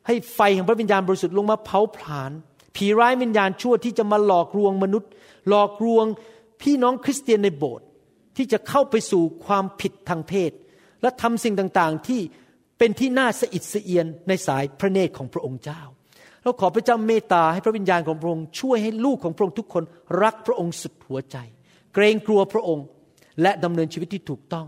[0.08, 2.32] ให้ไฟแห่งพระวิญญาณบริสุทธิ์ลงมาเผาผลาญ
[2.76, 5.10] ผีร้ายวิญญาณชั่วที่จะมาหลอกลวงมนุษย์
[5.50, 6.06] หลอกลวง
[6.62, 7.86] พี่น้องคริสเตียนในโบสถ์
[8.38, 10.52] ที่จะเข้าไปสู่ความผิดทางเพศ
[11.02, 12.22] และทำสิ่งต่างๆที่
[12.78, 15.82] เป็นที่น่าสะอิดสะเอียนในสายพระเนตรของพระองค์เจ้า
[16.44, 19.84] เราขอพระเจ้าเมตตาให้พระวิญญาณของพระองค์ช่วยให้ลูกของพระองค์ทุกคน
[20.24, 21.38] รักพระองค์สุดหัวใจ
[21.94, 22.86] เกรงกลัวพระองค์
[23.42, 24.68] และดำเนินชีวิตที่ถูกต้อง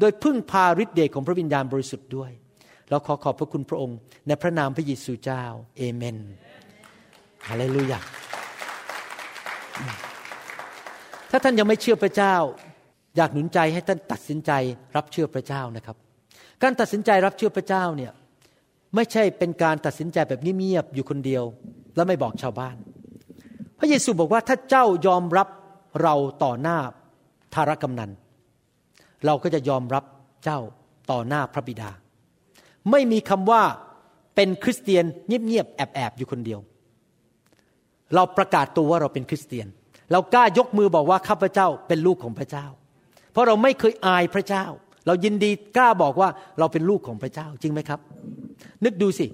[0.00, 2.30] โดยพึ่งพาฤทธิ์เดชของพระวิญญาณบริสุทธิ์ด้วย
[2.90, 3.96] เราขอขอบพระคุณพระองค์
[4.26, 5.44] ในพระนามพระเยซูเจ้า
[5.76, 6.18] เอเมน
[7.48, 8.00] ฮาเลลูยา
[11.30, 12.34] ถ้าท่านยังไม่เชื่อพระเจ้า
[13.16, 14.52] อยากหนุนใจให้ท่านตัดสินใจ
[14.96, 15.96] รับเชื่อพระเจ้านะครับ
[16.62, 18.12] การตัดสินใจรับเชื่อพระเจ้าเนี่ย
[18.94, 21.44] ไม่ใช่เป็นการตัดสินใจแบบเงียบๆอยู่คนเดียว
[21.96, 22.76] แล้วไม่บอกชาวบ้าน
[23.78, 25.48] พระเยซูบอกว่าถ้าเจ้ายอมรับ
[26.02, 26.14] เรา
[26.44, 26.78] ต่อหน้า
[27.54, 28.10] ธารกำนัน
[29.26, 30.04] เราก็จะยอมรับ
[30.44, 30.58] เจ้า
[31.10, 31.90] ต่อหน้าพระบิดา
[32.90, 33.62] ไม่มีคำว่า
[34.34, 36.60] เป็นคริสเตียนเงียบๆแอบๆอยู่คนเดียว
[38.14, 39.66] เราประกาศตัวว่าเราเป็นคริสเตียน
[40.12, 42.66] เรากล้ายกมือบอกว่าข้าพเจ้าเป็นลูกของพระเจ้า
[43.32, 44.64] เพราะเราไม่เคยอายพระเจ้า
[45.06, 46.28] เรายินดีกล้าบอกว่า
[46.58, 48.00] เราเป็นลูกของพระเจ้าจริงไหมครับ
[48.84, 49.26] นึกดูสิ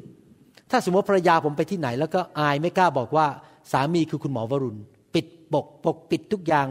[0.71, 3.27] ถ้าสมมติภรรยาผมไปที่ไหน แล้วก็อายไม่กล้าบอกว่า
[3.73, 4.79] สามีคือคุณหมอวรุณ
[5.15, 6.67] ปิดปกปกปิดทุกอย่าง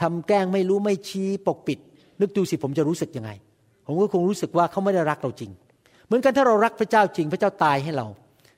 [0.00, 1.78] ทำแกล้งไม่รู้ไม่ชี้ปกปิด
[2.20, 3.30] นึกดูสิผมจะรู้สึกยังไง
[3.86, 5.50] ผมก็คงรู้สึกว่าเขาไม่ได้รักเราจริง
[6.06, 8.06] เหมือนกันถ้าเรารักพระเจ้าจริง พระเจ้าตายให้เรา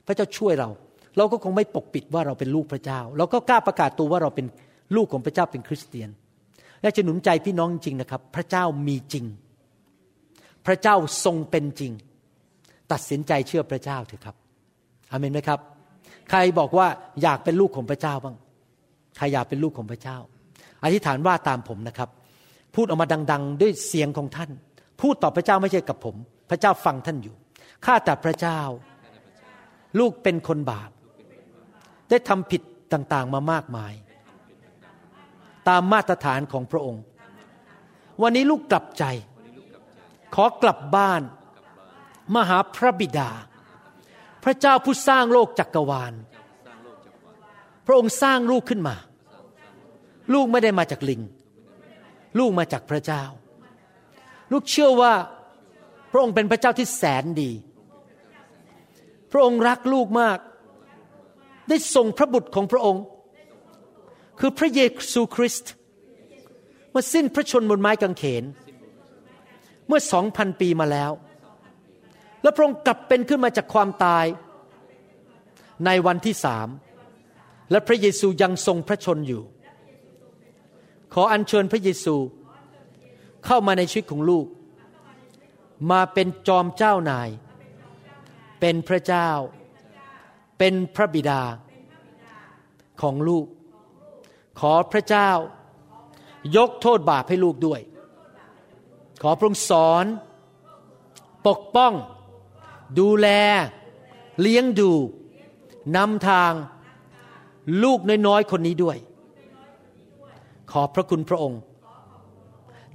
[0.07, 0.69] พระเจ้าช่วยเรา
[1.17, 4.45] เราก็คงไม่ปกปิดว่าเราเป็นลูกพระเจ้า เราก็กล้าประกาศตัวว่าเราเป็น
[4.95, 6.09] ลูกของพระเจ้าเป็นคริสเตียน
[6.81, 9.25] และจะหนุนใจพี่น้องจริงนะครับ พระเจ้ามีจริง
[10.65, 11.91] พระเจ้าทรงเป็นจริง
[12.93, 14.35] ตัดสินใจเชื่อพระเจ้าเถอะครับ
[15.11, 15.59] อเมนไหมครับ
[16.29, 16.87] ใครบอกว่า
[17.21, 18.35] อยากเป็นลูกของพระเจ้าบ้าง
[19.17, 20.17] ใครอยากเป็นลูกของพระเจ้า
[20.83, 22.09] อธิษฐานว่าตามผมนะครับ
[22.75, 24.49] พูดออกมาดัง ๆ ด้วยเสียงของท่าน
[25.01, 26.15] พูดต่อพระเจ้าไม่ใช่กับผม
[26.49, 27.35] พระเจ้าฟังท่านอยู่
[27.85, 28.59] ข้าแต่พระเจ้า
[29.99, 30.89] ลูกเป็นคนบาป
[32.09, 32.61] ได้ทำผิด
[32.93, 33.93] ต่างๆมามากมาย
[35.67, 37.03] ตามมาตรฐานของพระองค์
[38.21, 39.03] วันนี้ลูกกลับใจ
[40.35, 41.21] ขอกลับบ้าน
[42.35, 43.29] มหาพระบิดา
[44.43, 46.13] พระเจ้าผู้สร้างโลกจักกรวาล
[47.85, 48.95] พระองค์สร้างลูกขึ้นมา
[50.33, 51.21] ลูกไม่ได้มาจากลิง
[52.39, 53.23] ลูกมาจากพระเจ้า
[54.51, 55.13] ลูกเชื่อว่า
[56.11, 57.51] พระองค์เป็นพระเจ้าที่แสนดี
[59.31, 60.37] พระองค์รักลูกมาก
[61.69, 63.03] ได้ส่งพระบุตรของพระองค์
[64.39, 64.81] คือพระเย
[65.13, 65.71] ซูคริสต์
[66.93, 68.43] มาสิ้นพระชนม์บนไม้กางเขน
[69.87, 71.11] เมื่อสองพันปีมาแล้ว
[72.43, 74.25] และพระองค์กลับเป็นขึ้นมาจากความตาย
[75.85, 76.67] ในวันที่สาม
[77.71, 79.43] และพระเยซูยังทรงพระชนอยู่
[81.13, 82.15] ขออัญเชิญพระเยซู
[83.45, 84.45] เข้ามาในชีวิตของลูก
[85.91, 87.29] มาเป็นจอมเจ้านาย
[88.59, 89.29] เป็นพระเจ้า
[90.57, 91.41] เป็นพระบิดา
[93.01, 93.45] ของลูก
[94.59, 95.29] ขอพระเจ้า
[96.57, 97.81] ยกโทษบาปให้ลูกด้วย
[99.21, 100.05] ขอพระองค์สอน
[101.47, 101.93] ปกป้อง
[102.99, 103.27] ดูแล
[104.41, 104.91] เลี้ยงดู
[105.97, 106.51] นำทาง
[107.83, 108.97] ลูกน้อยๆคนนี้ด้วย
[110.71, 111.61] ขอพระคุณพระองค์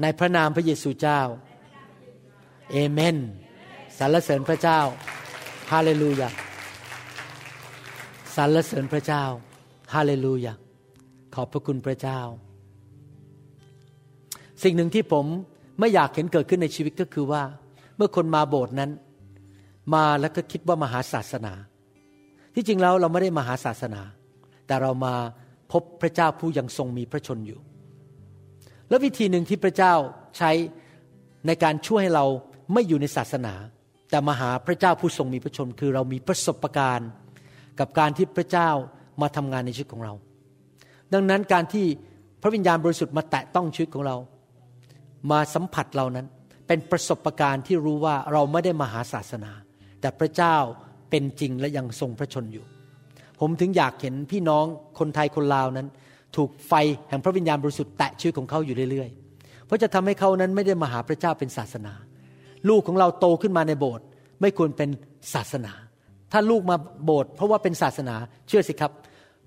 [0.03, 1.20] ในพระนามพระเยซูเจ้า
[2.72, 3.16] เอเมน
[3.99, 4.80] สรรเสริญพระเจ้า
[5.72, 6.28] ฮาเลลูยา
[8.36, 9.24] สรรเสริญพระเจ้า
[9.94, 10.53] ฮาเลลูยา
[11.34, 12.20] ขอบพระคุณพระเจ้า
[14.62, 15.26] สิ่งหนึ่งที่ผม
[15.78, 17.42] ไม่อยากเห็นเกิดขึ้นในชีวิตก็คือว่า
[17.96, 18.90] เมื่อคนมาโบสถ์นั้น
[19.95, 21.53] มาแล้วก็คิดว่ามาหาศาสนา
[22.55, 24.03] ที่จริงแล้วเราไม่ได้มาหาศาสนา
[24.66, 25.14] แต่เรามา
[25.72, 27.61] พบพระเจ้าผู้ยังทรงมีพระชนอยู่
[28.89, 29.95] และวิธีหนึ่งที่พระเจ้า
[30.39, 30.51] ใช้
[31.47, 32.24] ในการช่วยให้เรา
[32.72, 33.55] ไม่อยู่ในศาสนา
[34.11, 37.11] แต่มาหาพระเจ้าผู้ทรงมีพระชน คือเรามีประสบการณ์
[37.78, 38.70] กับการที่พระเจ้า
[39.20, 40.14] มาทำงานในชีวิตของเรา
[41.12, 41.86] ดังนั้นการที่
[42.43, 44.16] พระวิญญาณบริสุทธิ์มาแตะต้องชีวิตของเรา
[45.30, 46.26] มาสัมผัสเรานั้น
[46.66, 49.53] เป็นประสบการณ์ที่รู้ว่าเราไม่ได้มาหาศาสนา
[50.01, 50.57] แต่พระเจ้า
[51.11, 52.64] เป็นจริงและยังทรงพระชนอยู่
[53.40, 54.64] ผมถึงอยากเห็นพี่น้อง
[54.99, 55.86] คนไทยคนลาวนั้น
[56.36, 56.72] ถูกไฟ
[57.09, 61.92] แห่งพระวิญญาณบริสุทธิ์แตะชีวิตของเขาอยู่เรื่อยๆ เพราะจะทำให้เขานั้นไม่ได้มาหาพระเจ้าเป็นศาสนา
[62.68, 64.05] ลูกของเราโตขึ้นมาในโบสถ์
[64.40, 64.88] ไม่ควรเป็น
[65.34, 65.72] ศาสนา
[66.32, 68.14] ถ้าลูกมาโบสถ์เพราะว่าเป็นศาสนา
[68.49, 68.92] เชื่อสิครับ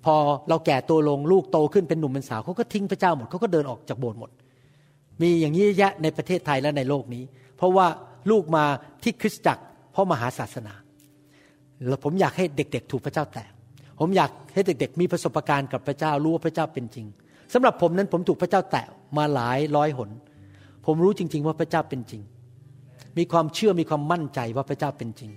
[0.06, 0.16] พอ
[0.50, 4.32] เราแก่ตัวลงลูกโตขึ้นเป็นหนุ่มเป็นสาวเขาก็ทิ้งพระเจ้าหมดเขาก็เดินออกจากโบสถ์หมด
[5.22, 7.24] มีอย่างนี้แยะในประเทศไทยและในโลกนี้
[7.58, 7.88] เพราะว่า
[8.32, 8.66] ลูกมา
[9.04, 10.74] ที่คริสตจักร เพราะมหาศาสนา
[11.88, 13.48] แล้วผมอยากให้เด็ก ๆ ถูกพระเจ้าแตะ
[14.00, 17.06] ผมอยากให้เด็ก ๆ มีประสบการณ์กับพระเจ้ารู้ว่าพระเจ้าเป็นจริง
[17.54, 18.86] สำหรับผมนั้นผมถูกพระเจ้าแตะ
[19.18, 20.10] มาหลายร้อยหน
[20.86, 22.22] ผมรู้จริง ๆ ว่าพระเจ้าเป็นจริง
[23.18, 25.32] มีความเชื่อมีความมั่นใจว่าพระเจ้าเป็นจริง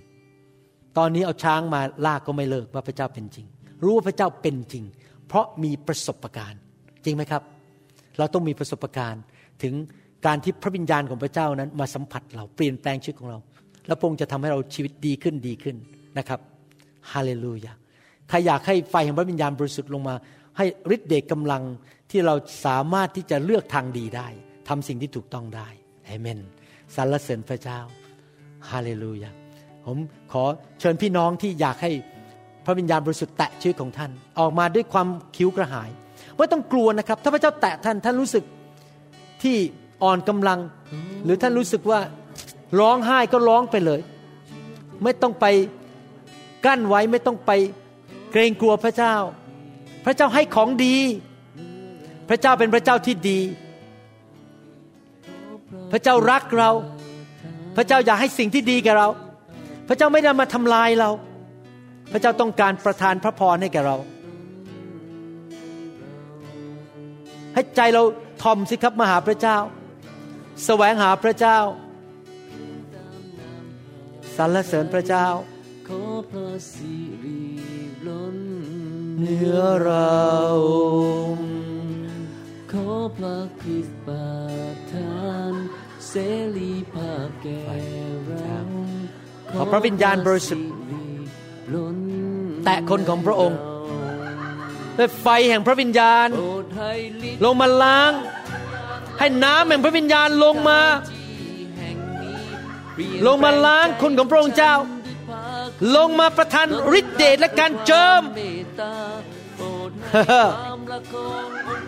[0.97, 3.45] ตอนนี้เอาช้างมาลากก็ไม่เลิกว่าพระเจ้าเป็นจริง
[3.83, 4.83] รู้ว่าพระเจ้าเป็นจริง
[5.27, 6.59] เพราะมีประสบการณ์
[7.05, 7.43] จริงไหมครับ
[8.17, 9.23] เราต้องมีประสบการณ์
[9.63, 9.73] ถึง
[10.25, 13.39] การที่พระวิญญาณของพระเจ้านั้นมาสัมผัสเราเปลี่ยนแปลงชีวิตของเรา
[13.87, 15.75] แล้วพระองค์จะทำให้เราชีวิตดีขึ้นดีขึ้น
[16.17, 16.39] นะครับ
[17.11, 17.73] ฮาเลลูยา
[18.29, 20.15] ใครอยากให้ไฟแห่งพระวิญญาณบริสุทธิ์ลงมา
[20.57, 20.65] ให้
[20.95, 21.63] ฤทธิ์เดชกกำลัง
[22.11, 24.27] ที่เราสามารถที่จะเลือกทางดีได้
[24.67, 25.67] ทำสิ่งที่ถูกต้องได้
[26.05, 26.39] เอเมน
[26.95, 27.79] สรรเสริญพระเจ้า
[28.69, 29.31] ฮาเลลูยา
[29.85, 29.97] ผม
[30.31, 30.43] ขอ
[30.79, 31.91] เชิญพี่น้องที่อยากให้
[32.65, 35.89] พระวิญญาณบริสุทธิ์แตะชีวิตของท่าน ออกมาด้วยความคิ้วกระหาย
[36.37, 38.43] ไม่ต้องกลัวนะครับ ถ้าพระเจ้าแตะท่านท่านรู้สึก
[39.43, 39.57] ที่
[40.03, 40.59] อ่อนกำลัง
[41.23, 41.99] หรือท่านรู้สึกว่า
[42.79, 44.01] ร้องไห้ก็ร้องไปเลย
[45.03, 45.45] ไม่ต้องไป
[46.65, 47.51] กั้นไว้ไม่ต้องไป
[48.31, 49.15] เกรงกลัวพระเจ้า
[50.05, 50.97] พระเจ้าให้ของดี
[52.29, 53.39] พระเจ้าเป็นพระเจ้าที่ดี
[55.91, 56.71] พระเจ้ารักเรา
[57.77, 59.07] พระเจ้าอยากให้สิ่งที่ดีแก่เรา
[59.87, 61.09] พระเจ้าไม่ได้มาทำลายเรา
[62.11, 63.97] พระเจ้าต้องการประทานพระพรให้แก่เรา
[67.53, 68.03] ให้ใจเรา
[68.41, 69.57] ทอมสิครับมาหาพระเจ้า
[70.65, 71.57] แสวงหาพระเจ้า
[74.37, 75.27] สรรเสริญพระเจ้า
[75.87, 77.43] ขอพระสิริ
[78.07, 78.37] ล้น
[79.19, 80.21] เหนือเรา
[82.71, 84.29] ขอพระคริสต์ประ
[84.93, 85.53] ทาน
[86.09, 86.13] เส
[86.57, 87.61] รีภาพแก่
[88.27, 88.57] เรา
[89.51, 90.69] ขอพระวิญญาณบริสุทธิ์
[91.73, 91.97] ล้น
[92.65, 93.59] แตะคนของพระองค์
[94.97, 96.91] ด้วยไฟแห่งพระวิญญาณโปรดให้
[97.21, 98.11] ลิลงมาล้าง
[99.19, 101.14] ให้น้ำแห่งพระวิญญาณลงมาแห่งนี้เป
[103.25, 104.73] ลงมาล้างคนของพระองค์เจ้า
[105.95, 106.67] ลงมาประทาน
[106.99, 108.95] ฤทธิเดชและการเจิมเมตตา
[109.55, 110.19] โปรดให้
[110.59, 111.87] ความรักขององค์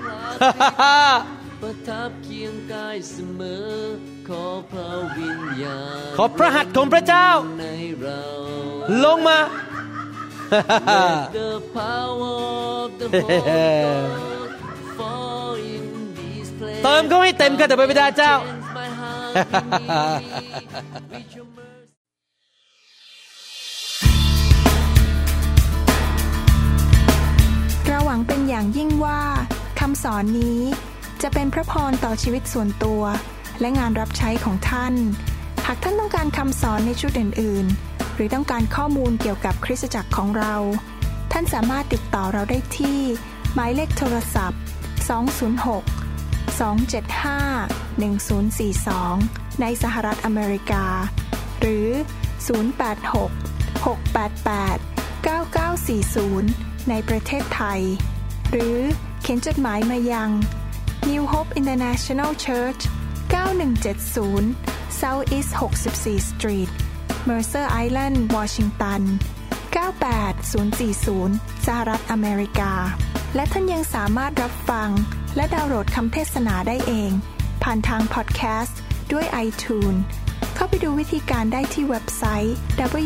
[1.62, 3.70] พระทับเคียงกายเสมอ
[4.28, 5.80] ขอพระวิญญา
[6.12, 7.28] ณขอพระหัตถ์ของพระเจ้า
[9.04, 9.40] ลงมา
[11.38, 12.36] The power
[12.84, 14.56] of the Holy Ghost
[14.98, 15.86] fall in
[16.20, 18.34] this place เติมเขาให้เต็มกันแต่พระบิดาเจ้า
[19.38, 29.22] เราหวังเป็นอย่างยิ่งว่า
[29.80, 30.62] คำสอนนี้
[31.22, 33.04] จะเป็นพระพรต่อชีวิตส่วนตัว
[33.60, 34.94] และงานรับใช้ของท่าน
[35.66, 40.56] หากท่านต้องการคำสอนในชุดอื่น ๆ หรือต้องการข้อมูลเกี่ยวกับคริสตจักรของเรา
[41.32, 43.00] ท่านสามารถติดต่อเราได้ที่
[43.54, 44.62] หมายเลขโทรศัพท์
[45.38, 46.07] 206
[46.48, 50.86] 275 1042 ในสหรัฐอเมริกา
[51.60, 51.90] หรือ
[53.08, 54.80] 086 688
[55.28, 57.82] 9940 ในประเทศไทย
[58.52, 58.78] หรือ
[59.22, 60.30] เขียนจดหมายมายัง
[61.10, 62.82] New Hope International Church
[63.72, 65.52] 9170 South East
[65.96, 66.70] 64 Street
[67.30, 69.02] Mercer Island Washington
[69.76, 72.74] 98040 สหรัฐอเมริกา
[73.36, 74.90] และท่านยังสามารถรับฟัง
[75.38, 77.12] และดาวน์โหลดคำเทศนาได้เอง
[77.64, 78.80] ผ่านทางพอดแคสต์
[79.12, 80.00] ด้วย iTunes
[80.56, 82.56] เข้าไปดูวิธีการได้ที่เว็บไซต์